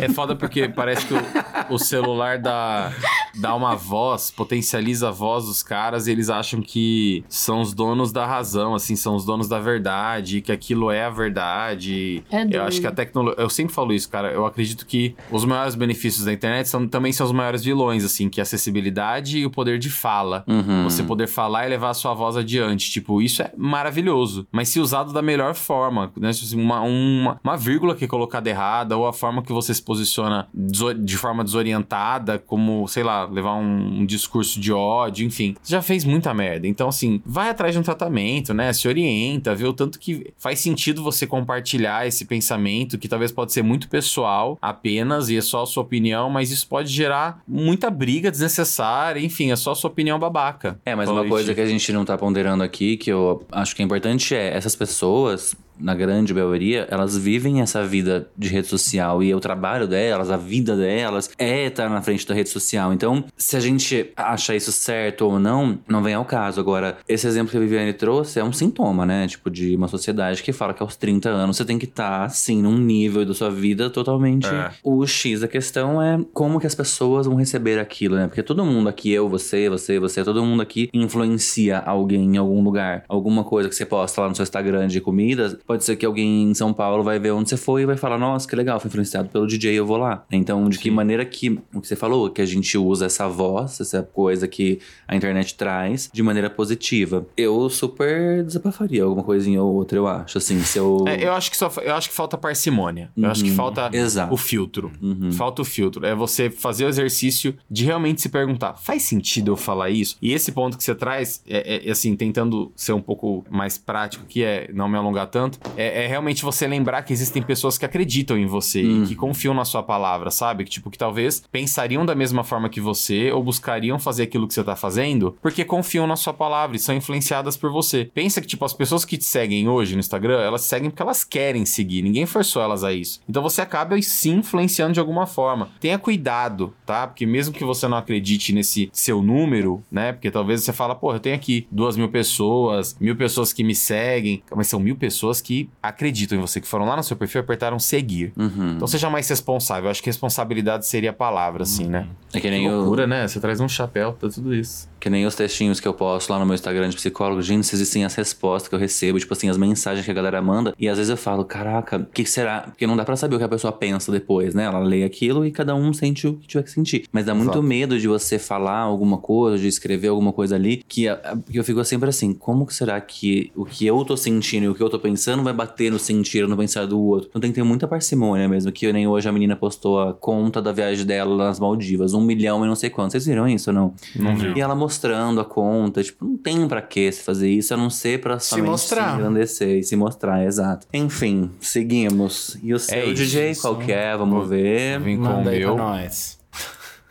É 0.00 0.08
foda 0.08 0.34
porque 0.36 0.68
parece 0.68 1.06
que 1.06 1.14
o, 1.14 1.74
o 1.74 1.78
celular 1.78 2.38
dá, 2.38 2.92
dá 3.34 3.54
uma 3.54 3.74
voz, 3.74 4.30
potencializa 4.30 5.08
a 5.08 5.10
voz 5.10 5.46
dos 5.46 5.62
caras 5.62 6.06
e 6.06 6.12
eles 6.12 6.30
acham 6.30 6.60
que 6.60 7.24
são 7.28 7.60
os 7.60 7.74
donos 7.74 8.12
da 8.12 8.26
razão, 8.26 8.74
assim, 8.74 8.96
são 8.96 9.14
os 9.14 9.24
donos 9.24 9.48
da 9.48 9.58
verdade, 9.58 10.40
que 10.40 10.52
aquilo 10.52 10.90
é 10.90 11.04
a 11.04 11.10
verdade. 11.10 12.22
É 12.30 12.46
eu 12.50 12.62
acho 12.62 12.80
que 12.80 12.86
a 12.86 12.92
tecnologia. 12.92 13.42
Eu 13.42 13.50
sempre 13.50 13.74
falo 13.74 13.92
isso, 13.92 14.08
cara. 14.08 14.32
Eu 14.32 14.46
acredito 14.46 14.86
que 14.86 15.14
os 15.30 15.44
maiores 15.44 15.74
benefícios 15.74 16.24
da 16.24 16.32
internet 16.32 16.68
são, 16.68 16.86
também 16.86 17.12
são 17.12 17.26
os 17.26 17.32
maiores 17.32 17.62
vilões, 17.62 18.04
assim, 18.04 18.28
que 18.28 18.40
é 18.40 18.42
a 18.42 18.44
acessibilidade 18.44 19.38
e 19.38 19.46
o 19.46 19.50
poder 19.50 19.78
de 19.78 19.90
fala. 19.98 20.44
Uhum. 20.46 20.84
Você 20.84 21.02
poder 21.02 21.26
falar 21.26 21.66
e 21.66 21.70
levar 21.70 21.90
a 21.90 21.94
sua 21.94 22.14
voz 22.14 22.36
adiante. 22.36 22.90
Tipo, 22.90 23.20
isso 23.20 23.42
é 23.42 23.52
maravilhoso. 23.56 24.46
Mas 24.52 24.68
se 24.68 24.80
usado 24.80 25.12
da 25.12 25.20
melhor 25.20 25.54
forma, 25.54 26.12
né? 26.16 26.30
Uma, 26.54 26.80
uma, 26.80 27.40
uma 27.42 27.56
vírgula 27.56 27.94
que 27.94 28.04
é 28.04 28.08
colocada 28.08 28.48
errada, 28.48 28.96
ou 28.96 29.06
a 29.06 29.12
forma 29.12 29.42
que 29.42 29.52
você 29.52 29.74
se 29.74 29.82
posiciona 29.82 30.48
de 30.54 31.16
forma 31.16 31.42
desorientada, 31.44 32.38
como, 32.38 32.86
sei 32.88 33.02
lá, 33.02 33.24
levar 33.24 33.54
um, 33.54 34.00
um 34.00 34.06
discurso 34.06 34.60
de 34.60 34.72
ódio, 34.72 35.26
enfim. 35.26 35.54
Você 35.62 35.72
já 35.72 35.82
fez 35.82 36.04
muita 36.04 36.32
merda. 36.32 36.66
Então, 36.66 36.88
assim, 36.88 37.20
vai 37.24 37.50
atrás 37.50 37.74
de 37.74 37.80
um 37.80 37.82
tratamento, 37.82 38.54
né? 38.54 38.72
Se 38.72 38.86
orienta, 38.86 39.54
vê 39.54 39.66
o 39.66 39.72
tanto 39.72 39.98
que 39.98 40.32
faz 40.38 40.60
sentido 40.60 41.02
você 41.02 41.26
compartilhar 41.26 42.06
esse 42.06 42.24
pensamento, 42.24 42.98
que 42.98 43.08
talvez 43.08 43.32
pode 43.32 43.52
ser 43.52 43.62
muito 43.62 43.88
pessoal 43.88 44.58
apenas, 44.60 45.28
e 45.28 45.36
é 45.36 45.40
só 45.40 45.62
a 45.62 45.66
sua 45.66 45.82
opinião, 45.82 46.30
mas 46.30 46.50
isso 46.50 46.66
pode 46.68 46.88
gerar 46.88 47.42
muita 47.46 47.90
briga 47.90 48.30
desnecessária, 48.30 49.20
enfim, 49.20 49.50
é 49.50 49.56
só 49.56 49.72
a 49.72 49.74
sua 49.74 49.87
opinião 49.88 50.18
babaca. 50.18 50.80
É, 50.84 50.94
mas 50.94 51.08
uma 51.08 51.26
coisa 51.26 51.54
que 51.54 51.60
a 51.60 51.66
gente 51.66 51.92
não 51.92 52.04
tá 52.04 52.16
ponderando 52.16 52.62
aqui, 52.62 52.96
que 52.96 53.10
eu 53.10 53.46
acho 53.50 53.74
que 53.74 53.82
é 53.82 53.84
importante, 53.84 54.34
é 54.34 54.56
essas 54.56 54.76
pessoas, 54.76 55.54
na 55.80 55.94
grande 55.94 56.32
maioria, 56.34 56.86
elas 56.90 57.16
vivem 57.16 57.60
essa 57.60 57.84
vida 57.84 58.28
de 58.36 58.48
rede 58.48 58.66
social 58.66 59.22
e 59.22 59.34
o 59.34 59.40
trabalho 59.40 59.86
delas, 59.86 60.30
a 60.30 60.36
vida 60.36 60.76
delas 60.76 61.30
é 61.38 61.66
estar 61.66 61.88
na 61.88 62.02
frente 62.02 62.26
da 62.26 62.34
rede 62.34 62.48
social. 62.48 62.92
Então, 62.92 63.24
se 63.36 63.56
a 63.56 63.60
gente 63.60 64.10
acha 64.16 64.54
isso 64.54 64.72
certo 64.72 65.22
ou 65.22 65.38
não, 65.38 65.78
não 65.88 66.02
vem 66.02 66.14
ao 66.14 66.24
caso. 66.24 66.60
Agora, 66.60 66.98
esse 67.08 67.26
exemplo 67.26 67.50
que 67.50 67.56
a 67.56 67.60
Viviane 67.60 67.92
trouxe 67.92 68.38
é 68.38 68.44
um 68.44 68.52
sintoma, 68.52 69.04
né? 69.04 69.26
Tipo, 69.26 69.50
de 69.50 69.74
uma 69.76 69.88
sociedade 69.88 70.42
que 70.42 70.52
fala 70.52 70.74
que 70.74 70.82
aos 70.82 70.96
30 70.96 71.28
anos 71.28 71.56
você 71.56 71.64
tem 71.64 71.78
que 71.78 71.84
estar, 71.84 72.24
assim, 72.24 72.62
num 72.62 72.76
nível 72.76 73.24
da 73.24 73.34
sua 73.34 73.50
vida 73.50 73.90
totalmente. 73.90 74.46
É. 74.46 74.70
O 74.82 75.06
X 75.06 75.40
da 75.40 75.48
questão 75.48 76.02
é 76.02 76.18
como 76.32 76.60
que 76.60 76.66
as 76.66 76.74
pessoas 76.74 77.26
vão 77.26 77.36
receber 77.36 77.78
aquilo, 77.78 78.16
né? 78.16 78.26
Porque 78.26 78.42
todo 78.42 78.64
mundo 78.64 78.88
aqui, 78.88 79.12
eu, 79.12 79.28
você, 79.28 79.68
você, 79.68 79.98
você, 79.98 80.24
todo 80.24 80.44
mundo 80.44 80.62
aqui 80.62 80.88
influencia 80.92 81.78
alguém 81.78 82.34
em 82.34 82.36
algum 82.36 82.62
lugar. 82.62 83.04
Alguma 83.08 83.44
coisa 83.44 83.68
que 83.68 83.74
você 83.74 83.86
posta 83.86 84.20
lá 84.20 84.28
no 84.28 84.34
seu 84.34 84.42
Instagram 84.42 84.88
de 84.88 85.00
comidas, 85.00 85.56
pode 85.68 85.84
ser 85.84 85.96
que 85.96 86.06
alguém 86.06 86.44
em 86.44 86.54
São 86.54 86.72
Paulo 86.72 87.04
vai 87.04 87.18
ver 87.18 87.30
onde 87.32 87.50
você 87.50 87.56
foi 87.58 87.82
e 87.82 87.86
vai 87.86 87.96
falar, 87.96 88.16
nossa, 88.16 88.48
que 88.48 88.56
legal, 88.56 88.80
fui 88.80 88.88
influenciado 88.88 89.28
pelo 89.28 89.46
DJ, 89.46 89.74
eu 89.74 89.84
vou 89.86 89.98
lá. 89.98 90.24
Então, 90.32 90.66
de 90.70 90.78
que 90.78 90.90
maneira 90.90 91.24
que, 91.26 91.60
o 91.74 91.80
que 91.82 91.86
você 91.86 91.94
falou, 91.94 92.30
que 92.30 92.40
a 92.40 92.46
gente 92.46 92.78
usa 92.78 93.04
essa 93.04 93.28
voz, 93.28 93.78
essa 93.78 94.02
coisa 94.02 94.48
que 94.48 94.80
a 95.06 95.14
internet 95.14 95.54
traz, 95.56 96.08
de 96.10 96.22
maneira 96.22 96.48
positiva. 96.48 97.26
Eu 97.36 97.68
super 97.68 98.42
desabafaria 98.42 99.04
alguma 99.04 99.22
coisinha 99.22 99.62
ou 99.62 99.74
outra, 99.74 99.98
eu 99.98 100.06
acho, 100.06 100.38
assim, 100.38 100.58
se 100.62 100.78
eu... 100.78 101.04
É, 101.06 101.22
eu 101.22 101.32
acho 101.34 101.50
que 101.50 101.56
só, 101.56 101.70
eu 101.82 101.94
acho 101.94 102.08
que 102.08 102.14
falta 102.14 102.38
parcimônia. 102.38 103.10
Eu 103.14 103.30
acho 103.30 103.44
que 103.44 103.50
Uhum, 103.50 103.56
falta 103.56 103.90
exato. 103.92 104.32
o 104.32 104.36
filtro. 104.36 104.90
Uhum. 105.02 105.30
Falta 105.32 105.60
o 105.60 105.64
filtro. 105.64 106.06
É 106.06 106.14
você 106.14 106.48
fazer 106.48 106.84
o 106.84 106.88
exercício 106.88 107.54
de 107.70 107.84
realmente 107.84 108.22
se 108.22 108.28
perguntar: 108.28 108.74
faz 108.74 109.02
sentido 109.02 109.52
eu 109.52 109.56
falar 109.56 109.90
isso? 109.90 110.16
E 110.22 110.32
esse 110.32 110.50
ponto 110.52 110.78
que 110.78 110.84
você 110.84 110.94
traz, 110.94 111.42
é, 111.46 111.86
é, 111.86 111.90
assim, 111.90 112.16
tentando 112.16 112.72
ser 112.74 112.92
um 112.92 113.00
pouco 113.02 113.44
mais 113.50 113.76
prático, 113.76 114.24
que 114.26 114.42
é 114.42 114.70
não 114.72 114.88
me 114.88 114.96
alongar 114.96 115.26
tanto, 115.26 115.57
é, 115.76 116.04
é 116.04 116.06
realmente 116.06 116.42
você 116.42 116.66
lembrar 116.66 117.02
que 117.02 117.12
existem 117.12 117.42
pessoas 117.42 117.78
que 117.78 117.84
acreditam 117.84 118.36
em 118.38 118.46
você 118.46 118.82
Hum. 118.84 119.04
e 119.04 119.06
que 119.08 119.14
confiam 119.16 119.54
na 119.54 119.64
sua 119.64 119.82
palavra, 119.82 120.30
sabe? 120.30 120.64
Que, 120.64 120.70
tipo, 120.70 120.90
que 120.90 120.98
talvez 120.98 121.42
pensariam 121.50 122.04
da 122.04 122.14
mesma 122.14 122.44
forma 122.44 122.68
que 122.68 122.80
você 122.80 123.30
ou 123.32 123.42
buscariam 123.42 123.98
fazer 123.98 124.24
aquilo 124.24 124.46
que 124.46 124.54
você 124.54 124.62
tá 124.64 124.76
fazendo 124.76 125.36
porque 125.42 125.64
confiam 125.64 126.06
na 126.06 126.16
sua 126.16 126.32
palavra 126.32 126.76
e 126.76 126.80
são 126.80 126.94
influenciadas 126.94 127.56
por 127.56 127.70
você. 127.70 128.10
Pensa 128.14 128.40
que, 128.40 128.46
tipo, 128.46 128.64
as 128.64 128.72
pessoas 128.74 129.04
que 129.04 129.16
te 129.16 129.24
seguem 129.24 129.68
hoje 129.68 129.94
no 129.94 130.00
Instagram, 130.00 130.40
elas 130.40 130.62
seguem 130.62 130.90
porque 130.90 131.02
elas 131.02 131.24
querem 131.24 131.64
seguir. 131.64 132.02
Ninguém 132.02 132.26
forçou 132.26 132.62
elas 132.62 132.84
a 132.84 132.92
isso. 132.92 133.20
Então 133.28 133.42
você 133.42 133.60
acaba 133.60 134.00
se 134.02 134.30
influenciando 134.30 134.92
de 134.94 135.00
alguma 135.00 135.26
forma. 135.26 135.68
Tenha 135.80 135.98
cuidado, 135.98 136.74
tá? 136.86 137.06
Porque 137.06 137.26
mesmo 137.26 137.54
que 137.54 137.64
você 137.64 137.86
não 137.88 137.96
acredite 137.96 138.52
nesse 138.52 138.88
seu 138.92 139.22
número, 139.22 139.82
né? 139.90 140.12
Porque 140.12 140.30
talvez 140.30 140.62
você 140.62 140.72
fala, 140.72 140.94
pô, 140.94 141.12
eu 141.12 141.20
tenho 141.20 141.34
aqui 141.36 141.66
duas 141.70 141.96
mil 141.96 142.08
pessoas, 142.08 142.96
mil 143.00 143.16
pessoas 143.16 143.52
que 143.52 143.64
me 143.64 143.74
seguem, 143.74 144.42
mas 144.54 144.66
são 144.68 144.78
mil 144.80 144.96
pessoas 144.96 145.37
que 145.40 145.68
acreditam 145.82 146.36
em 146.36 146.40
você, 146.40 146.60
que 146.60 146.66
foram 146.66 146.84
lá 146.84 146.96
no 146.96 147.02
seu 147.02 147.16
perfil 147.16 147.40
e 147.40 147.44
apertaram 147.44 147.78
seguir. 147.78 148.32
Uhum. 148.36 148.72
Então 148.76 148.86
seja 148.88 149.08
mais 149.08 149.28
responsável. 149.28 149.84
Eu 149.84 149.90
acho 149.90 150.02
que 150.02 150.08
responsabilidade 150.08 150.86
seria 150.86 151.10
a 151.10 151.12
palavra, 151.12 151.62
assim, 151.62 151.86
né? 151.86 152.06
É 152.32 152.40
que 152.40 152.40
Que 152.40 152.50
nem 152.50 152.68
o... 152.68 152.76
loucura, 152.76 153.06
né? 153.06 153.26
Você 153.28 153.40
traz 153.40 153.60
um 153.60 153.68
chapéu 153.68 154.12
pra 154.14 154.28
tudo 154.28 154.54
isso. 154.54 154.88
Que 155.00 155.08
nem 155.10 155.26
os 155.26 155.34
textinhos 155.34 155.80
que 155.80 155.86
eu 155.86 155.94
posto 155.94 156.30
lá 156.30 156.38
no 156.38 156.46
meu 156.46 156.54
Instagram 156.54 156.88
de 156.88 156.96
psicólogo. 156.96 157.40
Gente, 157.42 157.72
existem 157.74 158.04
as 158.04 158.14
respostas 158.14 158.68
que 158.68 158.74
eu 158.74 158.78
recebo, 158.78 159.18
tipo 159.18 159.32
assim, 159.32 159.48
as 159.48 159.56
mensagens 159.56 160.04
que 160.04 160.10
a 160.10 160.14
galera 160.14 160.40
manda. 160.42 160.74
E 160.78 160.88
às 160.88 160.96
vezes 160.98 161.10
eu 161.10 161.16
falo, 161.16 161.44
caraca, 161.44 161.98
o 161.98 162.04
que 162.06 162.24
será? 162.24 162.62
Porque 162.62 162.86
não 162.86 162.96
dá 162.96 163.04
pra 163.04 163.16
saber 163.16 163.36
o 163.36 163.38
que 163.38 163.44
a 163.44 163.48
pessoa 163.48 163.72
pensa 163.72 164.10
depois, 164.10 164.54
né? 164.54 164.64
Ela 164.64 164.80
lê 164.80 165.04
aquilo 165.04 165.44
e 165.46 165.50
cada 165.50 165.74
um 165.74 165.92
sente 165.92 166.26
o 166.26 166.34
que 166.34 166.46
tiver 166.46 166.62
que 166.64 166.70
sentir. 166.70 167.04
Mas 167.12 167.24
dá 167.26 167.34
muito 167.34 167.50
Exato. 167.50 167.62
medo 167.62 167.98
de 167.98 168.08
você 168.08 168.38
falar 168.38 168.78
alguma 168.80 169.18
coisa, 169.18 169.58
de 169.58 169.68
escrever 169.68 170.08
alguma 170.08 170.32
coisa 170.32 170.54
ali, 170.56 170.82
que, 170.88 171.08
a- 171.08 171.36
que 171.50 171.58
eu 171.58 171.64
fico 171.64 171.82
sempre 171.84 172.08
assim, 172.08 172.32
como 172.34 172.66
que 172.66 172.74
será 172.74 173.00
que 173.00 173.52
o 173.54 173.64
que 173.64 173.86
eu 173.86 174.04
tô 174.04 174.16
sentindo 174.16 174.64
e 174.64 174.68
o 174.68 174.74
que 174.74 174.82
eu 174.82 174.90
tô 174.90 174.98
pensando 174.98 175.42
vai 175.42 175.52
bater 175.52 175.90
no 175.92 175.98
sentir 175.98 176.46
no 176.48 176.56
pensar 176.56 176.86
do 176.86 176.98
outro? 177.00 177.28
Então 177.30 177.40
tem 177.40 177.50
que 177.50 177.54
ter 177.56 177.62
muita 177.62 177.86
parcimônia 177.86 178.48
mesmo, 178.48 178.72
que 178.72 178.92
nem 178.92 179.06
hoje 179.06 179.28
a 179.28 179.32
menina 179.32 179.54
postou 179.56 180.00
a 180.00 180.12
conta 180.12 180.60
da 180.60 180.72
viagem 180.72 181.06
dela 181.06 181.36
nas 181.36 181.60
Maldivas, 181.60 182.14
um 182.14 182.20
milhão 182.20 182.64
e 182.64 182.68
não 182.68 182.74
sei 182.74 182.90
quanto. 182.90 183.12
Vocês 183.12 183.26
viram 183.26 183.46
isso 183.48 183.70
ou 183.70 183.74
não? 183.74 183.94
Não 184.16 184.36
viu? 184.36 184.56
E 184.56 184.60
ela 184.60 184.74
mostrando 184.88 185.38
a 185.40 185.44
conta, 185.44 186.02
tipo, 186.02 186.24
não 186.24 186.36
tem 186.38 186.66
pra 186.66 186.80
que 186.80 187.12
se 187.12 187.22
fazer 187.22 187.50
isso, 187.50 187.74
a 187.74 187.76
não 187.76 187.90
ser 187.90 188.20
pra 188.22 188.38
Se 188.38 188.48
somente 188.48 188.66
mostrar. 188.66 189.10
se 189.10 189.14
engrandecer 189.16 189.78
e 189.78 189.82
se 189.82 189.94
mostrar, 189.96 190.42
exato. 190.44 190.86
Enfim, 190.94 191.50
seguimos. 191.60 192.56
E 192.62 192.72
o 192.72 192.78
seu 192.78 193.12
isso, 193.12 193.22
DJ, 193.22 193.50
isso. 193.50 193.60
qual 193.60 193.76
que 193.78 193.92
é? 193.92 194.16
Vamos 194.16 194.48
ver. 194.48 194.98
Vim 195.00 195.18
com 195.18 195.24
o 195.24 195.44
meu. 195.44 195.76
nós. 195.76 196.38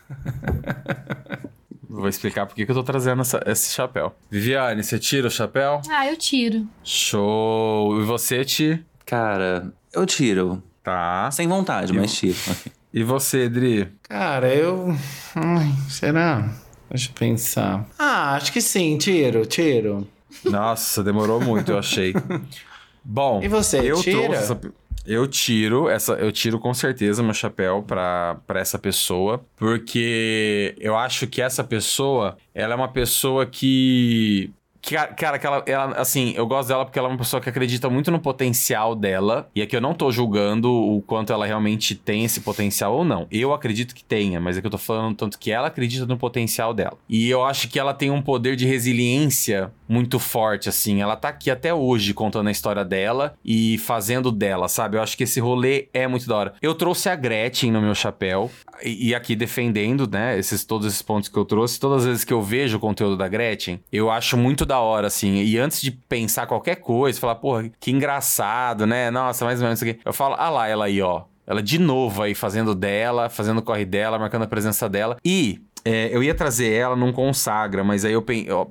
Vou 1.90 2.08
explicar 2.08 2.46
por 2.46 2.56
que 2.56 2.66
que 2.66 2.72
eu 2.72 2.76
tô 2.76 2.84
trazendo 2.84 3.22
essa- 3.22 3.42
esse 3.46 3.74
chapéu. 3.74 4.14
Viviane, 4.30 4.84
você 4.84 5.00
tira 5.00 5.28
o 5.28 5.32
chapéu? 5.32 5.82
Ah, 5.90 6.08
eu 6.08 6.18
tiro. 6.18 6.68
Show! 6.84 8.00
E 8.02 8.06
você, 8.06 8.44
Ti? 8.44 8.84
Cara, 9.06 9.72
eu 9.94 10.06
tiro. 10.06 10.62
Tá. 10.84 11.30
Sem 11.32 11.48
vontade, 11.48 11.94
mas 11.94 12.14
tiro. 12.14 12.36
E 12.94 13.04
você, 13.04 13.48
Dri? 13.48 13.90
Cara, 14.04 14.48
eu. 14.56 14.96
Ai, 15.36 15.72
será? 15.90 16.50
Deixa 16.90 17.10
eu 17.10 17.14
pensar. 17.14 17.86
Ah, 17.98 18.36
acho 18.36 18.52
que 18.54 18.62
sim, 18.62 18.98
tiro, 18.98 19.46
tiro. 19.46 20.08
Nossa, 20.44 21.04
demorou 21.04 21.40
muito, 21.42 21.72
eu 21.72 21.80
achei. 21.80 22.14
Bom, 23.04 23.42
E 23.44 23.48
você, 23.48 23.80
eu 23.80 24.02
tira? 24.02 24.36
essa- 24.36 24.60
Eu 25.06 25.26
tiro 25.26 25.88
essa, 25.90 26.14
eu 26.14 26.32
tiro 26.34 26.60
com 26.60 26.74
certeza 26.74 27.24
meu 27.24 27.34
chapéu 27.34 27.82
pra, 27.82 28.38
pra 28.46 28.60
essa 28.60 28.78
pessoa, 28.78 29.46
porque 29.56 30.76
eu 30.80 30.98
acho 30.98 31.26
que 31.28 31.42
essa 31.42 31.64
pessoa, 31.64 32.38
ela 32.54 32.74
é 32.74 32.76
uma 32.76 32.90
pessoa 32.90 33.46
que, 33.46 34.52
cara, 34.96 35.40
que 35.40 35.46
ela, 35.46 35.64
ela, 35.66 35.86
assim, 35.94 36.34
eu 36.36 36.46
gosto 36.46 36.70
dela 36.70 36.86
porque 36.86 36.98
ela 36.98 37.08
é 37.08 37.12
uma 37.12 37.18
pessoa 37.18 37.42
que 37.42 37.50
acredita 37.50 37.90
muito 37.90 38.12
no 38.12 38.20
potencial 38.20 38.96
dela. 38.96 39.50
E 39.56 39.62
aqui 39.62 39.76
eu 39.76 39.82
não 39.82 39.94
tô 39.94 40.12
julgando 40.12 40.72
o 40.72 41.02
quanto 41.02 41.34
ela 41.34 41.46
realmente 41.46 41.96
tem 41.96 42.24
esse 42.24 42.42
potencial 42.42 42.94
ou 42.94 43.04
não. 43.04 43.28
Eu 43.32 43.54
acredito 43.54 43.96
que 43.96 44.04
tenha, 44.04 44.40
mas 44.40 44.58
é 44.58 44.62
que 44.62 44.68
eu 44.68 44.72
tô 44.72 44.78
falando 44.78 45.16
tanto 45.16 45.40
que 45.40 45.52
ela 45.52 45.68
acredita 45.68 46.06
no 46.06 46.18
potencial 46.18 46.74
dela. 46.74 46.98
E 47.10 47.30
eu 47.30 47.44
acho 47.44 47.68
que 47.68 47.80
ela 47.80 47.94
tem 47.94 48.12
um 48.12 48.22
poder 48.22 48.56
de 48.56 48.66
resiliência 48.66 49.72
muito 49.88 50.20
forte, 50.20 50.70
assim. 50.70 51.02
Ela 51.02 51.16
tá 51.16 51.30
aqui 51.30 51.50
até 51.50 51.74
hoje 51.74 52.14
contando 52.14 52.48
a 52.48 52.52
história 52.52 52.84
dela 52.84 53.36
e 53.44 53.78
fazendo 53.80 54.32
dela, 54.32 54.68
sabe? 54.68 54.98
Eu 54.98 55.02
acho 55.02 55.16
que 55.18 55.24
esse 55.24 55.40
rolê 55.40 55.88
é 55.94 56.08
muito 56.08 56.28
da 56.28 56.36
hora. 56.36 56.54
Eu 56.62 56.76
trouxe 56.76 57.10
a 57.10 57.16
Gretchen 57.16 57.72
no 57.72 57.82
meu 57.82 57.96
chapéu 57.96 58.52
e, 58.84 59.16
aqui 59.16 59.36
defendendo, 59.36 60.08
né, 60.08 60.38
esses, 60.38 60.64
todos 60.66 60.88
esses 60.88 61.02
pontos 61.02 61.30
que 61.30 61.38
eu 61.38 61.46
trouxe. 61.46 61.80
Todas 61.80 62.04
as 62.04 62.06
vezes 62.06 62.24
que 62.24 62.34
eu 62.34 62.42
vejo 62.42 62.78
o 62.78 62.80
conteúdo 62.80 63.18
da 63.18 63.28
Gretchen, 63.28 63.80
eu 63.92 64.12
acho 64.12 64.38
muito 64.38 64.66
da 64.66 64.77
hora, 64.80 65.08
assim. 65.08 65.36
E 65.36 65.58
antes 65.58 65.82
de 65.82 65.92
pensar 65.92 66.48
qualquer 66.48 66.76
coisa, 66.78 67.20
falar, 67.20 67.36
porra, 67.36 67.70
que 67.80 67.92
engraçado, 67.92 68.86
né? 68.86 69.12
Nossa, 69.12 69.46
mais 69.46 69.60
ou 69.60 69.66
menos 69.66 69.82
isso 69.82 69.90
aqui. 69.90 70.00
Eu 70.06 70.14
falo, 70.14 70.36
ah 70.38 70.50
lá, 70.50 70.68
ela 70.68 70.86
aí, 70.86 71.02
ó. 71.02 71.24
Ela 71.46 71.64
de 71.64 71.80
novo 71.80 72.24
aí 72.24 72.36
fazendo 72.36 72.76
dela, 72.76 73.30
fazendo 73.30 73.60
o 73.60 73.62
corre 73.62 73.86
dela, 73.86 74.20
marcando 74.20 74.44
a 74.44 74.48
presença 74.48 74.90
dela. 74.90 75.18
E 75.24 75.62
É, 75.90 76.10
eu 76.12 76.22
ia 76.22 76.36
trazer 76.36 76.74
ela 76.74 76.98
num 76.98 77.14
consagra, 77.14 77.82
mas 77.82 78.04
aí 78.04 78.12
eu 78.12 78.26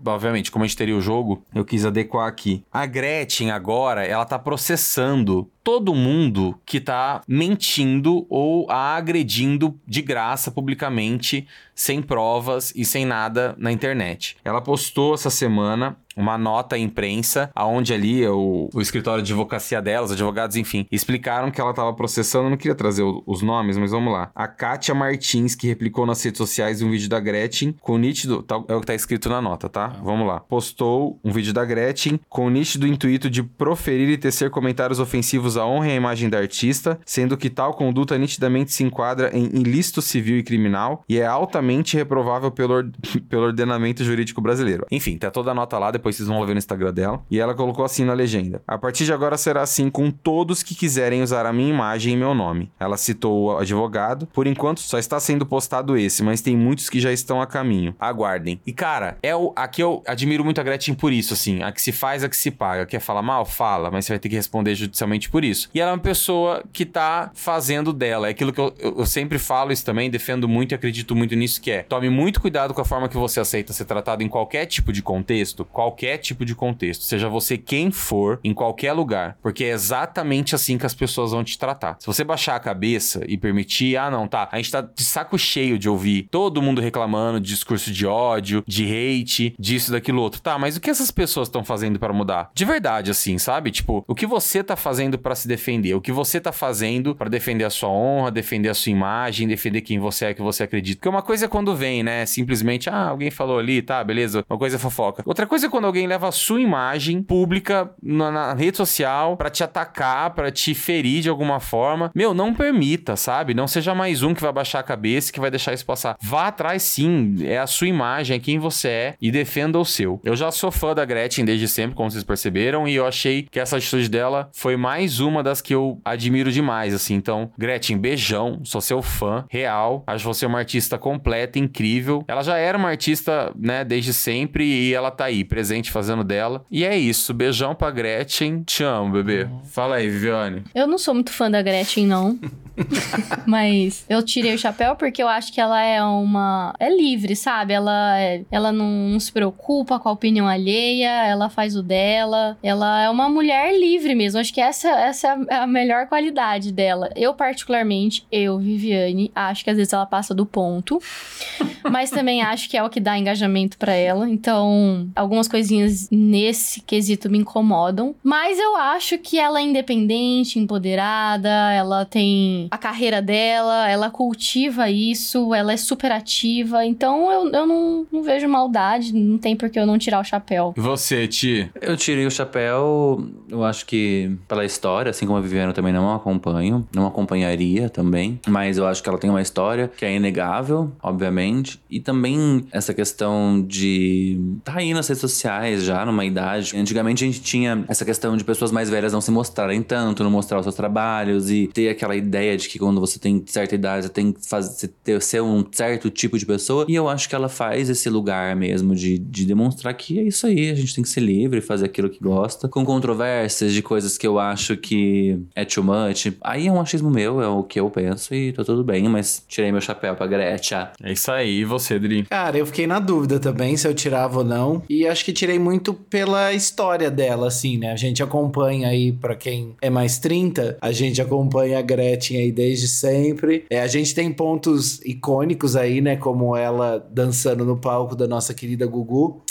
obviamente, 0.05 0.51
como 0.51 0.65
a 0.65 0.69
gente 0.69 0.77
teria 0.77 0.95
o 0.95 1.01
jogo, 1.01 1.43
eu 1.55 1.65
quis 1.65 1.87
adequar 1.87 2.29
aqui. 2.29 2.63
A 2.71 2.85
Gretchen 2.85 3.51
agora, 3.51 4.05
ela 4.05 4.27
tá 4.27 4.39
processando 4.39 5.51
todo 5.65 5.95
mundo 5.95 6.61
que 6.67 6.79
tá 6.79 7.23
mentindo 7.27 8.27
ou 8.29 8.71
a 8.71 8.95
agredindo 8.95 9.81
de 9.87 10.03
graça 10.03 10.51
publicamente, 10.51 11.49
sem 11.75 12.03
provas 12.03 12.71
e 12.77 12.85
sem 12.85 13.07
nada 13.07 13.55
na 13.57 13.73
internet. 13.73 14.37
Ela 14.45 14.61
postou 14.61 15.15
essa 15.15 15.31
semana 15.31 15.97
uma 16.17 16.39
nota 16.39 16.77
à 16.77 16.79
imprensa, 16.79 17.51
aonde 17.55 17.93
ali 17.93 18.27
o, 18.27 18.69
o 18.75 18.81
escritório 18.81 19.23
de 19.23 19.33
advocacia 19.33 19.81
dela, 19.83 20.07
os 20.07 20.13
advogados, 20.13 20.57
enfim, 20.57 20.87
explicaram 20.91 21.51
que 21.51 21.61
ela 21.61 21.71
estava 21.71 21.93
processando. 21.93 22.47
Eu 22.47 22.51
não 22.51 22.57
queria 22.57 22.75
trazer 22.75 23.03
o- 23.03 23.23
os 23.27 23.43
nomes, 23.43 23.77
mas 23.77 23.91
vamos 23.91 24.13
lá. 24.13 24.31
A 24.35 24.49
Kátia 24.49 24.95
Martins, 24.95 25.55
que 25.55 25.67
replicou 25.67 26.07
nas 26.07 26.23
redes 26.23 26.39
sociais 26.39 26.81
um 26.83 26.91
vídeo 26.91 27.09
da 27.09 27.21
Gretchen 27.21 27.75
com 27.81 27.99
nítido. 27.99 28.43
tal- 28.43 28.65
é 28.69 28.75
o 28.75 28.81
que 28.81 28.87
tá 28.87 28.95
escrito 28.95 29.29
na 29.29 29.41
nota, 29.43 29.69
tá? 29.69 29.89
Vamos 30.03 30.27
lá. 30.27 30.41
Postou 30.41 31.19
um 31.25 31.31
vídeo 31.33 31.53
da 31.53 31.65
Gretchen 31.65 32.21
com 32.29 32.47
o 32.47 32.51
nítido 32.51 32.87
intuito 32.87 33.29
de 33.29 33.43
proferir 33.43 34.09
e 34.09 34.17
tecer 34.19 34.51
comentários 34.51 34.99
ofensivos 35.01 35.57
à 35.57 35.67
honra 35.67 35.89
e 35.89 35.93
à 35.93 35.95
imagem 35.95 36.29
da 36.31 36.39
artista, 36.39 36.99
sendo 37.05 37.37
que 37.37 37.51
tal 37.51 37.75
conduta 37.75 38.17
nitidamente 38.17 38.73
se 38.73 38.85
enquadra 38.85 39.31
em 39.37 39.45
ilícito 39.47 40.01
civil 40.01 40.39
e 40.39 40.43
criminal 40.43 41.05
e 41.09 41.19
é 41.19 41.27
altamente 41.27 41.97
reprovável 41.97 42.51
pelo, 42.51 42.75
or- 42.75 42.91
pelo 43.29 43.45
ordenamento 43.45 44.05
jurídico 44.05 44.41
brasileiro. 44.41 44.87
Enfim, 44.91 45.19
tá 45.19 45.31
toda 45.31 45.51
a 45.51 45.55
nota 45.55 45.79
lá, 45.79 45.91
depois 45.91 46.06
vocês 46.13 46.29
vão 46.29 46.45
ver 46.47 46.53
no 46.53 46.59
Instagram 46.59 46.93
dela. 46.93 47.23
E 47.31 47.39
ela 47.41 47.55
colocou 47.55 47.85
assim 47.85 48.05
na 48.05 48.13
legenda: 48.13 48.63
A 48.67 48.79
partir 48.79 49.05
de 49.05 49.13
agora 49.13 49.37
será 49.37 49.63
assim 49.63 49.91
com 49.91 50.11
todos 50.11 50.63
que 50.63 50.75
quiserem 50.75 51.23
usar 51.23 51.47
a 51.47 51.53
minha 51.53 51.71
imagem 51.71 52.15
e 52.15 52.17
meu 52.17 52.35
nome. 52.35 52.71
Ela 52.79 52.97
citou 52.97 53.45
o 53.55 53.59
advogado. 53.59 54.27
Por 54.27 54.47
enquanto 54.47 54.81
só 54.81 54.99
está 54.99 55.19
sendo 55.21 55.45
postado 55.47 55.97
esse, 55.97 56.23
mas 56.23 56.41
tem 56.41 56.57
muitos 56.57 56.89
que 56.91 57.01
já 57.01 57.13
estão 57.13 57.41
a 57.41 57.47
caminho. 57.47 57.95
Aguardem. 57.99 58.61
E 58.67 58.73
cara, 58.73 59.19
é 59.23 59.35
o 59.35 59.53
aqui 59.57 59.83
eu 59.83 60.03
admiro 60.07 60.45
muito 60.45 60.61
a 60.61 60.65
Gretchen 60.65 60.95
por 60.95 61.13
isso, 61.13 61.33
assim. 61.35 61.63
A 61.63 61.73
que 61.73 61.81
se 61.83 61.93
faz, 61.93 62.23
a 62.25 62.29
que 62.29 62.37
se 62.37 62.51
paga. 62.51 62.87
Quer 62.87 63.01
falar 63.01 63.23
mal? 63.23 63.45
Fala, 63.45 63.91
mas 63.91 64.05
você 64.05 64.13
vai 64.13 64.19
ter 64.19 64.29
que 64.29 64.37
responder 64.37 64.75
judicialmente 64.75 65.31
por 65.31 65.45
isso. 65.45 65.69
E 65.75 65.81
ela 65.81 65.91
é 65.91 65.95
uma 65.95 66.01
pessoa 66.01 66.63
que 66.73 66.85
tá 66.85 67.31
fazendo 67.35 67.93
dela. 67.93 68.29
É 68.29 68.31
aquilo 68.31 68.53
que 68.53 68.61
eu, 68.61 68.75
eu- 68.79 69.07
sempre 69.07 69.39
falo 69.39 69.73
isso 69.73 69.85
também, 69.85 70.11
defendo 70.11 70.49
muito 70.49 70.73
e 70.73 70.75
acredito 70.75 71.15
muito 71.15 71.35
nisso, 71.35 71.61
que 71.61 71.71
é 71.71 71.83
tome 71.83 72.11
muito 72.11 72.41
cuidado 72.41 72.75
com 72.75 72.81
a 72.81 72.85
forma 72.85 73.09
que 73.09 73.17
você 73.17 73.41
aceita 73.41 73.73
ser 73.73 73.85
tratado 73.85 74.23
em 74.23 74.29
qualquer 74.29 74.67
tipo 74.67 74.93
de 74.93 75.01
contexto, 75.03 75.65
qualquer 75.97 76.19
tipo 76.19 76.45
de 76.45 76.55
contexto, 76.55 77.05
seja 77.05 77.27
você 77.27 77.57
quem 77.57 77.91
for, 77.91 78.39
em 78.45 78.53
qualquer 78.53 78.93
lugar, 78.93 79.39
porque 79.41 79.65
é 79.65 79.71
exatamente 79.71 80.55
assim 80.55 80.77
que 80.77 80.85
as 80.85 80.95
pessoas 80.95 81.31
vão 81.31 81.43
te 81.43 81.59
tratar. 81.59 81.97
Se 81.99 82.07
você 82.07 82.23
baixar 82.23 82.55
a 82.55 82.61
cabeça 82.61 83.25
e 83.27 83.39
permitir, 83.39 83.97
ah 83.97 84.11
não, 84.11 84.29
tá, 84.29 84.47
a 84.53 84.57
gente 84.59 84.71
tá 84.71 84.83
de 84.83 85.03
saco 85.03 85.39
cheio 85.39 85.79
de 85.79 85.89
ouvir 85.89 86.29
todo 86.31 86.61
mundo 86.61 86.83
reclamando 86.83 87.41
de 87.41 87.49
discurso 87.49 87.91
de 87.91 88.07
ódio, 88.07 88.63
de 88.67 88.85
hate, 88.85 89.55
disso, 89.59 89.91
daquilo 89.91 90.21
outro. 90.21 90.43
Tá, 90.43 90.59
mas 90.59 90.77
o 90.77 90.81
que 90.81 90.91
essas 90.91 91.11
pessoas 91.11 91.49
estão 91.49 91.65
fazendo 91.65 91.99
para 91.99 92.13
mudar? 92.13 92.51
De 92.55 92.67
verdade, 92.67 93.11
assim, 93.11 93.39
sabe? 93.39 93.71
Tipo, 93.71 94.05
o 94.07 94.15
que 94.15 94.27
você 94.27 94.63
tá 94.63 94.77
fazendo 94.77 95.19
para 95.19 95.35
se 95.35 95.49
defender? 95.49 95.95
O 95.95 96.01
que 96.01 96.13
você 96.13 96.39
tá 96.39 96.53
fazendo 96.53 97.15
para 97.15 97.31
defender 97.31 97.65
a 97.65 97.71
sua 97.71 97.89
honra, 97.89 98.31
defender 98.31 98.69
a 98.69 98.75
sua 98.75 98.93
imagem, 98.93 99.49
defender 99.49 99.81
quem 99.81 99.99
você 99.99 100.27
é, 100.27 100.35
que 100.35 100.43
você 100.43 100.63
acredita? 100.63 100.99
Porque 100.99 101.09
uma 101.09 101.23
coisa 101.23 101.47
é 101.47 101.49
quando 101.49 101.75
vem, 101.75 102.03
né? 102.03 102.27
Simplesmente, 102.27 102.91
ah, 102.91 103.09
alguém 103.09 103.31
falou 103.31 103.59
ali, 103.59 103.81
tá, 103.81 104.05
beleza. 104.05 104.45
Uma 104.51 104.59
coisa 104.59 104.77
é 104.77 104.79
fofoca. 104.79 105.23
Outra 105.25 105.47
coisa 105.47 105.67
é 105.67 105.71
quando 105.71 105.86
alguém 105.87 106.07
leva 106.07 106.29
a 106.29 106.33
sua 106.33 106.61
imagem 106.61 107.23
pública 107.23 107.91
na, 108.03 108.31
na 108.31 108.55
rede 108.55 108.77
social 108.77 109.37
pra 109.37 109.51
te 109.51 109.63
atacar, 109.65 110.31
pra 110.31 110.51
te 110.51 110.75
ferir 110.75 111.23
de 111.23 111.29
alguma 111.29 111.61
forma. 111.61 112.11
Meu, 112.15 112.35
não 112.35 112.55
permita, 112.55 113.17
sabe? 113.17 113.55
Não 113.55 113.67
seja 113.67 113.95
mais 113.95 114.23
um 114.23 114.35
que 114.35 114.43
vai 114.43 114.53
baixar 114.53 114.81
a 114.81 114.83
cabeça 114.83 115.33
que 115.33 115.41
vai 115.41 115.51
deixar 115.51 115.73
isso 115.73 115.87
passar. 115.87 116.17
Vá 116.21 116.49
atrás 116.49 116.83
sim, 116.83 117.37
é 117.43 117.59
a 117.59 117.67
sua 117.67 117.89
imagem, 117.89 118.37
é 118.37 118.41
quem 118.41 118.59
você 118.59 118.89
é 118.89 119.15
e 119.21 119.31
defenda 119.31 119.79
o 119.79 119.85
seu. 119.85 120.21
Eu 120.25 120.37
já 120.37 120.51
sou 120.51 120.71
fã 120.71 120.95
da 120.95 121.05
Gretchen 121.05 121.45
desde 121.45 121.69
sempre, 121.69 121.97
como 121.97 122.11
vocês 122.11 122.25
perceberam, 122.25 122.87
e 122.87 122.95
eu 122.95 123.07
achei 123.07 123.43
que 123.43 123.61
essa 123.61 123.77
atitude 123.77 124.09
dela 124.09 124.51
foi 124.53 124.77
mais 124.77 125.21
uma 125.21 125.43
das 125.43 125.61
que 125.61 125.75
eu 125.75 126.01
admiro 126.05 126.51
demais, 126.51 126.95
assim. 126.95 127.15
Então, 127.15 127.51
Gretchen, 127.59 127.99
beijão, 127.99 128.61
sou 128.65 128.81
seu 128.81 129.03
fã, 129.03 129.45
real. 129.51 130.03
Acho 130.07 130.25
você 130.25 130.47
uma 130.47 130.59
artista 130.59 130.99
completa, 130.99 131.59
incrível. 131.59 132.25
Ela 132.27 132.43
já 132.43 132.57
era 132.57 132.79
uma 132.79 132.89
artista, 132.89 133.53
né, 133.57 133.85
desde 133.85 134.13
sempre 134.13 134.65
e 134.65 134.95
ela 134.95 135.11
tá 135.11 135.27
aí, 135.27 135.45
presente 135.45 135.76
fazendo 135.91 136.25
dela. 136.25 136.65
E 136.71 136.85
é 136.85 136.97
isso, 136.97 137.33
beijão 137.35 137.75
pra 137.75 137.91
Gretchen. 137.91 138.63
Te 138.63 138.83
amo, 138.85 139.13
bebê. 139.13 139.47
Fala 139.65 139.97
aí, 139.97 140.09
Viviane. 140.09 140.65
Eu 140.75 140.87
não 140.87 140.99
sou 140.99 141.15
muito 141.15 141.33
fã 141.33 141.51
da 141.51 141.63
Gretchen, 141.63 142.07
não. 142.07 142.39
Mas 143.47 144.05
eu 144.09 144.23
tirei 144.23 144.55
o 144.55 144.59
chapéu 144.59 144.97
porque 144.97 145.23
eu 145.23 145.29
acho 145.29 145.53
que 145.53 145.61
ela 145.61 145.81
é 145.83 146.03
uma. 146.03 146.75
É 146.79 146.95
livre, 146.95 147.35
sabe? 147.35 147.73
Ela, 147.73 148.21
é- 148.21 148.43
ela 148.51 148.71
não 148.73 149.19
se 149.19 149.33
preocupa 149.33 149.99
com 149.99 150.09
a 150.09 150.13
opinião 150.13 150.47
alheia, 150.47 151.09
ela 151.27 151.49
faz 151.49 151.77
o 151.77 151.83
dela. 151.83 152.57
Ela 152.63 153.03
é 153.05 153.11
uma 153.11 153.29
mulher 153.29 153.79
livre 153.79 154.15
mesmo. 154.15 154.41
Acho 154.41 154.53
que 154.53 154.61
essa, 154.61 154.89
essa 154.91 155.39
é 155.49 155.55
a 155.57 155.67
melhor 155.67 156.07
qualidade 156.07 156.73
dela. 156.73 157.11
Eu, 157.17 157.35
particularmente, 157.35 158.27
eu, 158.31 158.59
Viviane, 158.59 159.31
acho 159.35 159.65
que 159.65 159.71
às 159.71 159.77
vezes 159.77 159.93
ela 159.93 160.07
passa 160.07 160.35
do 160.35 160.45
ponto. 160.45 161.01
Mas 161.91 162.11
também 162.11 162.43
acho 162.43 162.69
que 162.69 162.77
é 162.77 162.83
o 162.83 162.91
que 162.91 163.01
dá 163.01 163.17
engajamento 163.17 163.79
pra 163.79 163.93
ela. 163.95 164.29
Então, 164.29 165.09
algumas 165.15 165.49
coisinhas 165.57 166.09
nesse 166.11 166.83
quesito 166.83 167.31
me 167.31 167.39
incomodam. 167.39 168.15
Mas 168.23 168.59
eu 168.59 168.77
acho 168.77 169.17
que 169.17 169.39
ela 169.39 169.59
é 169.59 169.63
independente, 169.63 170.59
empoderada, 170.59 171.49
ela 171.73 172.05
tem 172.05 172.69
a 172.71 172.77
carreira 172.77 173.23
dela, 173.23 173.89
ela 173.89 174.11
cultiva 174.11 174.91
isso, 174.91 175.55
ela 175.55 175.73
é 175.73 175.77
super 175.79 176.13
ativa. 176.13 176.85
Então, 176.85 177.33
eu, 177.33 177.51
eu 177.51 177.67
não, 177.67 178.07
não 178.13 178.23
vejo 178.23 178.47
maldade, 178.47 179.15
não 179.15 179.39
tem 179.39 179.57
por 179.57 179.71
que 179.71 179.79
eu 179.79 179.87
não 179.87 179.97
tirar 179.97 180.21
o 180.21 180.25
chapéu. 180.25 180.75
Você, 180.77 181.27
Ti? 181.27 181.71
Eu 181.81 181.97
tirei 181.97 182.27
o 182.27 182.31
chapéu, 182.31 183.27
eu 183.49 183.65
acho 183.65 183.87
que 183.87 184.31
pela 184.47 184.65
história, 184.65 185.09
assim 185.09 185.25
como 185.27 185.39
a 185.39 185.41
Viviane 185.41 185.69
eu 185.69 185.75
também 185.75 185.93
não 185.93 186.15
acompanho, 186.15 186.87
não 186.95 187.07
acompanharia 187.07 187.89
também, 187.89 188.39
mas 188.47 188.77
eu 188.77 188.87
acho 188.87 189.03
que 189.03 189.09
ela 189.09 189.19
tem 189.19 189.31
uma 189.31 189.41
história 189.41 189.89
que 189.89 190.05
é 190.05 190.15
inegável, 190.15 190.93
obviamente, 191.03 191.81
e 191.89 191.99
também 191.99 192.67
essa 192.71 192.93
questão 192.93 193.65
de 193.67 194.39
tá 194.63 194.75
aí 194.77 194.93
nas 194.93 195.09
redes 195.09 195.23
sociais 195.23 195.46
já 195.79 196.05
numa 196.05 196.25
idade. 196.25 196.77
Antigamente 196.77 197.25
a 197.25 197.27
gente 197.27 197.41
tinha 197.41 197.85
essa 197.89 198.05
questão 198.05 198.37
de 198.37 198.45
pessoas 198.45 198.71
mais 198.71 198.91
velhas 198.91 199.13
não 199.13 199.21
se 199.21 199.31
mostrarem 199.31 199.83
tanto, 199.83 200.23
não 200.23 200.31
mostrar 200.31 200.59
os 200.59 200.65
seus 200.65 200.75
trabalhos 200.75 201.51
e 201.51 201.69
ter 201.73 201.89
aquela 201.89 202.17
ideia 202.17 202.57
de 202.57 202.69
que 202.69 202.79
quando 202.79 203.01
você 203.01 203.19
tem 203.19 203.43
certa 203.47 203.75
idade 203.75 204.07
você 204.07 204.13
tem 204.13 204.33
que 204.33 204.47
fazer, 204.47 204.89
ter, 205.03 205.23
ser 205.23 205.43
um 205.43 205.65
certo 205.71 206.11
tipo 206.11 206.39
de 206.39 206.47
pessoa. 206.47 206.87
E 206.89 206.95
eu 206.95 207.09
acho 207.09 207.29
que 207.29 207.35
ela 207.35 207.49
faz 207.49 207.89
esse 207.89 208.09
lugar 208.09 208.55
mesmo 208.57 208.95
de, 208.95 209.19
de 209.19 209.45
demonstrar 209.45 209.95
que 209.95 210.19
é 210.19 210.23
isso 210.23 210.47
aí, 210.47 210.71
a 210.71 210.75
gente 210.75 210.95
tem 210.95 211.03
que 211.03 211.11
ser 211.11 211.21
livre, 211.21 211.61
fazer 211.61 211.87
aquilo 211.87 212.11
que 212.11 212.23
gosta, 212.23 212.69
com 212.69 212.85
controvérsias 212.85 213.73
de 213.73 213.83
coisas 213.83 214.19
que 214.19 214.27
eu 214.27 214.39
acho 214.39 214.77
que 214.77 215.39
é 215.55 215.65
too 215.65 215.85
much. 215.85 216.33
Aí 216.41 216.67
é 216.67 216.73
um 216.73 216.81
achismo 216.81 217.11
meu, 217.11 217.41
é 217.41 217.49
o 217.49 217.63
que 217.63 217.81
eu 217.81 217.91
penso 217.91 218.35
e 218.35 218.53
tá 218.53 218.65
tudo 218.65 218.85
bem, 218.85 219.09
mas 219.09 219.43
tirei 219.49 219.71
meu 219.73 219.81
chapéu 219.81 220.15
pra 220.15 220.27
Gretchen. 220.27 220.89
É 221.03 221.13
isso 221.13 221.31
aí. 221.31 221.61
E 221.61 221.65
você, 221.65 221.99
Dri? 221.99 222.25
Cara, 222.25 222.59
eu 222.59 222.67
fiquei 222.67 222.87
na 222.87 222.99
dúvida 222.99 223.39
também 223.39 223.77
se 223.77 223.87
eu 223.87 223.95
tirava 223.95 224.39
ou 224.39 224.45
não. 224.45 224.83
E 224.89 225.07
acho 225.07 225.25
que 225.25 225.33
tirei 225.37 225.59
muito 225.59 225.93
pela 225.95 226.53
história 226.53 227.11
dela, 227.11 227.49
assim, 227.49 227.79
né? 227.79 227.93
A 227.93 227.97
gente 227.97 228.23
acompanha 228.23 228.89
aí, 228.89 229.13
pra 229.13 229.37
quem 229.37 229.77
é 229.81 229.91
mais 229.91 230.19
30, 230.19 230.79
a 230.81 230.93
gente 230.93 231.21
acompanha 231.21 231.79
a 231.79 231.83
Gretchen 231.83 232.39
aí 232.39 232.51
desde 232.51 232.89
sempre. 232.89 233.65
É, 233.71 233.81
a 233.81 233.87
gente 233.87 234.15
tem 234.15 234.33
pontos 234.33 235.01
icônicos 235.05 235.77
aí, 235.77 236.01
né? 236.01 236.17
Como 236.17 236.57
ela 236.57 237.07
dançando 237.11 237.65
no 237.65 237.77
palco 237.77 238.17
da 238.17 238.27
nossa 238.27 238.55
querida 238.55 238.87
Gugu. 238.87 239.43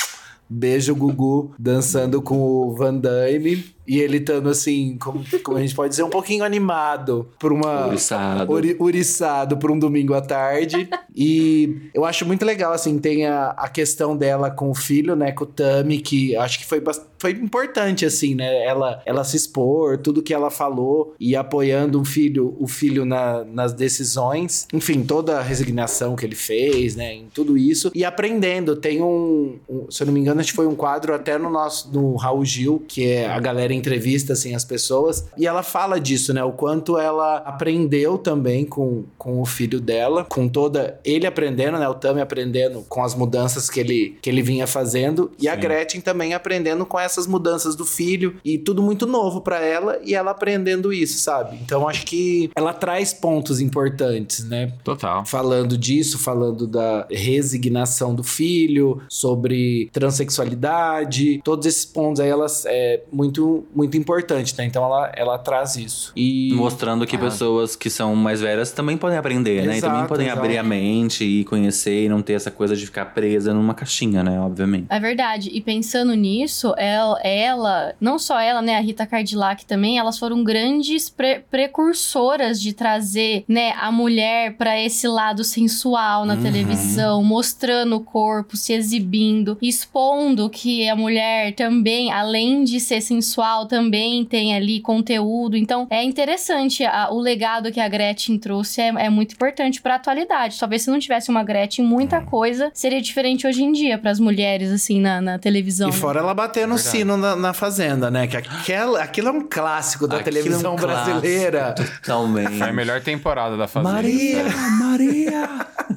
Beijo, 0.50 0.96
Gugu, 0.96 1.54
dançando 1.58 2.22
com 2.22 2.38
o 2.38 2.76
Van 2.76 2.96
Damme. 2.96 3.75
E 3.88 4.00
ele 4.00 4.18
estando 4.18 4.50
assim, 4.50 4.98
como, 5.00 5.24
como 5.44 5.58
a 5.58 5.62
gente 5.62 5.76
pode 5.76 5.90
dizer, 5.90 6.04
um 6.04 6.10
pouquinho 6.10 6.44
animado 6.44 7.28
por 7.40 7.52
uma. 7.54 7.86
Ouriçado. 7.86 8.52
Uri, 8.52 8.76
uriçado 8.80 9.58
por 9.58 9.72
um 9.72 9.78
domingo 9.80 10.14
à 10.14 10.22
tarde. 10.22 10.90
e 11.16 11.90
eu 11.94 12.04
acho 12.06 12.26
muito 12.26 12.46
legal, 12.46 12.74
assim, 12.74 12.98
tem 13.00 13.26
a, 13.26 13.50
a 13.52 13.68
questão 13.70 14.16
dela 14.18 14.50
com 14.50 14.70
o 14.70 14.76
filho, 14.76 15.16
né, 15.16 15.32
com 15.32 15.44
o 15.44 15.48
Tami, 15.48 16.00
que 16.00 16.36
acho 16.36 16.60
que 16.60 16.66
foi, 16.66 16.82
foi 17.20 17.32
importante, 17.32 18.06
assim, 18.06 18.36
né, 18.36 18.64
ela, 18.66 19.02
ela 19.06 19.24
se 19.24 19.38
expor, 19.38 19.98
tudo 19.98 20.22
que 20.22 20.34
ela 20.34 20.50
falou 20.50 21.14
e 21.20 21.36
apoiando 21.36 22.00
um 22.00 22.06
filho, 22.06 22.56
o 22.60 22.68
filho 22.68 23.06
na- 23.06 23.44
nas 23.46 23.74
decisões. 23.74 24.68
Enfim, 24.74 25.04
toda 25.04 25.40
a 25.40 25.42
resignação 25.42 26.16
que 26.16 26.26
ele 26.26 26.36
fez, 26.36 26.96
né, 26.96 27.14
em 27.14 27.28
tudo 27.34 27.58
isso. 27.58 27.92
E 27.94 28.04
aprendendo, 28.04 28.76
tem 28.76 29.02
um, 29.02 29.58
um- 29.70 29.90
se 29.90 30.04
eu 30.04 30.08
não 30.08 30.14
me 30.14 30.20
engano, 30.20 30.40
acho 30.42 30.50
que 30.52 30.56
foi 30.56 30.68
um 30.68 30.76
quadro 30.76 31.14
até 31.14 31.38
no 31.38 31.50
nosso, 31.50 31.92
no 31.92 32.16
Raul 32.16 32.44
Gil, 32.46 32.84
que 32.88 33.06
é 33.08 33.28
a 33.28 33.40
galera 33.40 33.74
entrevista 33.76 34.34
assim 34.34 34.56
as 34.56 34.66
pessoas 34.66 35.26
e 35.38 35.46
ela 35.48 35.64
fala 35.64 36.00
disso, 36.00 36.34
né? 36.34 36.44
O 36.44 36.52
quanto 36.52 36.98
ela 36.98 37.38
aprendeu 37.38 38.18
também 38.18 38.66
com, 38.66 39.04
com 39.18 39.42
o 39.42 39.46
filho 39.46 39.80
dela, 39.80 40.26
com 40.26 40.48
toda 40.48 41.00
ele 41.04 41.26
aprendendo, 41.26 41.78
né? 41.78 41.88
O 41.88 41.94
Tami 41.94 42.22
aprendendo 42.22 42.86
com 42.88 43.04
as 43.04 43.16
mudanças 43.16 43.70
que 43.70 43.80
ele, 43.80 44.18
que 44.22 44.30
ele 44.30 44.42
vinha 44.42 44.68
fazendo 44.68 45.32
e 45.40 45.48
a 45.48 45.56
Sim. 45.56 45.62
Gretchen 45.62 46.02
também 46.02 46.34
aprendendo 46.34 46.86
com 46.86 47.00
essas 47.00 47.28
mudanças 47.28 47.76
do 47.76 47.86
filho 47.86 48.36
e 48.44 48.58
tudo 48.58 48.82
muito 48.82 49.06
novo 49.06 49.42
pra 49.42 49.60
ela 49.60 50.00
e 50.04 50.16
ela 50.16 50.32
aprendendo 50.32 50.94
isso, 50.94 51.20
sabe? 51.20 51.58
Então 51.64 51.88
acho 51.88 52.06
que 52.06 52.50
ela 52.56 52.74
traz 52.74 53.14
pontos 53.14 53.60
importantes, 53.60 54.44
né? 54.46 54.74
Total. 54.84 55.26
falando 55.26 55.78
disso, 55.78 56.18
falando 56.18 56.68
da 56.68 57.08
resignação 57.10 58.14
do 58.14 58.24
filho, 58.24 59.02
sobre 59.10 59.90
transexualidade, 59.92 61.42
todos 61.44 61.66
esses 61.66 61.86
pontos 61.86 62.20
aí 62.20 62.30
elas 62.30 62.66
é 62.66 63.04
muito 63.12 63.65
muito 63.74 63.98
importante, 63.98 64.54
né? 64.58 64.66
Então 64.66 64.84
ela, 64.84 65.12
ela 65.16 65.38
traz 65.38 65.76
isso. 65.76 66.12
E 66.16 66.52
Mostrando 66.54 67.06
que 67.06 67.16
Ah. 67.16 67.20
pessoas 67.20 67.76
que 67.76 67.90
são 67.90 68.16
mais 68.16 68.42
velhas 68.42 68.72
também 68.72 68.98
podem 68.98 69.18
aprender, 69.18 69.66
né? 69.66 69.78
E 69.78 69.82
também 69.82 69.98
Exato, 69.98 70.08
podem 70.10 70.28
exato. 70.28 70.40
abrir 70.42 70.58
a 70.58 70.64
mente 70.64 71.24
e 71.24 71.44
conhecer 71.46 72.06
e 72.06 72.10
não 72.10 72.22
ter 72.22 72.34
essa 72.34 72.52
coisa 72.52 72.76
de 72.76 72.86
ficar 72.86 73.06
presa 73.06 73.54
numa 73.54 73.74
caixinha, 73.74 74.24
né? 74.24 74.40
Obviamente. 74.40 74.88
É 74.90 75.00
verdade. 75.00 75.50
E 75.54 75.62
pensando 75.62 76.14
nisso, 76.16 76.74
ela, 76.78 77.20
ela, 77.22 77.94
não 78.00 78.18
só 78.20 78.40
ela, 78.40 78.62
né, 78.62 78.76
a 78.78 78.82
Rita 78.82 79.06
Cardillac 79.06 79.66
também, 79.66 79.98
elas 79.98 80.18
foram 80.18 80.44
grandes 80.44 81.10
pre- 81.10 81.42
precursoras 81.50 82.60
de 82.62 82.74
trazer, 82.74 83.44
né, 83.48 83.74
a 83.80 83.92
mulher 83.92 84.56
pra 84.58 84.80
esse 84.80 85.08
lado 85.08 85.44
sensual 85.44 86.26
na 86.26 86.34
Uhum. 86.36 86.42
televisão, 86.42 87.24
mostrando 87.24 87.96
o 87.98 88.00
corpo, 88.02 88.58
se 88.58 88.74
exibindo, 88.74 89.58
expondo 89.62 90.50
que 90.50 90.88
a 90.90 90.96
mulher 90.96 91.54
também, 91.54 92.12
além 92.12 92.64
de 92.64 92.80
ser 92.80 93.02
sensual, 93.02 93.55
também 93.68 94.26
tem 94.26 94.56
ali 94.56 94.82
conteúdo. 94.82 95.56
Então, 95.56 95.88
é 95.90 96.04
interessante 96.04 96.84
a- 96.84 97.10
o 97.12 97.20
legado 97.20 97.72
que 97.72 97.80
a 97.80 97.88
Gretchen 97.88 98.38
trouxe 98.38 98.82
é, 98.82 98.88
é 98.88 99.10
muito 99.10 99.34
importante 99.36 99.82
pra 99.82 99.96
atualidade. 99.96 100.60
Talvez 100.60 100.82
se 100.82 100.90
não 100.92 101.00
tivesse 101.00 101.30
uma 101.30 101.44
Gretchen, 101.44 101.86
muita 101.86 102.20
Uhum. 102.20 102.26
coisa 102.26 102.72
seria 102.74 103.02
diferente 103.02 103.46
hoje 103.48 103.64
em 103.64 103.72
dia 103.72 103.98
pras 103.98 104.20
mulheres 104.20 104.72
assim 104.72 105.00
na, 105.00 105.22
na 105.22 105.40
televisão. 105.40 105.90
E 105.90 105.92
né? 105.94 105.98
fora 105.98 106.20
ela 106.20 106.34
bater 106.34 106.68
no 106.68 106.76
Verdade. 106.76 106.98
sino 106.98 107.18
na, 107.18 107.36
na 107.36 107.54
fazenda, 107.54 108.10
né? 108.12 108.28
Que 108.28 108.38
aquela, 108.38 109.02
aquilo 109.02 109.28
é 109.30 109.32
um 109.32 109.48
clássico 109.48 110.08
da 110.08 110.18
Aquilo 110.18 110.38
é 110.38 110.40
um 110.40 110.44
televisão 110.44 110.76
clássico. 110.76 111.20
brasileira. 111.20 111.74
Totalmente. 111.74 112.58
Foi 112.58 112.70
a 112.70 112.74
melhor 112.74 113.02
temporada 113.02 113.56
da 113.56 113.68
Fazenda. 113.68 113.94
Maria, 113.94 114.44
sério. 114.50 114.72
Maria. 114.80 115.50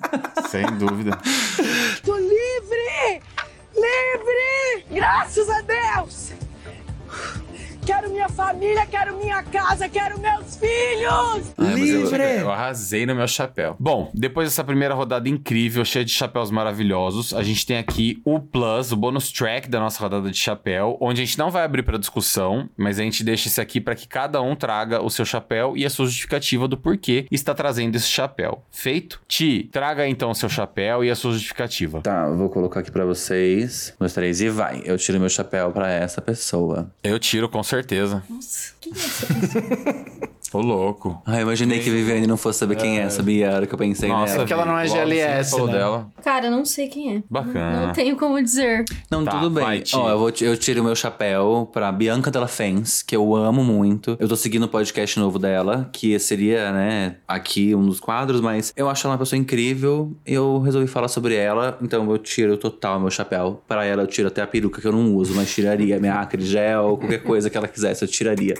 Sem 0.48 0.66
dúvida. 0.76 1.18
Tô 2.04 2.16
livre! 2.16 3.22
Livre! 3.74 4.84
Graças 4.90 5.48
a 5.48 5.60
Deus! 5.62 6.32
Quero 7.88 8.10
minha 8.10 8.28
família, 8.28 8.84
quero 8.84 9.16
minha 9.16 9.42
casa, 9.42 9.88
quero 9.88 10.20
meus 10.20 10.56
filhos! 10.56 11.54
Ai, 11.56 11.70
mas 11.74 11.88
eu- 11.88 12.02
Livre! 12.02 12.22
Eu 12.40 12.52
arrasei 12.52 13.06
no 13.06 13.14
meu 13.14 13.26
chapéu. 13.26 13.76
Bom, 13.80 14.10
depois 14.12 14.46
dessa 14.46 14.62
primeira 14.62 14.92
rodada 14.94 15.26
incrível, 15.26 15.82
cheia 15.86 16.04
de 16.04 16.10
chapéus 16.12 16.50
maravilhosos, 16.50 17.32
a 17.32 17.42
gente 17.42 17.64
tem 17.64 17.78
aqui 17.78 18.20
o 18.26 18.40
plus, 18.40 18.92
o 18.92 18.96
bonus 18.96 19.32
track 19.32 19.70
da 19.70 19.80
nossa 19.80 20.02
rodada 20.02 20.30
de 20.30 20.36
chapéu, 20.36 20.98
onde 21.00 21.22
a 21.22 21.24
gente 21.24 21.38
não 21.38 21.50
vai 21.50 21.64
abrir 21.64 21.82
pra 21.82 21.96
discussão, 21.96 22.68
mas 22.76 22.98
a 23.00 23.02
gente 23.02 23.24
deixa 23.24 23.48
isso 23.48 23.58
aqui 23.58 23.80
pra 23.80 23.94
que 23.94 24.06
cada 24.06 24.42
um 24.42 24.54
traga 24.54 25.00
o 25.02 25.08
seu 25.08 25.24
chapéu 25.24 25.74
e 25.74 25.86
a 25.86 25.88
sua 25.88 26.04
justificativa 26.04 26.68
do 26.68 26.76
porquê 26.76 27.24
está 27.30 27.54
trazendo 27.54 27.96
esse 27.96 28.08
chapéu. 28.08 28.62
Feito? 28.70 29.18
Ti, 29.26 29.66
traga 29.72 30.06
então 30.06 30.30
o 30.30 30.34
seu 30.34 30.50
chapéu 30.50 31.02
e 31.02 31.10
a 31.10 31.14
sua 31.16 31.32
justificativa. 31.32 32.02
Tá, 32.02 32.26
eu 32.26 32.36
vou 32.36 32.50
colocar 32.50 32.80
aqui 32.80 32.90
pra 32.90 33.06
vocês. 33.06 33.94
Meus 33.98 34.12
três 34.12 34.42
e 34.42 34.50
vai. 34.50 34.82
Eu 34.84 34.98
tiro 34.98 35.18
meu 35.18 35.30
chapéu 35.30 35.70
pra 35.72 35.90
essa 35.90 36.20
pessoa. 36.20 36.90
Eu 37.02 37.18
tiro 37.18 37.48
com 37.48 37.62
certeza. 37.62 37.77
Nossa, 38.28 38.74
que 38.80 38.90
é 38.90 40.28
Ô 40.52 40.60
louco. 40.60 41.20
Ah, 41.26 41.36
eu 41.36 41.42
imaginei 41.42 41.78
que 41.80 41.90
a 41.90 41.92
Viviane 41.92 42.26
não 42.26 42.36
fosse 42.38 42.58
saber 42.60 42.76
quem 42.76 42.98
é, 42.98 43.08
sabia? 43.10 43.50
A 43.50 43.54
hora 43.56 43.66
que 43.66 43.74
eu 43.74 43.78
pensei 43.78 44.08
Nossa, 44.08 44.32
nela. 44.32 44.38
porque 44.38 44.52
ela 44.54 44.64
não 44.64 44.78
é 44.78 44.86
GLS, 44.88 45.50
falou 45.50 45.66
né? 45.66 45.72
dela. 45.74 46.08
Cara, 46.24 46.46
eu 46.46 46.50
não 46.50 46.64
sei 46.64 46.88
quem 46.88 47.16
é. 47.16 47.22
Bacana. 47.28 47.80
Não, 47.80 47.86
não 47.88 47.92
tenho 47.92 48.16
como 48.16 48.42
dizer. 48.42 48.84
Não, 49.10 49.24
Tá, 49.24 49.32
tudo 49.32 49.50
bem. 49.50 49.62
vai. 49.62 49.82
Ó, 49.92 50.08
eu, 50.10 50.18
vou, 50.18 50.32
eu 50.40 50.56
tiro 50.56 50.82
meu 50.82 50.96
chapéu 50.96 51.68
pra 51.70 51.92
Bianca 51.92 52.30
Della 52.30 52.48
Fence, 52.48 53.04
que 53.04 53.14
eu 53.14 53.36
amo 53.36 53.62
muito. 53.62 54.16
Eu 54.18 54.26
tô 54.26 54.36
seguindo 54.36 54.62
o 54.62 54.68
podcast 54.68 55.18
novo 55.20 55.38
dela, 55.38 55.90
que 55.92 56.18
seria, 56.18 56.72
né, 56.72 57.16
aqui 57.28 57.74
um 57.74 57.84
dos 57.84 58.00
quadros, 58.00 58.40
mas 58.40 58.72
eu 58.74 58.88
acho 58.88 59.06
ela 59.06 59.12
uma 59.14 59.18
pessoa 59.18 59.38
incrível. 59.38 60.16
Eu 60.24 60.60
resolvi 60.60 60.86
falar 60.86 61.08
sobre 61.08 61.34
ela, 61.34 61.76
então 61.82 62.10
eu 62.10 62.16
tiro 62.16 62.56
total 62.56 62.98
meu 62.98 63.10
chapéu. 63.10 63.62
Pra 63.68 63.84
ela 63.84 64.02
eu 64.02 64.06
tiro 64.06 64.28
até 64.28 64.40
a 64.40 64.46
peruca 64.46 64.80
que 64.80 64.86
eu 64.86 64.92
não 64.92 65.14
uso, 65.14 65.34
mas 65.34 65.52
tiraria 65.52 66.00
minha 66.00 66.14
acre 66.14 66.42
gel, 66.42 66.96
qualquer 66.96 67.22
coisa 67.22 67.50
que 67.50 67.56
ela 67.58 67.68
quisesse, 67.68 68.02
eu 68.02 68.08
tiraria. 68.08 68.54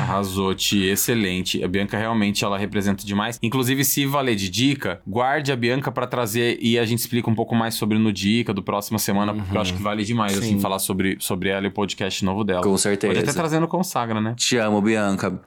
Arrasou, 0.00 0.54
Ti, 0.54 0.95
excelente. 0.96 1.62
A 1.62 1.68
Bianca 1.68 1.96
realmente 1.96 2.44
ela 2.44 2.58
representa 2.58 3.06
demais. 3.06 3.38
Inclusive, 3.42 3.84
se 3.84 4.04
valer 4.06 4.34
de 4.34 4.50
dica, 4.50 5.00
guarde 5.06 5.52
a 5.52 5.56
Bianca 5.56 5.92
pra 5.92 6.06
trazer 6.06 6.58
e 6.60 6.78
a 6.78 6.84
gente 6.84 6.98
explica 6.98 7.30
um 7.30 7.34
pouco 7.34 7.54
mais 7.54 7.74
sobre 7.74 7.98
no 7.98 8.12
Dica 8.12 8.52
do 8.52 8.62
próxima 8.62 8.98
semana, 8.98 9.34
porque 9.34 9.56
eu 9.56 9.60
acho 9.60 9.74
que 9.74 9.82
vale 9.82 10.04
demais, 10.04 10.36
assim, 10.36 10.54
Sim. 10.54 10.60
falar 10.60 10.78
sobre, 10.78 11.16
sobre 11.20 11.50
ela 11.50 11.66
e 11.66 11.68
o 11.68 11.72
podcast 11.72 12.24
novo 12.24 12.42
dela. 12.42 12.62
Com 12.62 12.76
certeza. 12.76 13.12
Pode 13.12 13.28
até 13.28 13.32
trazendo 13.32 13.68
consagra, 13.68 14.20
né? 14.20 14.34
Te 14.36 14.56
amo, 14.56 14.80
Bianca. 14.80 15.40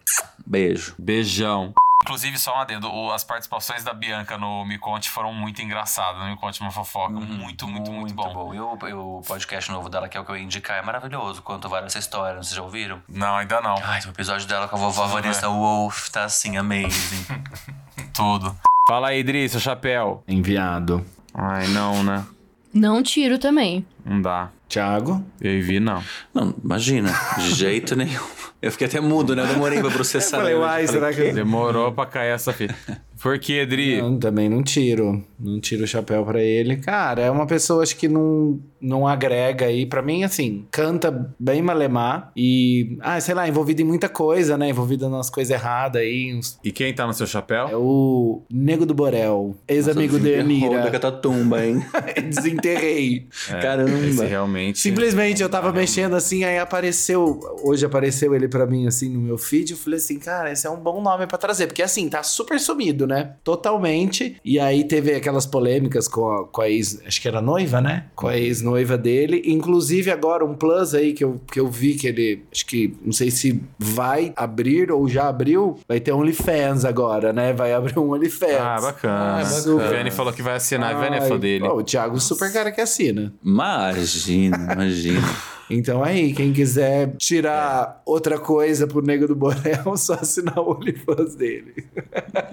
Beijo. 0.45 0.95
Beijão. 0.97 1.74
Inclusive, 2.04 2.38
só 2.39 2.56
um 2.56 2.60
adendo, 2.62 2.89
o- 2.89 3.12
as 3.12 3.24
participações 3.26 3.84
da 3.84 3.93
Bianca 3.93 4.38
no 4.38 4.64
Me 4.66 4.78
Conte 4.78 5.10
foram 5.10 5.34
muito 5.34 5.62
engraçadas. 5.62 6.22
No 6.22 6.30
Me 6.30 6.38
Conte 6.38 6.62
uma 6.62 6.72
fofoca, 6.72 7.14
muito, 7.14 7.68
muito, 7.68 7.91
muito, 7.91 8.14
bom. 8.14 8.54
E 8.54 8.60
o, 8.60 9.18
o 9.18 9.22
podcast 9.22 9.70
novo 9.70 9.89
dela, 9.89 10.08
que 10.08 10.18
é 10.18 10.20
o 10.20 10.24
que 10.26 10.32
eu 10.32 10.38
ia 10.38 10.43
indicar, 10.43 10.78
é 10.78 10.82
maravilhoso. 10.82 11.41
Conta 11.41 11.68
várias 11.68 11.93
histórias, 11.95 12.47
vocês 12.47 12.56
já 12.56 12.64
ouviram? 12.64 13.02
Não, 13.08 13.36
ainda 13.36 13.60
não. 13.62 13.76
Ai, 13.84 14.00
o 14.06 14.10
episódio 14.10 14.47
dela 14.47 14.68
com 14.68 14.78
a 14.78 14.80
vovó 14.80 15.08
Vanessa 15.08 15.47
Wolf 15.50 16.08
tá 16.10 16.24
assim, 16.24 16.56
amazing. 16.58 17.26
Tudo. 18.16 18.56
Fala 18.88 19.10
aí, 19.10 19.20
Idris, 19.20 19.52
seu 19.52 19.60
chapéu. 19.60 20.24
Enviado. 20.28 21.06
Ai, 21.34 21.68
não, 21.68 22.02
né? 22.04 22.26
Não 22.74 23.04
tiro 23.04 23.38
também. 23.38 23.86
Não 24.06 24.22
dá. 24.22 24.50
Thiago. 24.68 25.24
Eu 25.41 25.62
Vi, 25.64 25.80
não. 25.80 26.04
Não, 26.34 26.56
imagina, 26.64 27.12
de 27.38 27.54
jeito 27.54 27.95
nenhum. 27.95 28.24
Eu 28.62 28.72
fiquei 28.72 28.88
até 28.88 28.99
mudo, 28.99 29.36
né? 29.36 29.43
Eu 29.43 29.47
demorei 29.47 29.80
pra 29.80 29.89
processar. 29.91 30.38
Eu 30.38 30.41
falei, 30.41 30.55
uai, 30.55 30.88
será 30.88 31.14
que- 31.14 31.32
Demorou 31.32 31.91
pra 31.91 32.05
cair 32.05 32.30
essa 32.32 32.51
fita. 32.51 32.76
Por 33.22 33.38
que, 33.40 33.60
Edri? 33.60 34.02
Não, 34.02 34.18
também 34.18 34.48
não 34.50 34.64
tiro. 34.64 35.24
Não 35.40 35.60
tiro 35.60 35.84
o 35.84 35.88
chapéu 35.88 36.24
pra 36.26 36.42
ele. 36.42 36.78
Cara, 36.78 37.22
é 37.22 37.32
uma 37.32 37.46
pessoa 37.48 37.82
acho 37.84 37.96
que 37.96 38.08
não, 38.08 38.60
não 38.82 39.08
agrega 39.08 39.66
aí. 39.66 39.86
Pra 39.86 40.02
mim, 40.02 40.24
assim, 40.24 40.66
canta 40.72 41.34
bem 41.40 41.62
malemar 41.62 42.32
e, 42.36 42.98
ah, 43.02 43.20
sei 43.22 43.34
lá, 43.36 43.48
envolvido 43.48 43.82
em 43.82 43.86
muita 43.86 44.10
coisa, 44.10 44.58
né? 44.58 44.70
Envolvido 44.70 45.10
nas 45.10 45.30
coisas 45.30 45.52
erradas 45.54 46.02
aí. 46.02 46.34
uns- 46.36 46.60
E 46.64 46.72
quem 46.72 46.94
tá 46.94 47.06
no 47.08 47.14
seu 47.14 47.26
É 47.26 47.28
chapéu? 47.30 47.70
o 47.74 48.44
Nego 48.52 48.86
do 48.86 48.94
Borel, 48.94 49.56
ex-amigo 49.68 50.20
de 50.20 50.30
Roda 50.36 50.42
Anira. 50.42 50.92
catatumba, 50.92 51.66
hein? 51.66 51.84
Desenterrei. 52.30 53.28
É, 53.50 53.60
Caramba. 53.60 54.26
Realmente. 54.26 54.80
Simplesmente 54.80 55.42
eu 55.42 55.50
tava 55.50 55.72
mexendo 55.72 56.16
assim, 56.16 56.44
aí 56.44 56.58
apareceu. 56.58 57.40
Hoje 57.64 57.86
apareceu 57.86 58.34
ele 58.36 58.48
pra 58.48 58.66
mim 58.66 58.88
assim 58.88 59.10
no 59.10 59.20
meu 59.20 59.38
feed. 59.38 59.72
Eu 59.72 59.78
falei 59.78 59.98
assim, 59.98 60.20
cara, 60.20 60.52
esse 60.52 60.66
é 60.68 60.70
um 60.70 60.80
bom 60.80 61.02
nome 61.02 61.28
pra 61.28 61.38
trazer. 61.38 61.68
Porque 61.68 61.82
assim, 61.84 62.10
tá 62.10 62.24
super 62.24 62.60
sumido, 62.60 63.08
né? 63.10 63.32
Totalmente. 63.43 64.38
E 64.45 64.60
aí 64.60 64.84
teve 64.86 65.14
aquelas 65.14 65.45
polêmicas 65.45 66.07
com 66.07 66.32
a, 66.32 66.47
com 66.47 66.62
a 66.62 66.70
ex. 66.70 67.01
Acho 67.05 67.22
que 67.22 67.28
era 67.28 67.41
noiva, 67.41 67.82
né? 67.82 68.05
Com 68.16 68.28
a 68.28 68.38
ex-noiva 68.38 68.97
dele. 68.97 69.41
Inclusive 69.45 70.12
agora 70.12 70.45
um 70.45 70.53
plus 70.53 70.93
aí 70.93 71.12
que 71.14 71.24
eu, 71.24 71.41
que 71.51 71.60
eu 71.60 71.68
vi 71.68 71.95
que 71.95 72.07
ele. 72.07 72.43
Acho 72.51 72.66
que 72.66 72.95
não 73.03 73.12
sei 73.12 73.32
se 73.32 73.62
vai 73.78 74.32
abrir 74.36 74.91
ou 74.91 75.07
já 75.10 75.28
abriu. 75.28 75.80
Vai 75.88 75.99
ter 75.99 76.14
OnlyFans 76.14 76.86
agora, 76.86 77.34
né? 77.34 77.51
Vai 77.51 77.74
abrir 77.74 77.97
um 77.99 78.12
OnlyFans. 78.12 78.60
Ah, 78.60 78.80
bacana. 78.80 79.41
Ah, 79.41 79.70
O. 79.70 79.78
Vene 79.80 80.12
falou 80.12 80.32
que 80.32 80.41
vai 80.41 80.55
assinar. 80.55 80.91
É 80.91 81.20
Ai, 81.20 81.28
fã 81.28 81.38
dele. 81.38 81.66
ó, 81.66 81.76
o 81.76 81.84
Thiago 81.84 82.20
super 82.20 82.51
cara 82.53 82.72
que 82.72 82.80
assina. 82.80 83.34
Imagina, 83.43 84.74
imagina. 84.74 85.22
Então 85.70 86.04
aí, 86.04 86.34
quem 86.34 86.52
quiser 86.52 87.16
tirar 87.18 88.02
outra 88.06 88.40
coisa 88.40 88.88
pro 88.88 89.02
Nego 89.02 89.28
do 89.28 89.36
Borel, 89.36 89.96
só 89.98 90.14
assinar 90.14 90.60
o 90.60 90.72
OnlyFans 90.72 91.36
dele. 91.36 91.86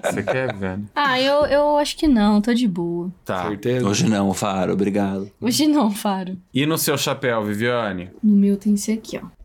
Você 0.03 0.23
quer, 0.23 0.55
Vene? 0.55 0.85
Ah, 0.95 1.19
eu, 1.19 1.45
eu 1.45 1.77
acho 1.77 1.97
que 1.97 2.07
não, 2.07 2.41
tô 2.41 2.53
de 2.53 2.67
boa. 2.67 3.11
Tá. 3.25 3.47
Certeza? 3.47 3.87
Hoje 3.87 4.07
não, 4.07 4.33
Faro, 4.33 4.73
obrigado. 4.73 5.31
Hoje 5.41 5.67
não, 5.67 5.89
Faro. 5.91 6.37
E 6.53 6.65
no 6.65 6.77
seu 6.77 6.97
chapéu, 6.97 7.43
Viviane? 7.43 8.11
No 8.23 8.35
meu 8.35 8.57
tem 8.57 8.73
esse 8.73 8.91
aqui, 8.91 9.19
ó. 9.21 9.36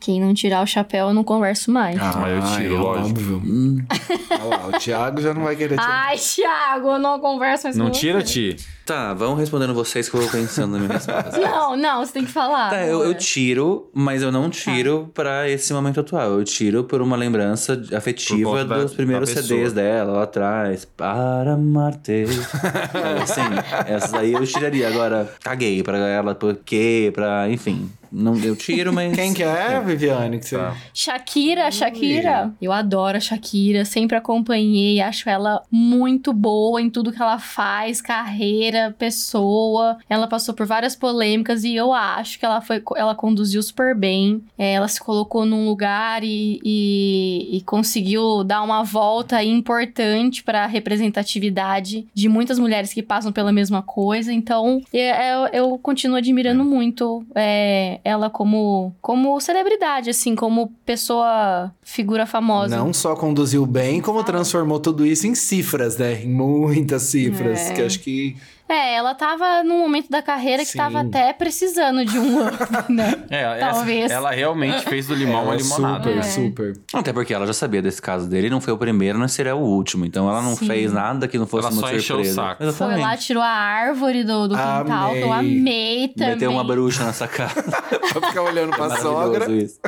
Quem 0.00 0.20
não 0.20 0.32
tirar 0.34 0.62
o 0.62 0.66
chapéu, 0.66 1.08
eu 1.08 1.14
não 1.14 1.24
converso 1.24 1.70
mais. 1.70 1.98
Ah, 2.00 2.28
eu 2.28 2.42
tiro, 2.56 2.74
é 2.74 2.78
lógico. 2.78 3.08
óbvio. 3.10 3.42
Hum, 3.44 3.78
Olha 4.30 4.44
lá, 4.44 4.66
o 4.68 4.72
Thiago 4.78 5.20
já 5.20 5.32
não 5.34 5.42
vai 5.44 5.56
querer 5.56 5.76
tirar. 5.78 6.06
Ai, 6.08 6.16
Thiago, 6.16 6.88
eu 6.92 6.98
não 6.98 7.18
converso 7.18 7.64
mais 7.64 7.76
Não 7.76 7.86
com 7.86 7.92
tira, 7.92 8.20
você. 8.20 8.54
Ti? 8.54 8.56
tá, 8.84 9.14
vão 9.14 9.34
respondendo 9.34 9.72
vocês 9.72 10.08
que 10.08 10.14
eu 10.16 10.20
vou 10.20 10.30
pensando 10.30 10.72
na 10.72 10.78
minha 10.78 10.92
resposta. 10.92 11.38
Não, 11.40 11.76
não, 11.76 12.04
você 12.04 12.12
tem 12.12 12.24
que 12.24 12.30
falar. 12.32 12.70
Tá, 12.70 12.84
eu, 12.84 13.02
eu 13.02 13.14
tiro, 13.14 13.88
mas 13.94 14.22
eu 14.22 14.30
não 14.30 14.50
tiro 14.50 15.10
pra 15.14 15.48
esse 15.48 15.72
momento 15.72 16.00
atual. 16.00 16.32
Eu 16.32 16.44
tiro 16.44 16.84
por 16.84 17.00
uma 17.00 17.16
lembrança 17.16 17.80
afetiva 17.96 18.50
conta 18.50 18.64
da- 18.64 18.78
dos 18.82 18.92
primeiros 18.94 19.32
da. 19.32 19.40
CDs 19.42 19.72
dela 19.72 20.12
lá 20.12 20.22
atrás. 20.24 20.84
Para 20.84 21.54
amar-te. 21.54 22.24
é, 22.24 22.24
assim, 23.22 23.40
essas 23.86 24.12
aí 24.14 24.32
eu 24.32 24.44
tiraria. 24.46 24.88
Agora, 24.88 25.32
caguei 25.42 25.82
pra 25.82 25.96
ela, 25.98 26.34
por 26.34 26.54
quê, 26.56 27.10
pra. 27.14 27.48
Enfim. 27.48 27.90
Não, 28.14 28.36
eu 28.36 28.54
tiro, 28.54 28.92
mas. 28.92 29.12
Quem 29.14 29.34
que 29.34 29.42
é, 29.42 29.80
Viviane? 29.80 30.38
Que 30.38 30.46
você... 30.46 30.56
Tá. 30.56 30.76
Shakira, 30.94 31.68
Shakira. 31.70 32.54
Eu 32.62 32.70
adoro 32.70 33.16
a 33.16 33.20
Shakira, 33.20 33.84
sempre 33.84 34.16
acompanhei, 34.16 35.00
acho 35.00 35.28
ela 35.28 35.62
muito 35.68 36.32
boa 36.32 36.80
em 36.80 36.88
tudo 36.88 37.10
que 37.10 37.20
ela 37.20 37.40
faz, 37.40 38.00
carreira, 38.00 38.94
pessoa. 38.96 39.98
Ela 40.08 40.28
passou 40.28 40.54
por 40.54 40.64
várias 40.64 40.94
polêmicas 40.94 41.64
e 41.64 41.74
eu 41.74 41.92
acho 41.92 42.38
que 42.38 42.44
ela 42.44 42.60
foi, 42.60 42.80
ela 42.96 43.16
conduziu 43.16 43.60
super 43.62 43.96
bem. 43.96 44.42
É, 44.56 44.74
ela 44.74 44.86
se 44.86 45.00
colocou 45.00 45.44
num 45.44 45.66
lugar 45.66 46.22
e, 46.22 46.60
e, 46.64 47.56
e 47.56 47.60
conseguiu 47.62 48.44
dar 48.44 48.62
uma 48.62 48.84
volta 48.84 49.42
importante 49.42 50.44
para 50.44 50.62
a 50.62 50.66
representatividade 50.66 52.06
de 52.14 52.28
muitas 52.28 52.60
mulheres 52.60 52.92
que 52.92 53.02
passam 53.02 53.32
pela 53.32 53.52
mesma 53.52 53.82
coisa. 53.82 54.32
Então, 54.32 54.80
eu, 54.92 55.02
eu, 55.02 55.48
eu 55.52 55.78
continuo 55.78 56.16
admirando 56.16 56.64
muito 56.64 57.26
é, 57.34 58.00
ela 58.04 58.28
como, 58.28 58.94
como 59.00 59.40
celebridade, 59.40 60.10
assim, 60.10 60.34
como 60.34 60.68
pessoa, 60.84 61.72
figura 61.82 62.26
famosa. 62.26 62.76
Não 62.76 62.92
só 62.92 63.16
conduziu 63.16 63.64
bem, 63.64 64.02
como 64.02 64.22
transformou 64.22 64.78
tudo 64.78 65.06
isso 65.06 65.26
em 65.26 65.34
cifras, 65.34 65.96
né? 65.96 66.22
Em 66.22 66.28
muitas 66.28 67.04
cifras. 67.04 67.70
É. 67.70 67.72
Que 67.72 67.82
acho 67.82 68.00
que. 68.00 68.36
É, 68.66 68.94
ela 68.94 69.14
tava 69.14 69.62
num 69.62 69.78
momento 69.80 70.08
da 70.08 70.22
carreira 70.22 70.62
que 70.64 70.70
Sim. 70.70 70.78
tava 70.78 71.00
até 71.00 71.32
precisando 71.34 72.02
de 72.04 72.18
um 72.18 72.46
up, 72.46 72.56
né? 72.90 73.22
É, 73.30 73.42
essa- 73.60 73.74
Talvez. 73.74 74.10
ela 74.10 74.30
realmente 74.30 74.80
fez 74.88 75.06
do 75.06 75.14
limão 75.14 75.42
uma 75.44 75.52
Ela 75.52 75.62
limonada. 75.62 76.04
Super, 76.04 76.18
É. 76.18 76.22
super. 76.22 76.72
Até 76.94 77.12
porque 77.12 77.34
ela 77.34 77.46
já 77.46 77.52
sabia 77.52 77.82
desse 77.82 78.00
caso 78.00 78.26
dele, 78.28 78.48
não 78.48 78.62
foi 78.62 78.72
o 78.72 78.78
primeiro, 78.78 79.18
não 79.18 79.28
seria 79.28 79.54
o 79.54 79.60
último. 79.60 80.06
Então 80.06 80.28
ela 80.30 80.40
não 80.40 80.56
Sim. 80.56 80.66
fez 80.66 80.90
nada 80.92 81.28
que 81.28 81.36
não 81.38 81.46
fosse 81.46 81.66
Ela 81.66 81.74
uma 81.76 81.80
só 81.82 81.88
encheu 81.94 82.16
o 82.16 82.24
surpresa. 82.24 82.34
saco. 82.34 82.56
Foi 82.62 82.66
Exatamente. 82.68 83.00
lá, 83.02 83.16
tirou 83.18 83.42
a 83.42 83.46
árvore 83.48 84.24
do, 84.24 84.48
do 84.48 84.54
quintal, 84.56 85.12
que 85.12 85.20
eu 85.20 85.32
Amei. 85.32 86.08
também. 86.08 86.30
Meteu 86.30 86.50
uma 86.50 86.64
bruxa 86.64 87.04
nessa 87.04 87.28
casa. 87.28 87.62
pra 87.62 88.28
ficar 88.28 88.42
olhando 88.42 88.70
pra 88.70 88.88
Maravilhoso 88.88 89.14
sogra. 89.24 89.52
isso. 89.52 89.78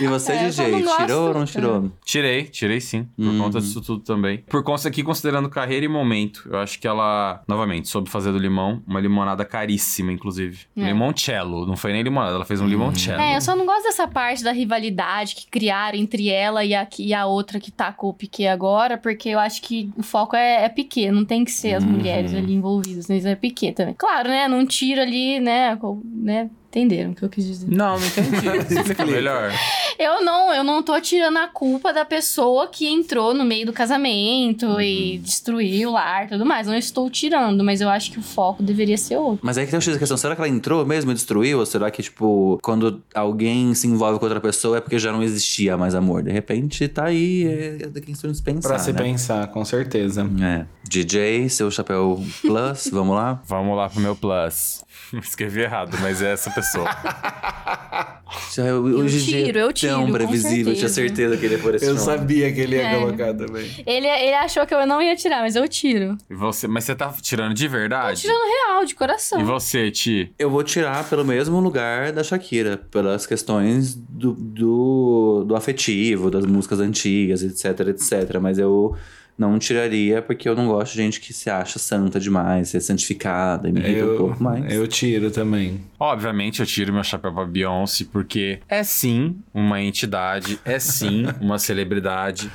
E 0.00 0.06
você, 0.06 0.32
É, 0.32 0.44
DJ, 0.48 0.82
tirou 0.96 1.28
ou 1.28 1.34
não 1.34 1.44
tirou? 1.44 1.90
Tirei, 2.04 2.44
tirei 2.44 2.80
sim, 2.80 3.04
por 3.16 3.24
Uhum. 3.26 3.38
conta 3.38 3.60
disso 3.60 3.80
tudo 3.80 4.02
também. 4.02 4.38
Por 4.48 4.62
conta 4.64 4.88
aqui, 4.88 5.02
considerando 5.02 5.48
carreira 5.48 5.84
e 5.84 5.88
momento, 5.88 6.48
eu 6.50 6.58
acho 6.58 6.78
que 6.80 6.88
ela, 6.88 7.42
novamente, 7.60 7.88
soube 7.88 8.08
fazer 8.08 8.32
do 8.32 8.38
limão 8.38 8.82
uma 8.86 9.00
limonada 9.00 9.44
caríssima, 9.44 10.12
inclusive. 10.12 10.66
É. 10.76 10.84
Limoncello, 10.86 11.66
não 11.66 11.76
foi 11.76 11.92
nem 11.92 12.02
limonada, 12.02 12.34
ela 12.34 12.44
fez 12.44 12.60
um 12.60 12.66
limoncello. 12.66 13.20
É, 13.20 13.36
eu 13.36 13.40
só 13.40 13.54
não 13.54 13.66
gosto 13.66 13.82
dessa 13.84 14.08
parte 14.08 14.42
da 14.42 14.52
rivalidade 14.52 15.34
que 15.34 15.46
criaram 15.46 15.98
entre 15.98 16.28
ela 16.28 16.64
e 16.64 16.74
a, 16.74 16.86
e 16.98 17.12
a 17.14 17.26
outra 17.26 17.60
que 17.60 17.70
tá 17.70 17.92
com 17.92 18.08
o 18.08 18.14
Piquet 18.14 18.46
agora, 18.48 18.96
porque 18.96 19.28
eu 19.28 19.38
acho 19.38 19.60
que 19.62 19.90
o 19.96 20.02
foco 20.02 20.34
é, 20.36 20.64
é 20.64 20.68
Piquet, 20.68 21.10
não 21.10 21.24
tem 21.24 21.44
que 21.44 21.50
ser 21.50 21.74
as 21.74 21.84
Uhum. 21.84 21.90
mulheres 21.90 22.34
ali 22.34 22.52
envolvidas, 22.54 23.08
mas 23.08 23.24
é 23.26 23.34
Piquet 23.34 23.72
também. 23.72 23.94
Claro, 23.96 24.28
né, 24.28 24.46
não 24.48 24.64
tiro 24.66 25.00
ali, 25.00 25.40
né, 25.40 25.78
né, 26.04 26.50
entenderam 26.70 27.10
o 27.10 27.14
que 27.14 27.22
eu 27.24 27.28
quis 27.28 27.44
dizer. 27.46 27.66
Não, 27.68 27.98
não 27.98 28.06
entendi. 28.06 28.46
Explica 28.74 29.04
melhor. 29.04 29.52
Eu 29.98 30.24
não, 30.24 30.54
eu 30.54 30.62
não 30.64 30.82
tô 30.82 30.98
tirando 31.00 31.36
a 31.38 31.48
culpa 31.48 31.92
da 31.92 32.04
pessoa 32.04 32.68
que 32.68 32.86
entrou 32.88 33.34
no 33.34 33.44
meio 33.44 33.66
do 33.66 33.72
casamento 33.72 34.80
e 34.80 35.16
Uhum. 35.16 35.22
destruiu 35.22 35.88
o 35.90 35.92
lar 35.92 36.26
e 36.26 36.28
tudo 36.28 36.46
mais. 36.46 36.66
Não 36.66 36.74
estou 36.76 37.10
tirando, 37.10 37.62
mas 37.64 37.80
eu 37.80 37.88
acho 37.88 38.10
que 38.12 38.18
o 38.18 38.22
foco 38.22 38.62
deveria 38.62 38.96
ser 38.96 39.16
outro. 39.16 39.40
Mas 39.42 39.58
aí 39.58 39.64
que 39.64 39.70
tem 39.70 39.78
o 39.78 39.82
X 39.82 39.92
da 39.92 39.98
questão. 39.98 40.16
Será 40.16 40.34
que 40.34 40.40
ela 40.40 40.48
entrou 40.48 40.84
mesmo 40.86 41.10
e 41.10 41.14
destruiu? 41.14 41.58
Ou 41.58 41.66
será 41.66 41.90
que, 41.90 42.02
tipo, 42.02 42.58
quando 42.62 43.02
alguém 43.14 43.74
se 43.74 43.86
envolve 43.86 44.18
com 44.18 44.24
outra 44.24 44.40
pessoa 44.40 44.78
é 44.78 44.80
porque 44.80 44.98
já 44.98 45.12
não 45.12 45.22
existia 45.22 45.76
mais 45.76 45.94
amor? 45.94 46.22
De 46.22 46.30
repente 46.30 46.86
tá 46.88 47.04
aí, 47.06 47.46
é, 47.46 47.84
é 47.84 47.86
da 47.88 48.00
questão 48.00 48.30
de 48.30 48.36
se 48.36 48.42
pensar, 48.42 48.68
Pra 48.68 48.78
se 48.78 48.92
né? 48.92 49.02
pensar, 49.02 49.46
com 49.48 49.64
certeza. 49.64 50.28
É. 50.42 50.66
DJ, 50.88 51.48
seu 51.48 51.70
chapéu 51.70 52.22
plus, 52.42 52.88
vamos 52.92 53.14
lá? 53.16 53.42
Vamos 53.46 53.76
lá 53.76 53.88
pro 53.88 54.00
meu 54.00 54.14
plus. 54.16 54.82
Escrevi 55.22 55.62
errado, 55.62 55.96
mas 56.00 56.22
é 56.22 56.32
essa 56.32 56.50
pessoa. 56.50 56.88
Eu 58.56 59.06
tiro, 59.08 59.58
eu 59.58 59.70
é 59.70 59.72
tiro, 59.72 59.92
tão 59.92 60.12
previsível, 60.12 60.72
eu 60.72 60.76
tinha 60.76 60.88
certeza. 60.88 61.36
que 61.36 61.46
ele 61.46 61.54
ia 61.54 61.60
por 61.60 61.74
esse 61.74 61.84
Eu 61.84 61.94
nome. 61.94 62.04
sabia 62.04 62.52
que 62.52 62.60
ele 62.60 62.76
ia 62.76 62.82
É. 62.82 62.98
colocar 62.98 63.34
também. 63.34 63.68
Ele, 63.86 64.06
ele 64.06 64.34
achou 64.34 64.66
que 64.66 64.74
eu 64.74 64.86
não 64.86 65.00
ia 65.02 65.16
tirar, 65.16 65.40
mas 65.40 65.56
eu 65.56 65.66
tiro. 65.68 66.16
E 66.28 66.34
você, 66.34 66.66
mas 66.68 66.84
você 66.84 66.94
tá 66.94 67.12
tirando 67.20 67.54
de 67.54 67.66
verdade? 67.68 68.20
Tirando 68.22 68.40
real, 68.40 68.84
de 68.84 68.94
coração. 68.94 69.40
E 69.40 69.44
você, 69.44 69.90
Ti? 69.90 70.32
Eu 70.38 70.50
vou 70.50 70.62
tirar 70.62 71.08
pelo 71.08 71.24
mesmo 71.24 71.58
lugar 71.60 72.12
da 72.12 72.22
Shakira, 72.22 72.76
pelas 72.76 73.26
questões 73.26 73.94
do, 73.94 74.32
do, 74.32 75.44
do 75.46 75.56
afetivo, 75.56 76.30
das 76.30 76.44
músicas 76.46 76.80
antigas, 76.80 77.42
etc, 77.42 77.88
etc. 77.88 78.38
Mas 78.40 78.58
eu 78.58 78.96
não 79.40 79.58
tiraria 79.58 80.20
porque 80.20 80.46
eu 80.46 80.54
não 80.54 80.66
gosto 80.66 80.92
de 80.92 80.98
gente 80.98 81.18
que 81.18 81.32
se 81.32 81.48
acha 81.48 81.78
santa 81.78 82.20
demais, 82.20 82.68
ser 82.68 82.80
santificada, 82.80 83.70
e 83.70 83.72
me 83.72 83.80
irrita 83.80 84.04
um 84.04 84.08
Eu, 84.10 84.16
pouco 84.18 84.42
mais. 84.42 84.70
eu 84.70 84.86
tiro 84.86 85.30
também. 85.30 85.80
Obviamente 85.98 86.60
eu 86.60 86.66
tiro 86.66 86.92
meu 86.92 87.02
chapéu 87.02 87.32
pra 87.32 87.46
Beyoncé, 87.46 88.04
porque 88.12 88.60
é 88.68 88.82
sim 88.84 89.36
uma 89.54 89.80
entidade, 89.80 90.58
é 90.62 90.78
sim 90.78 91.24
uma 91.40 91.58
celebridade, 91.58 92.50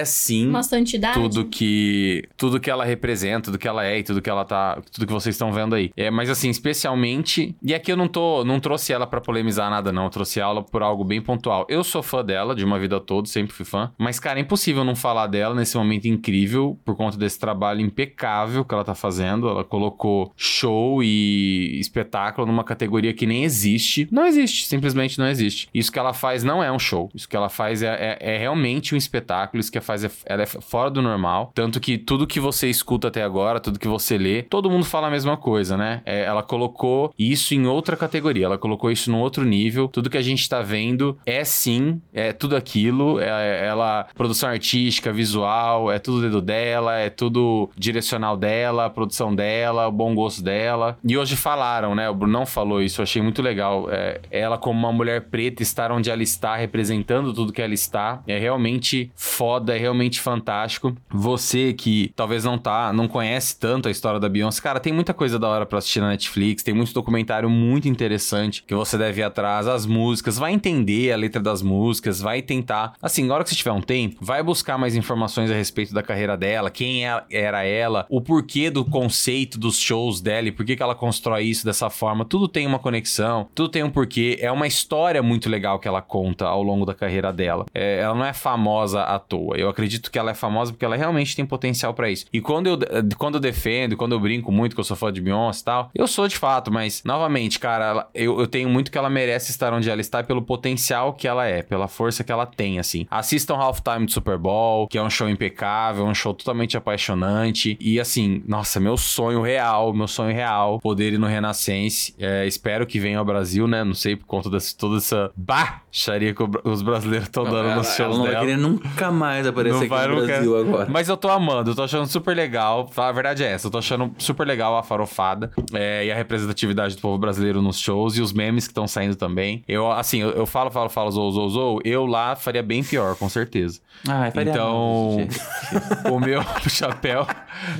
é 0.00 0.04
sim 0.04 0.50
santidade. 0.62 1.14
tudo 1.18 1.44
que 1.44 2.24
tudo 2.36 2.60
que 2.60 2.70
ela 2.70 2.84
representa, 2.84 3.42
tudo 3.46 3.58
que 3.58 3.68
ela 3.68 3.84
é 3.84 3.98
e 3.98 4.02
tudo 4.02 4.20
que 4.22 4.30
ela 4.30 4.44
tá, 4.44 4.80
tudo 4.92 5.06
que 5.06 5.12
vocês 5.12 5.34
estão 5.34 5.52
vendo 5.52 5.74
aí. 5.74 5.90
É, 5.96 6.10
mas 6.10 6.30
assim, 6.30 6.50
especialmente, 6.50 7.54
e 7.62 7.74
aqui 7.74 7.90
eu 7.92 7.96
não 7.96 8.08
tô, 8.08 8.44
não 8.44 8.58
trouxe 8.60 8.92
ela 8.92 9.06
pra 9.06 9.20
polemizar 9.20 9.70
nada 9.70 9.92
não, 9.92 10.04
eu 10.04 10.10
trouxe 10.10 10.40
ela 10.40 10.62
por 10.62 10.82
algo 10.82 11.04
bem 11.04 11.20
pontual. 11.20 11.66
Eu 11.68 11.82
sou 11.84 12.02
fã 12.02 12.24
dela 12.24 12.54
de 12.54 12.64
uma 12.64 12.78
vida 12.78 12.98
toda, 13.00 13.28
sempre 13.28 13.52
fui 13.52 13.64
fã, 13.64 13.92
mas 13.98 14.18
cara, 14.18 14.38
é 14.38 14.42
impossível 14.42 14.84
não 14.84 14.94
falar 14.96 15.26
dela 15.26 15.54
nesse 15.54 15.76
momento 15.76 16.06
incrível 16.06 16.78
por 16.84 16.96
conta 16.96 17.16
desse 17.16 17.38
trabalho 17.38 17.80
impecável 17.80 18.64
que 18.64 18.74
ela 18.74 18.84
tá 18.84 18.94
fazendo. 18.94 19.48
Ela 19.48 19.64
colocou 19.64 20.32
show 20.36 21.02
e 21.02 21.78
espetáculo 21.80 22.46
numa 22.46 22.64
categoria 22.64 23.12
que 23.12 23.26
nem 23.26 23.44
existe. 23.44 24.08
Não 24.10 24.26
existe, 24.26 24.66
simplesmente 24.66 25.18
não 25.18 25.26
existe. 25.28 25.68
Isso 25.74 25.90
que 25.92 25.98
ela 25.98 26.12
faz 26.12 26.42
não 26.44 26.62
é 26.62 26.70
um 26.70 26.78
show. 26.78 27.10
Isso 27.14 27.28
que 27.28 27.36
ela 27.36 27.48
faz 27.48 27.82
é, 27.82 28.18
é- 28.20 28.34
é 28.34 28.38
realmente 28.38 28.94
um 28.94 28.98
espetáculo. 28.98 29.60
Isso 29.60 29.70
que 29.70 29.78
faz 29.82 30.04
é, 30.04 30.10
ela 30.24 30.42
é 30.42 30.46
fora 30.46 30.90
do 30.90 31.02
normal. 31.02 31.52
Tanto 31.54 31.80
que 31.80 31.98
tudo 31.98 32.26
que 32.26 32.40
você 32.40 32.68
escuta 32.68 33.08
até 33.08 33.22
agora, 33.22 33.60
tudo 33.60 33.78
que 33.78 33.88
você 33.88 34.16
lê, 34.16 34.42
todo 34.42 34.70
mundo 34.70 34.84
fala 34.84 35.08
a 35.08 35.10
mesma 35.10 35.36
coisa, 35.36 35.76
né? 35.76 36.02
É, 36.04 36.22
ela 36.22 36.42
colocou 36.42 37.12
isso 37.18 37.54
em 37.54 37.66
outra 37.66 37.96
categoria. 37.96 38.46
Ela 38.46 38.58
colocou 38.58 38.90
isso 38.90 39.10
num 39.10 39.20
outro 39.20 39.44
nível. 39.44 39.88
Tudo 39.88 40.10
que 40.10 40.18
a 40.18 40.22
gente 40.22 40.48
tá 40.48 40.62
vendo 40.62 41.18
é 41.26 41.44
sim, 41.44 42.00
é 42.12 42.32
tudo 42.32 42.56
aquilo. 42.56 43.18
É, 43.20 43.66
ela, 43.66 44.06
produção 44.14 44.48
artística, 44.48 45.12
visual, 45.12 45.90
é 45.90 45.98
tudo 45.98 46.22
dedo 46.22 46.40
dela, 46.40 46.96
é 46.96 47.10
tudo 47.10 47.70
direcional 47.76 48.36
dela, 48.36 48.90
produção 48.90 49.34
dela, 49.34 49.88
o 49.88 49.92
bom 49.92 50.14
gosto 50.14 50.42
dela. 50.42 50.98
E 51.04 51.16
hoje 51.16 51.36
falaram, 51.36 51.94
né? 51.94 52.08
O 52.08 52.14
Brunão 52.14 52.46
falou 52.46 52.82
isso, 52.82 53.00
eu 53.00 53.04
achei 53.04 53.22
muito 53.22 53.42
legal. 53.42 53.88
É, 53.90 54.20
ela, 54.30 54.58
como 54.58 54.78
uma 54.78 54.92
mulher 54.92 55.22
preta, 55.22 55.62
estar 55.62 55.92
onde 55.92 56.10
ela 56.10 56.22
está, 56.22 56.56
representando 56.56 57.32
tudo 57.32 57.52
que 57.52 57.62
ela 57.62 57.74
está, 57.74 58.22
é 58.26 58.38
realmente 58.38 59.10
foda, 59.14 59.61
é 59.70 59.78
realmente 59.78 60.20
fantástico. 60.20 60.94
Você 61.10 61.72
que 61.72 62.12
talvez 62.16 62.44
não 62.44 62.58
tá, 62.58 62.92
não 62.92 63.06
conhece 63.06 63.58
tanto 63.58 63.88
a 63.88 63.90
história 63.90 64.18
da 64.18 64.28
Beyoncé, 64.28 64.60
cara, 64.62 64.80
tem 64.80 64.92
muita 64.92 65.14
coisa 65.14 65.38
da 65.38 65.48
hora 65.48 65.66
pra 65.66 65.78
assistir 65.78 66.00
na 66.00 66.08
Netflix, 66.08 66.62
tem 66.62 66.74
muito 66.74 66.92
documentário 66.92 67.48
muito 67.50 67.88
interessante 67.88 68.62
que 68.66 68.74
você 68.74 68.96
deve 68.98 69.20
ir 69.20 69.24
atrás, 69.24 69.66
as 69.66 69.86
músicas, 69.86 70.38
vai 70.38 70.52
entender 70.52 71.12
a 71.12 71.16
letra 71.16 71.40
das 71.40 71.62
músicas, 71.62 72.20
vai 72.20 72.42
tentar. 72.42 72.94
Assim, 73.00 73.24
na 73.24 73.34
hora 73.34 73.44
que 73.44 73.50
você 73.50 73.56
tiver 73.56 73.72
um 73.72 73.80
tempo, 73.80 74.16
vai 74.20 74.42
buscar 74.42 74.78
mais 74.78 74.96
informações 74.96 75.50
a 75.50 75.54
respeito 75.54 75.92
da 75.94 76.02
carreira 76.02 76.36
dela, 76.36 76.70
quem 76.70 77.06
é- 77.06 77.22
era 77.30 77.62
ela, 77.64 78.06
o 78.08 78.20
porquê 78.20 78.70
do 78.70 78.84
conceito 78.84 79.58
dos 79.58 79.78
shows 79.78 80.20
dela 80.20 80.48
e 80.48 80.52
por 80.52 80.64
que 80.64 80.76
ela 80.82 80.94
constrói 80.94 81.44
isso 81.44 81.64
dessa 81.64 81.90
forma. 81.90 82.24
Tudo 82.24 82.48
tem 82.48 82.66
uma 82.66 82.78
conexão, 82.78 83.48
tudo 83.54 83.68
tem 83.68 83.82
um 83.82 83.90
porquê. 83.90 84.38
É 84.40 84.50
uma 84.50 84.66
história 84.66 85.22
muito 85.22 85.48
legal 85.48 85.78
que 85.78 85.86
ela 85.88 86.00
conta 86.02 86.46
ao 86.46 86.62
longo 86.62 86.84
da 86.86 86.94
carreira 86.94 87.32
dela. 87.32 87.66
É, 87.74 88.00
ela 88.00 88.14
não 88.14 88.24
é 88.24 88.32
famosa 88.32 89.02
à 89.02 89.18
toa. 89.18 89.51
Eu 89.60 89.68
acredito 89.68 90.10
que 90.10 90.18
ela 90.18 90.30
é 90.30 90.34
famosa 90.34 90.72
porque 90.72 90.84
ela 90.84 90.96
realmente 90.96 91.34
tem 91.36 91.44
potencial 91.46 91.94
pra 91.94 92.10
isso. 92.10 92.26
E 92.32 92.40
quando 92.40 92.66
eu, 92.66 92.78
quando 93.18 93.34
eu 93.36 93.40
defendo, 93.40 93.96
quando 93.96 94.12
eu 94.12 94.20
brinco 94.20 94.50
muito 94.52 94.74
que 94.74 94.80
eu 94.80 94.84
sou 94.84 94.96
fã 94.96 95.12
de 95.12 95.20
Beyoncé 95.20 95.60
e 95.60 95.64
tal, 95.64 95.90
eu 95.94 96.06
sou 96.06 96.26
de 96.28 96.36
fato, 96.36 96.70
mas 96.72 97.02
novamente, 97.04 97.58
cara, 97.58 97.84
ela- 97.84 98.10
eu, 98.14 98.38
eu 98.40 98.46
tenho 98.46 98.68
muito 98.68 98.90
que 98.90 98.98
ela 98.98 99.10
merece 99.10 99.50
estar 99.50 99.72
onde 99.72 99.88
ela 99.90 100.00
está 100.00 100.22
pelo 100.22 100.42
potencial 100.42 101.12
que 101.12 101.26
ela 101.28 101.46
é, 101.46 101.62
pela 101.62 101.88
força 101.88 102.22
que 102.24 102.32
ela 102.32 102.46
tem, 102.46 102.78
assim. 102.78 103.06
Assistam 103.10 103.54
Halftime 103.56 104.06
do 104.06 104.12
Super 104.12 104.38
Bowl, 104.38 104.86
que 104.88 104.98
é 104.98 105.02
um 105.02 105.10
show 105.10 105.28
impecável, 105.28 106.04
um 106.04 106.14
show 106.14 106.32
totalmente 106.34 106.76
apaixonante. 106.76 107.76
E 107.80 107.98
assim, 108.00 108.42
nossa, 108.46 108.78
meu 108.80 108.96
sonho 108.96 109.42
real, 109.42 109.92
meu 109.92 110.08
sonho 110.08 110.34
real, 110.34 110.78
poder 110.80 111.12
ir 111.12 111.18
no 111.18 111.26
Renascense. 111.26 112.14
É, 112.18 112.46
espero 112.46 112.86
que 112.86 112.98
venha 112.98 113.18
ao 113.18 113.24
Brasil, 113.24 113.66
né? 113.66 113.84
Não 113.84 113.94
sei, 113.94 114.16
por 114.16 114.26
conta 114.26 114.48
dessa 114.50 114.76
toda 114.76 114.96
essa 114.98 115.30
baixaria 115.36 116.34
que 116.34 116.42
os 116.64 116.82
brasileiros 116.82 117.28
estão 117.28 117.44
dando 117.44 117.58
Ela, 117.68 117.76
nos 117.76 117.86
shows 117.94 118.00
ela 118.00 118.14
não 118.16 118.22
vai 118.22 118.30
dela. 118.32 118.44
querer 118.44 118.56
nunca 118.58 119.10
mais 119.10 119.41
aparecer 119.48 119.74
Não 119.74 119.80
aqui 119.80 119.88
vai, 119.88 120.08
no 120.08 120.26
Brasil 120.26 120.58
agora. 120.58 120.86
Mas 120.90 121.08
eu 121.08 121.16
tô 121.16 121.28
amando, 121.28 121.70
eu 121.70 121.74
tô 121.74 121.82
achando 121.82 122.06
super 122.06 122.34
legal. 122.34 122.90
A 122.96 123.12
verdade 123.12 123.42
é 123.44 123.52
essa, 123.52 123.66
eu 123.66 123.70
tô 123.70 123.78
achando 123.78 124.12
super 124.18 124.46
legal 124.46 124.76
a 124.76 124.82
farofada 124.82 125.50
é, 125.72 126.06
e 126.06 126.12
a 126.12 126.14
representatividade 126.14 126.96
do 126.96 127.00
povo 127.00 127.18
brasileiro 127.18 127.60
nos 127.62 127.78
shows 127.78 128.16
e 128.16 128.20
os 128.20 128.32
memes 128.32 128.66
que 128.66 128.70
estão 128.70 128.86
saindo 128.86 129.16
também. 129.16 129.62
Eu, 129.66 129.90
assim, 129.90 130.20
eu, 130.20 130.30
eu 130.30 130.46
falo, 130.46 130.70
falo, 130.70 130.88
falo, 130.88 131.10
zou, 131.10 131.30
zou, 131.32 131.48
zou. 131.48 131.80
Eu 131.84 132.06
lá 132.06 132.36
faria 132.36 132.62
bem 132.62 132.82
pior, 132.82 133.16
com 133.16 133.28
certeza. 133.28 133.80
Ai, 134.08 134.30
faria 134.30 134.50
Então, 134.52 135.16
o 136.10 136.20
meu 136.20 136.42
chapéu 136.68 137.26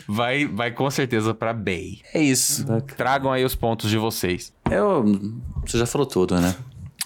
vai, 0.06 0.46
vai 0.46 0.70
com 0.70 0.90
certeza 0.90 1.34
pra 1.34 1.52
Bay. 1.52 2.00
É 2.14 2.20
isso. 2.20 2.64
Tragam 2.96 3.32
aí 3.32 3.44
os 3.44 3.54
pontos 3.54 3.90
de 3.90 3.98
vocês. 3.98 4.52
Eu. 4.70 5.04
Você 5.66 5.78
já 5.78 5.86
falou 5.86 6.06
tudo, 6.06 6.40
né? 6.40 6.54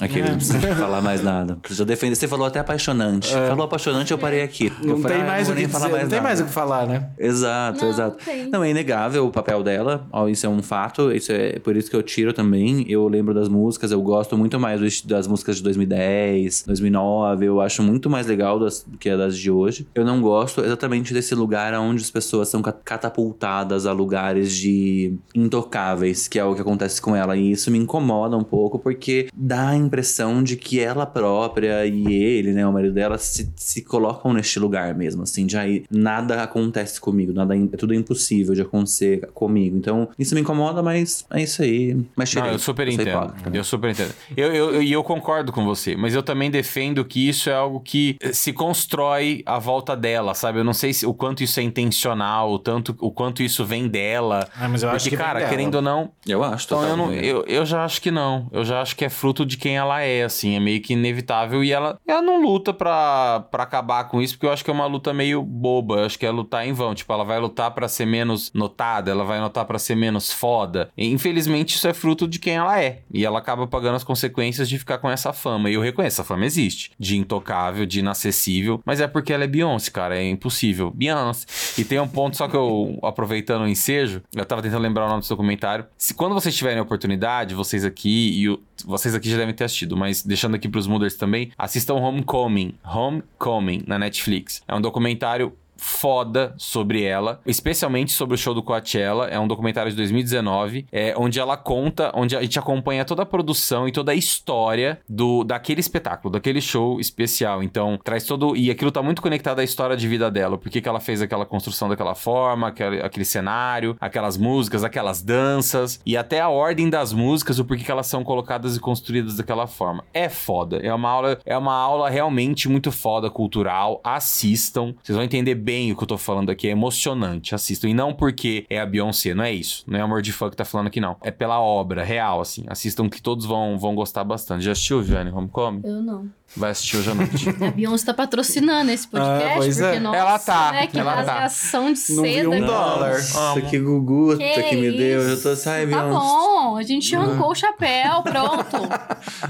Aqui, 0.00 0.20
não 0.20 0.34
precisa 0.36 0.60
falar 0.74 1.00
mais 1.00 1.22
nada. 1.22 1.58
Você 1.66 1.74
já 1.74 1.84
defende. 1.84 2.16
Você 2.16 2.28
falou 2.28 2.46
até 2.46 2.58
apaixonante. 2.58 3.32
Falou 3.32 3.64
apaixonante, 3.64 4.10
eu 4.10 4.18
parei 4.18 4.42
aqui. 4.42 4.70
Não 4.82 4.96
eu 4.96 4.98
falei, 5.00 5.16
tem 5.16 5.26
ah, 5.26 5.30
mais 5.30 5.48
o 5.48 5.54
que 5.54 5.68
falar 5.68 5.88
mais 5.88 6.02
não 6.02 6.10
tem 6.10 6.18
nada. 6.18 6.28
mais 6.28 6.40
o 6.40 6.44
que 6.44 6.50
falar, 6.52 6.86
né? 6.86 7.08
Exato, 7.18 7.82
Não, 7.82 7.90
exato. 7.90 8.16
não 8.18 8.24
tem. 8.24 8.48
Não, 8.50 8.64
é 8.64 8.70
inegável 8.70 9.26
o 9.26 9.30
papel 9.30 9.62
dela. 9.62 10.06
Isso 10.30 10.44
é 10.44 10.48
um 10.48 10.62
fato. 10.62 11.10
Isso 11.12 11.32
é 11.32 11.58
por 11.60 11.74
isso 11.76 11.88
que 11.90 11.96
eu 11.96 12.02
tiro 12.02 12.32
também. 12.34 12.84
Eu 12.90 13.08
lembro 13.08 13.32
das 13.32 13.48
músicas, 13.48 13.90
eu 13.90 14.02
gosto 14.02 14.36
muito 14.36 14.60
mais 14.60 15.02
das 15.02 15.26
músicas 15.26 15.56
de 15.56 15.62
2010, 15.62 16.64
2009. 16.66 17.46
Eu 17.46 17.60
acho 17.62 17.82
muito 17.82 18.10
mais 18.10 18.26
legal 18.26 18.58
das, 18.58 18.82
do 18.82 18.98
que 18.98 19.16
das 19.16 19.36
de 19.38 19.50
hoje. 19.50 19.86
Eu 19.94 20.04
não 20.04 20.20
gosto 20.20 20.60
exatamente 20.62 21.14
desse 21.14 21.34
lugar 21.34 21.72
onde 21.74 22.02
as 22.02 22.10
pessoas 22.10 22.48
são 22.48 22.60
ca- 22.60 22.72
catapultadas 22.72 23.86
a 23.86 23.92
lugares 23.92 24.52
de 24.54 25.14
intocáveis, 25.34 26.28
que 26.28 26.38
é 26.38 26.44
o 26.44 26.54
que 26.54 26.60
acontece 26.60 27.00
com 27.00 27.16
ela. 27.16 27.36
E 27.36 27.50
isso 27.50 27.70
me 27.70 27.78
incomoda 27.78 28.36
um 28.36 28.44
pouco, 28.44 28.78
porque 28.78 29.28
dá 29.34 29.68
a 29.70 29.76
impressão 29.86 30.42
de 30.42 30.56
que 30.56 30.80
ela 30.80 31.06
própria 31.06 31.86
e 31.86 32.12
ele, 32.12 32.52
né, 32.52 32.66
o 32.66 32.72
marido 32.72 32.92
dela, 32.94 33.18
se, 33.18 33.50
se 33.56 33.82
colocam 33.82 34.32
neste 34.32 34.58
lugar 34.58 34.94
mesmo, 34.94 35.22
assim, 35.22 35.46
de 35.46 35.56
aí 35.56 35.84
nada 35.90 36.42
acontece 36.42 37.00
comigo, 37.00 37.32
nada 37.32 37.56
é 37.56 37.76
tudo 37.76 37.94
é 37.94 37.96
impossível 37.96 38.54
de 38.54 38.62
acontecer 38.62 39.26
comigo. 39.34 39.76
Então, 39.76 40.08
isso 40.18 40.34
me 40.34 40.40
incomoda, 40.40 40.82
mas 40.82 41.24
é 41.32 41.42
isso 41.42 41.62
aí. 41.62 41.96
Mas 42.16 42.34
Não, 42.34 42.42
tirei. 42.42 42.54
eu 42.54 42.58
super 42.58 42.88
entendo. 42.88 43.34
Eu 43.52 43.64
super 43.64 43.90
entendo. 43.90 44.12
Eu, 44.36 44.52
eu, 44.52 44.74
eu- 44.74 44.82
e 44.82 44.92
eu 44.92 45.02
concordo 45.02 45.52
com 45.52 45.64
você, 45.64 45.96
mas 45.96 46.14
eu 46.14 46.22
também 46.22 46.50
defendo 46.50 47.04
que 47.04 47.28
isso 47.28 47.48
é 47.50 47.54
algo 47.54 47.80
que 47.80 48.16
eh, 48.20 48.32
se 48.32 48.52
constrói 48.52 49.42
à 49.46 49.58
volta 49.58 49.96
dela, 49.96 50.34
sabe? 50.34 50.58
Eu 50.58 50.64
não 50.64 50.74
sei 50.74 50.92
se, 50.92 51.06
o 51.06 51.14
quanto 51.14 51.42
isso 51.42 51.58
é 51.58 51.62
intencional, 51.62 52.52
o, 52.52 52.58
tanto, 52.58 52.94
o 53.00 53.10
quanto 53.10 53.42
isso 53.42 53.64
vem 53.64 53.88
dela. 53.88 54.48
Ah, 54.58 54.68
mas 54.68 54.82
eu 54.82 54.88
acho 54.90 54.98
Porque, 55.04 55.10
que 55.10 55.16
vem 55.16 55.26
cara, 55.26 55.38
dela. 55.40 55.50
querendo 55.50 55.74
ou 55.76 55.82
não, 55.82 56.10
Eu 56.26 56.42
acho, 56.44 56.66
Então 56.66 56.82
eu, 56.84 56.96
não, 56.96 57.12
eu, 57.12 57.44
eu 57.46 57.64
já 57.64 57.84
acho 57.84 58.00
que 58.02 58.10
não. 58.10 58.48
Eu 58.52 58.64
já 58.64 58.80
acho 58.80 58.94
que 58.96 59.04
é 59.04 59.08
fruto 59.08 59.44
de 59.46 59.56
quem 59.56 59.75
ela 59.76 60.00
é, 60.02 60.24
assim. 60.24 60.56
É 60.56 60.60
meio 60.60 60.80
que 60.80 60.92
inevitável. 60.94 61.62
E 61.62 61.72
ela, 61.72 61.98
ela 62.06 62.22
não 62.22 62.40
luta 62.42 62.72
pra, 62.72 63.40
pra 63.50 63.62
acabar 63.62 64.04
com 64.04 64.20
isso, 64.20 64.34
porque 64.34 64.46
eu 64.46 64.52
acho 64.52 64.64
que 64.64 64.70
é 64.70 64.74
uma 64.74 64.86
luta 64.86 65.12
meio 65.12 65.42
boba. 65.42 65.96
Eu 66.00 66.04
acho 66.06 66.18
que 66.18 66.26
é 66.26 66.30
lutar 66.30 66.66
em 66.66 66.72
vão. 66.72 66.94
Tipo, 66.94 67.12
ela 67.12 67.24
vai 67.24 67.38
lutar 67.38 67.70
pra 67.72 67.88
ser 67.88 68.06
menos 68.06 68.50
notada, 68.54 69.10
ela 69.10 69.24
vai 69.24 69.40
lutar 69.40 69.64
pra 69.64 69.78
ser 69.78 69.94
menos 69.94 70.32
foda. 70.32 70.90
E, 70.96 71.06
infelizmente, 71.10 71.76
isso 71.76 71.86
é 71.88 71.94
fruto 71.94 72.26
de 72.26 72.38
quem 72.38 72.54
ela 72.56 72.80
é. 72.80 73.00
E 73.12 73.24
ela 73.24 73.38
acaba 73.38 73.66
pagando 73.66 73.96
as 73.96 74.04
consequências 74.04 74.68
de 74.68 74.78
ficar 74.78 74.98
com 74.98 75.10
essa 75.10 75.32
fama. 75.32 75.70
E 75.70 75.74
eu 75.74 75.80
reconheço, 75.80 76.20
essa 76.20 76.24
fama 76.24 76.44
existe. 76.44 76.90
De 76.98 77.16
intocável, 77.16 77.84
de 77.86 78.00
inacessível. 78.00 78.80
Mas 78.84 79.00
é 79.00 79.06
porque 79.06 79.32
ela 79.32 79.44
é 79.44 79.46
Beyoncé, 79.46 79.90
cara. 79.90 80.16
É 80.18 80.28
impossível. 80.28 80.90
Beyoncé. 80.94 81.46
E 81.78 81.84
tem 81.84 82.00
um 82.00 82.08
ponto, 82.08 82.36
só 82.36 82.48
que 82.48 82.56
eu, 82.56 82.98
aproveitando 83.02 83.62
o 83.62 83.68
ensejo, 83.68 84.22
eu 84.34 84.44
tava 84.44 84.62
tentando 84.62 84.82
lembrar 84.82 85.06
o 85.06 85.08
nome 85.08 85.20
do 85.20 85.26
seu 85.26 85.36
comentário. 85.36 85.86
Se 85.96 86.14
quando 86.14 86.34
vocês 86.34 86.54
tiverem 86.56 86.78
a 86.78 86.82
oportunidade, 86.82 87.54
vocês 87.54 87.84
aqui 87.84 88.40
e 88.40 88.48
o- 88.48 88.60
vocês 88.84 89.14
aqui 89.14 89.30
já 89.30 89.36
devem 89.36 89.54
ter 89.54 89.64
assistido, 89.66 89.96
mas 89.96 90.22
deixando 90.22 90.54
aqui 90.54 90.68
pros 90.68 90.86
Mooders 90.86 91.16
também, 91.16 91.52
assistam 91.58 91.94
Homecoming. 91.94 92.74
Homecoming 92.84 93.82
na 93.86 93.98
Netflix. 93.98 94.62
É 94.66 94.74
um 94.74 94.80
documentário 94.80 95.52
foda 95.76 96.54
sobre 96.56 97.02
ela, 97.02 97.40
especialmente 97.46 98.12
sobre 98.12 98.34
o 98.34 98.38
show 98.38 98.54
do 98.54 98.62
Coachella. 98.62 99.28
É 99.28 99.38
um 99.38 99.46
documentário 99.46 99.90
de 99.90 99.96
2019, 99.96 100.86
é, 100.90 101.14
onde 101.16 101.38
ela 101.38 101.56
conta, 101.56 102.10
onde 102.14 102.36
a 102.36 102.42
gente 102.42 102.58
acompanha 102.58 103.04
toda 103.04 103.22
a 103.22 103.26
produção 103.26 103.86
e 103.88 103.92
toda 103.92 104.12
a 104.12 104.14
história 104.14 105.00
do 105.08 105.44
daquele 105.44 105.80
espetáculo, 105.80 106.32
daquele 106.32 106.60
show 106.60 107.00
especial. 107.00 107.62
Então, 107.62 107.98
traz 108.02 108.24
todo. 108.24 108.56
E 108.56 108.70
aquilo 108.70 108.90
tá 108.90 109.02
muito 109.02 109.22
conectado 109.22 109.60
à 109.60 109.64
história 109.64 109.96
de 109.96 110.08
vida 110.08 110.30
dela. 110.30 110.58
Por 110.58 110.70
que 110.70 110.86
ela 110.86 111.00
fez 111.00 111.20
aquela 111.20 111.44
construção 111.44 111.88
daquela 111.88 112.14
forma, 112.14 112.68
aquele, 112.68 113.00
aquele 113.00 113.24
cenário, 113.24 113.96
aquelas 114.00 114.36
músicas, 114.36 114.84
aquelas 114.84 115.22
danças, 115.22 116.00
e 116.04 116.16
até 116.16 116.40
a 116.40 116.48
ordem 116.48 116.88
das 116.88 117.12
músicas, 117.12 117.58
o 117.58 117.64
porquê 117.64 117.84
que 117.84 117.90
elas 117.90 118.06
são 118.06 118.22
colocadas 118.22 118.76
e 118.76 118.80
construídas 118.80 119.36
daquela 119.36 119.66
forma. 119.66 120.04
É 120.12 120.28
foda. 120.28 120.78
É 120.78 120.92
uma 120.92 121.08
aula, 121.08 121.38
é 121.44 121.56
uma 121.56 121.74
aula 121.74 122.08
realmente 122.08 122.68
muito 122.68 122.92
foda, 122.92 123.30
cultural. 123.30 124.00
Assistam. 124.04 124.94
Vocês 125.02 125.16
vão 125.16 125.24
entender 125.24 125.54
bem 125.66 125.90
o 125.90 125.96
que 125.96 126.04
eu 126.04 126.06
tô 126.06 126.16
falando 126.16 126.48
aqui. 126.50 126.68
É 126.68 126.70
emocionante. 126.70 127.52
Assistam. 127.54 127.88
E 127.88 127.94
não 127.94 128.12
porque 128.14 128.64
é 128.70 128.78
a 128.80 128.86
Beyoncé, 128.86 129.34
não 129.34 129.42
é 129.42 129.52
isso. 129.52 129.82
Não 129.86 129.98
é 129.98 130.02
amor 130.02 130.22
de 130.22 130.32
fã 130.32 130.48
que 130.48 130.56
tá 130.56 130.64
falando 130.64 130.86
aqui, 130.86 131.00
não. 131.00 131.16
É 131.22 131.32
pela 131.32 131.60
obra 131.60 132.04
real, 132.04 132.40
assim. 132.40 132.64
Assistam 132.68 133.08
que 133.08 133.20
todos 133.20 133.44
vão, 133.44 133.76
vão 133.76 133.94
gostar 133.96 134.22
bastante. 134.22 134.64
Já 134.64 134.70
assistiu, 134.72 135.02
Jane 135.02 135.30
Homecoming? 135.32 135.80
Eu 135.84 136.00
não. 136.00 136.30
Vai 136.56 136.70
assistir 136.70 136.98
hoje 136.98 137.10
à 137.10 137.14
noite. 137.14 137.48
A 137.60 137.70
Beyoncé 137.72 138.06
tá 138.06 138.14
patrocinando 138.14 138.90
esse 138.92 139.08
podcast, 139.08 139.48
Ah, 139.48 139.54
pois 139.56 139.80
é. 139.80 139.84
porque, 139.88 140.00
nossa, 140.00 140.16
Ela 140.16 140.38
tá, 140.38 140.72
né, 140.72 140.86
que 140.86 140.98
ela 141.00 141.10
tá. 141.10 141.16
rasgação 141.16 141.92
de 141.92 142.00
Não 142.14 142.22
vi 142.22 142.34
seda. 142.34 142.48
um 142.48 142.52
aqui. 142.52 142.64
dólar. 142.64 143.12
Nossa, 143.14 143.60
que 143.62 143.78
guguta 143.80 144.36
que, 144.38 144.62
Que 144.62 144.76
me 144.76 144.92
deu. 144.92 145.20
Eu 145.22 145.42
tô 145.42 145.48
ai, 145.48 145.56
Tá 145.56 145.86
Beyoncé. 145.86 146.08
bom, 146.10 146.76
a 146.76 146.82
gente 146.84 147.16
arrancou 147.16 147.50
o 147.50 147.54
chapéu, 147.54 148.22
pronto. 148.22 148.76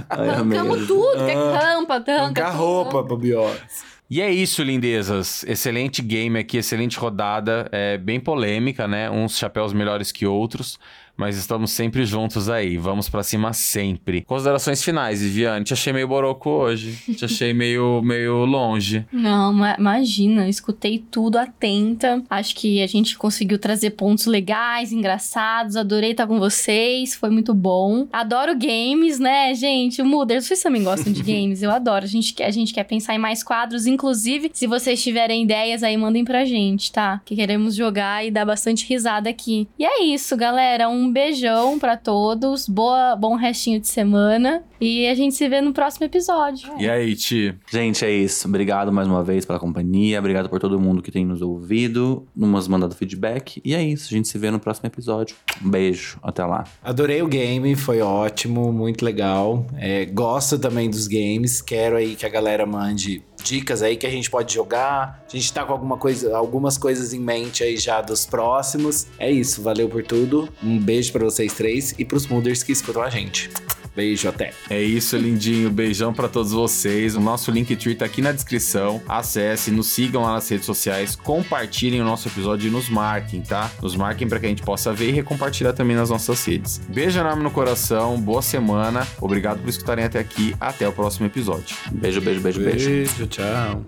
Arrancamos 0.08 0.86
tudo, 0.86 1.16
que 1.24 1.30
é 1.30 1.34
rampa, 1.34 1.94
arranca 1.96 2.12
Arrancar 2.22 2.50
roupa 2.56 3.04
pra 3.04 3.16
Beyoncé. 3.16 3.60
E 4.08 4.20
é 4.22 4.30
isso, 4.30 4.62
lindezas. 4.62 5.42
Excelente 5.44 6.00
game 6.00 6.38
aqui, 6.38 6.58
excelente 6.58 6.96
rodada. 6.96 7.68
É 7.72 7.98
bem 7.98 8.20
polêmica, 8.20 8.86
né? 8.86 9.10
Uns 9.10 9.36
chapéus 9.36 9.72
melhores 9.72 10.12
que 10.12 10.24
outros. 10.24 10.78
Mas 11.16 11.36
estamos 11.36 11.70
sempre 11.70 12.04
juntos 12.04 12.48
aí. 12.48 12.76
Vamos 12.76 13.08
pra 13.08 13.22
cima 13.22 13.52
sempre. 13.52 14.22
Considerações 14.22 14.82
finais, 14.84 15.22
Viviane. 15.22 15.64
Te 15.64 15.72
achei 15.72 15.92
meio 15.92 16.06
boroco 16.08 16.50
hoje. 16.50 16.98
Te 17.14 17.24
achei 17.24 17.54
meio, 17.54 18.02
meio 18.02 18.44
longe. 18.44 19.04
Não, 19.12 19.52
ma- 19.52 19.76
imagina, 19.78 20.48
escutei 20.48 21.02
tudo 21.10 21.38
atenta. 21.38 22.22
Acho 22.28 22.54
que 22.54 22.82
a 22.82 22.86
gente 22.86 23.16
conseguiu 23.16 23.58
trazer 23.58 23.90
pontos 23.90 24.26
legais, 24.26 24.92
engraçados. 24.92 25.76
Adorei 25.76 26.10
estar 26.10 26.26
com 26.26 26.38
vocês, 26.38 27.14
foi 27.14 27.30
muito 27.30 27.54
bom. 27.54 28.06
Adoro 28.12 28.54
games, 28.56 29.18
né, 29.18 29.54
gente? 29.54 30.02
O 30.02 30.04
Muder, 30.06 30.42
vocês 30.42 30.62
também 30.62 30.82
gostam 30.84 31.12
de 31.12 31.22
games? 31.24 31.62
Eu 31.62 31.70
adoro. 31.70 32.04
A 32.04 32.08
gente, 32.08 32.34
quer, 32.34 32.44
a 32.46 32.50
gente 32.50 32.74
quer 32.74 32.84
pensar 32.84 33.14
em 33.14 33.18
mais 33.18 33.42
quadros. 33.42 33.86
Inclusive, 33.86 34.50
se 34.52 34.66
vocês 34.66 35.02
tiverem 35.02 35.44
ideias 35.44 35.82
aí, 35.82 35.96
mandem 35.96 36.24
pra 36.24 36.44
gente, 36.44 36.92
tá? 36.92 37.20
Que 37.24 37.34
queremos 37.34 37.74
jogar 37.74 38.24
e 38.26 38.30
dar 38.30 38.44
bastante 38.44 38.86
risada 38.86 39.30
aqui. 39.30 39.66
E 39.78 39.84
é 39.84 40.02
isso, 40.04 40.36
galera. 40.36 40.88
Um 40.88 41.05
beijão 41.12 41.78
pra 41.78 41.96
todos. 41.96 42.68
Boa, 42.68 43.16
bom 43.16 43.34
restinho 43.34 43.80
de 43.80 43.88
semana. 43.88 44.62
E 44.80 45.06
a 45.06 45.14
gente 45.14 45.34
se 45.34 45.48
vê 45.48 45.60
no 45.60 45.72
próximo 45.72 46.04
episódio. 46.06 46.70
E 46.78 46.88
aí, 46.88 47.14
Ti? 47.14 47.54
Gente, 47.70 48.04
é 48.04 48.10
isso. 48.10 48.46
Obrigado 48.46 48.92
mais 48.92 49.08
uma 49.08 49.22
vez 49.22 49.44
pela 49.44 49.58
companhia. 49.58 50.18
Obrigado 50.18 50.48
por 50.48 50.60
todo 50.60 50.78
mundo 50.78 51.02
que 51.02 51.10
tem 51.10 51.24
nos 51.24 51.40
ouvido, 51.40 52.26
nos 52.36 52.68
mandado 52.68 52.94
feedback. 52.94 53.60
E 53.64 53.74
é 53.74 53.82
isso. 53.82 54.08
A 54.12 54.16
gente 54.16 54.28
se 54.28 54.36
vê 54.36 54.50
no 54.50 54.58
próximo 54.58 54.86
episódio. 54.86 55.34
Um 55.64 55.70
beijo. 55.70 56.18
Até 56.22 56.44
lá. 56.44 56.64
Adorei 56.82 57.22
o 57.22 57.26
game, 57.26 57.74
foi 57.74 58.00
ótimo, 58.00 58.72
muito 58.72 59.04
legal. 59.04 59.66
É, 59.78 60.04
gosto 60.04 60.58
também 60.58 60.90
dos 60.90 61.06
games. 61.06 61.62
Quero 61.62 61.96
aí 61.96 62.14
que 62.14 62.26
a 62.26 62.28
galera 62.28 62.66
mande 62.66 63.22
dicas 63.46 63.80
aí 63.80 63.96
que 63.96 64.06
a 64.06 64.10
gente 64.10 64.28
pode 64.28 64.52
jogar. 64.52 65.24
A 65.26 65.36
gente 65.36 65.52
tá 65.52 65.64
com 65.64 65.72
alguma 65.72 65.96
coisa, 65.96 66.36
algumas 66.36 66.76
coisas 66.76 67.12
em 67.12 67.20
mente 67.20 67.62
aí 67.62 67.76
já 67.76 68.00
dos 68.00 68.26
próximos. 68.26 69.06
É 69.18 69.30
isso, 69.30 69.62
valeu 69.62 69.88
por 69.88 70.02
tudo. 70.02 70.48
Um 70.62 70.78
beijo 70.78 71.12
pra 71.12 71.24
vocês 71.24 71.52
três 71.52 71.94
e 71.96 72.04
pros 72.04 72.26
Mooders 72.26 72.64
que 72.64 72.72
escutam 72.72 73.02
a 73.02 73.08
gente. 73.08 73.48
Beijo, 73.96 74.28
até. 74.28 74.52
É 74.68 74.80
isso, 74.82 75.16
lindinho. 75.16 75.70
Beijão 75.70 76.12
pra 76.12 76.28
todos 76.28 76.52
vocês. 76.52 77.16
O 77.16 77.20
nosso 77.20 77.50
Linktree 77.50 77.94
tá 77.94 78.04
aqui 78.04 78.20
na 78.20 78.30
descrição. 78.30 79.02
Acesse, 79.08 79.70
nos 79.70 79.86
sigam 79.86 80.22
lá 80.22 80.34
nas 80.34 80.46
redes 80.46 80.66
sociais, 80.66 81.16
compartilhem 81.16 82.02
o 82.02 82.04
nosso 82.04 82.28
episódio 82.28 82.68
e 82.68 82.70
nos 82.70 82.90
marquem, 82.90 83.40
tá? 83.40 83.70
Nos 83.80 83.96
marquem 83.96 84.28
pra 84.28 84.38
que 84.38 84.44
a 84.44 84.48
gente 84.50 84.62
possa 84.62 84.92
ver 84.92 85.08
e 85.08 85.12
recompartilhar 85.12 85.72
também 85.72 85.96
nas 85.96 86.10
nossas 86.10 86.44
redes. 86.44 86.78
Beijo 86.88 87.18
enorme 87.18 87.42
no 87.42 87.50
coração, 87.50 88.20
boa 88.20 88.42
semana. 88.42 89.06
Obrigado 89.18 89.60
por 89.60 89.68
escutarem 89.70 90.04
até 90.04 90.18
aqui. 90.18 90.54
Até 90.60 90.86
o 90.86 90.92
próximo 90.92 91.26
episódio. 91.26 91.74
Beijo, 91.90 92.20
beijo, 92.20 92.40
beijo, 92.42 92.60
beijo. 92.60 92.90
Beijo, 92.90 93.26
tchau. 93.28 93.82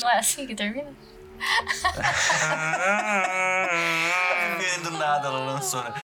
Não 0.00 0.10
é 0.10 0.18
assim 0.18 0.44
que 0.44 0.56
termina? 0.56 0.88
Do 4.82 4.90
nada 4.90 5.28
ela 5.28 5.38
lançou, 5.38 5.84
né? 5.84 5.94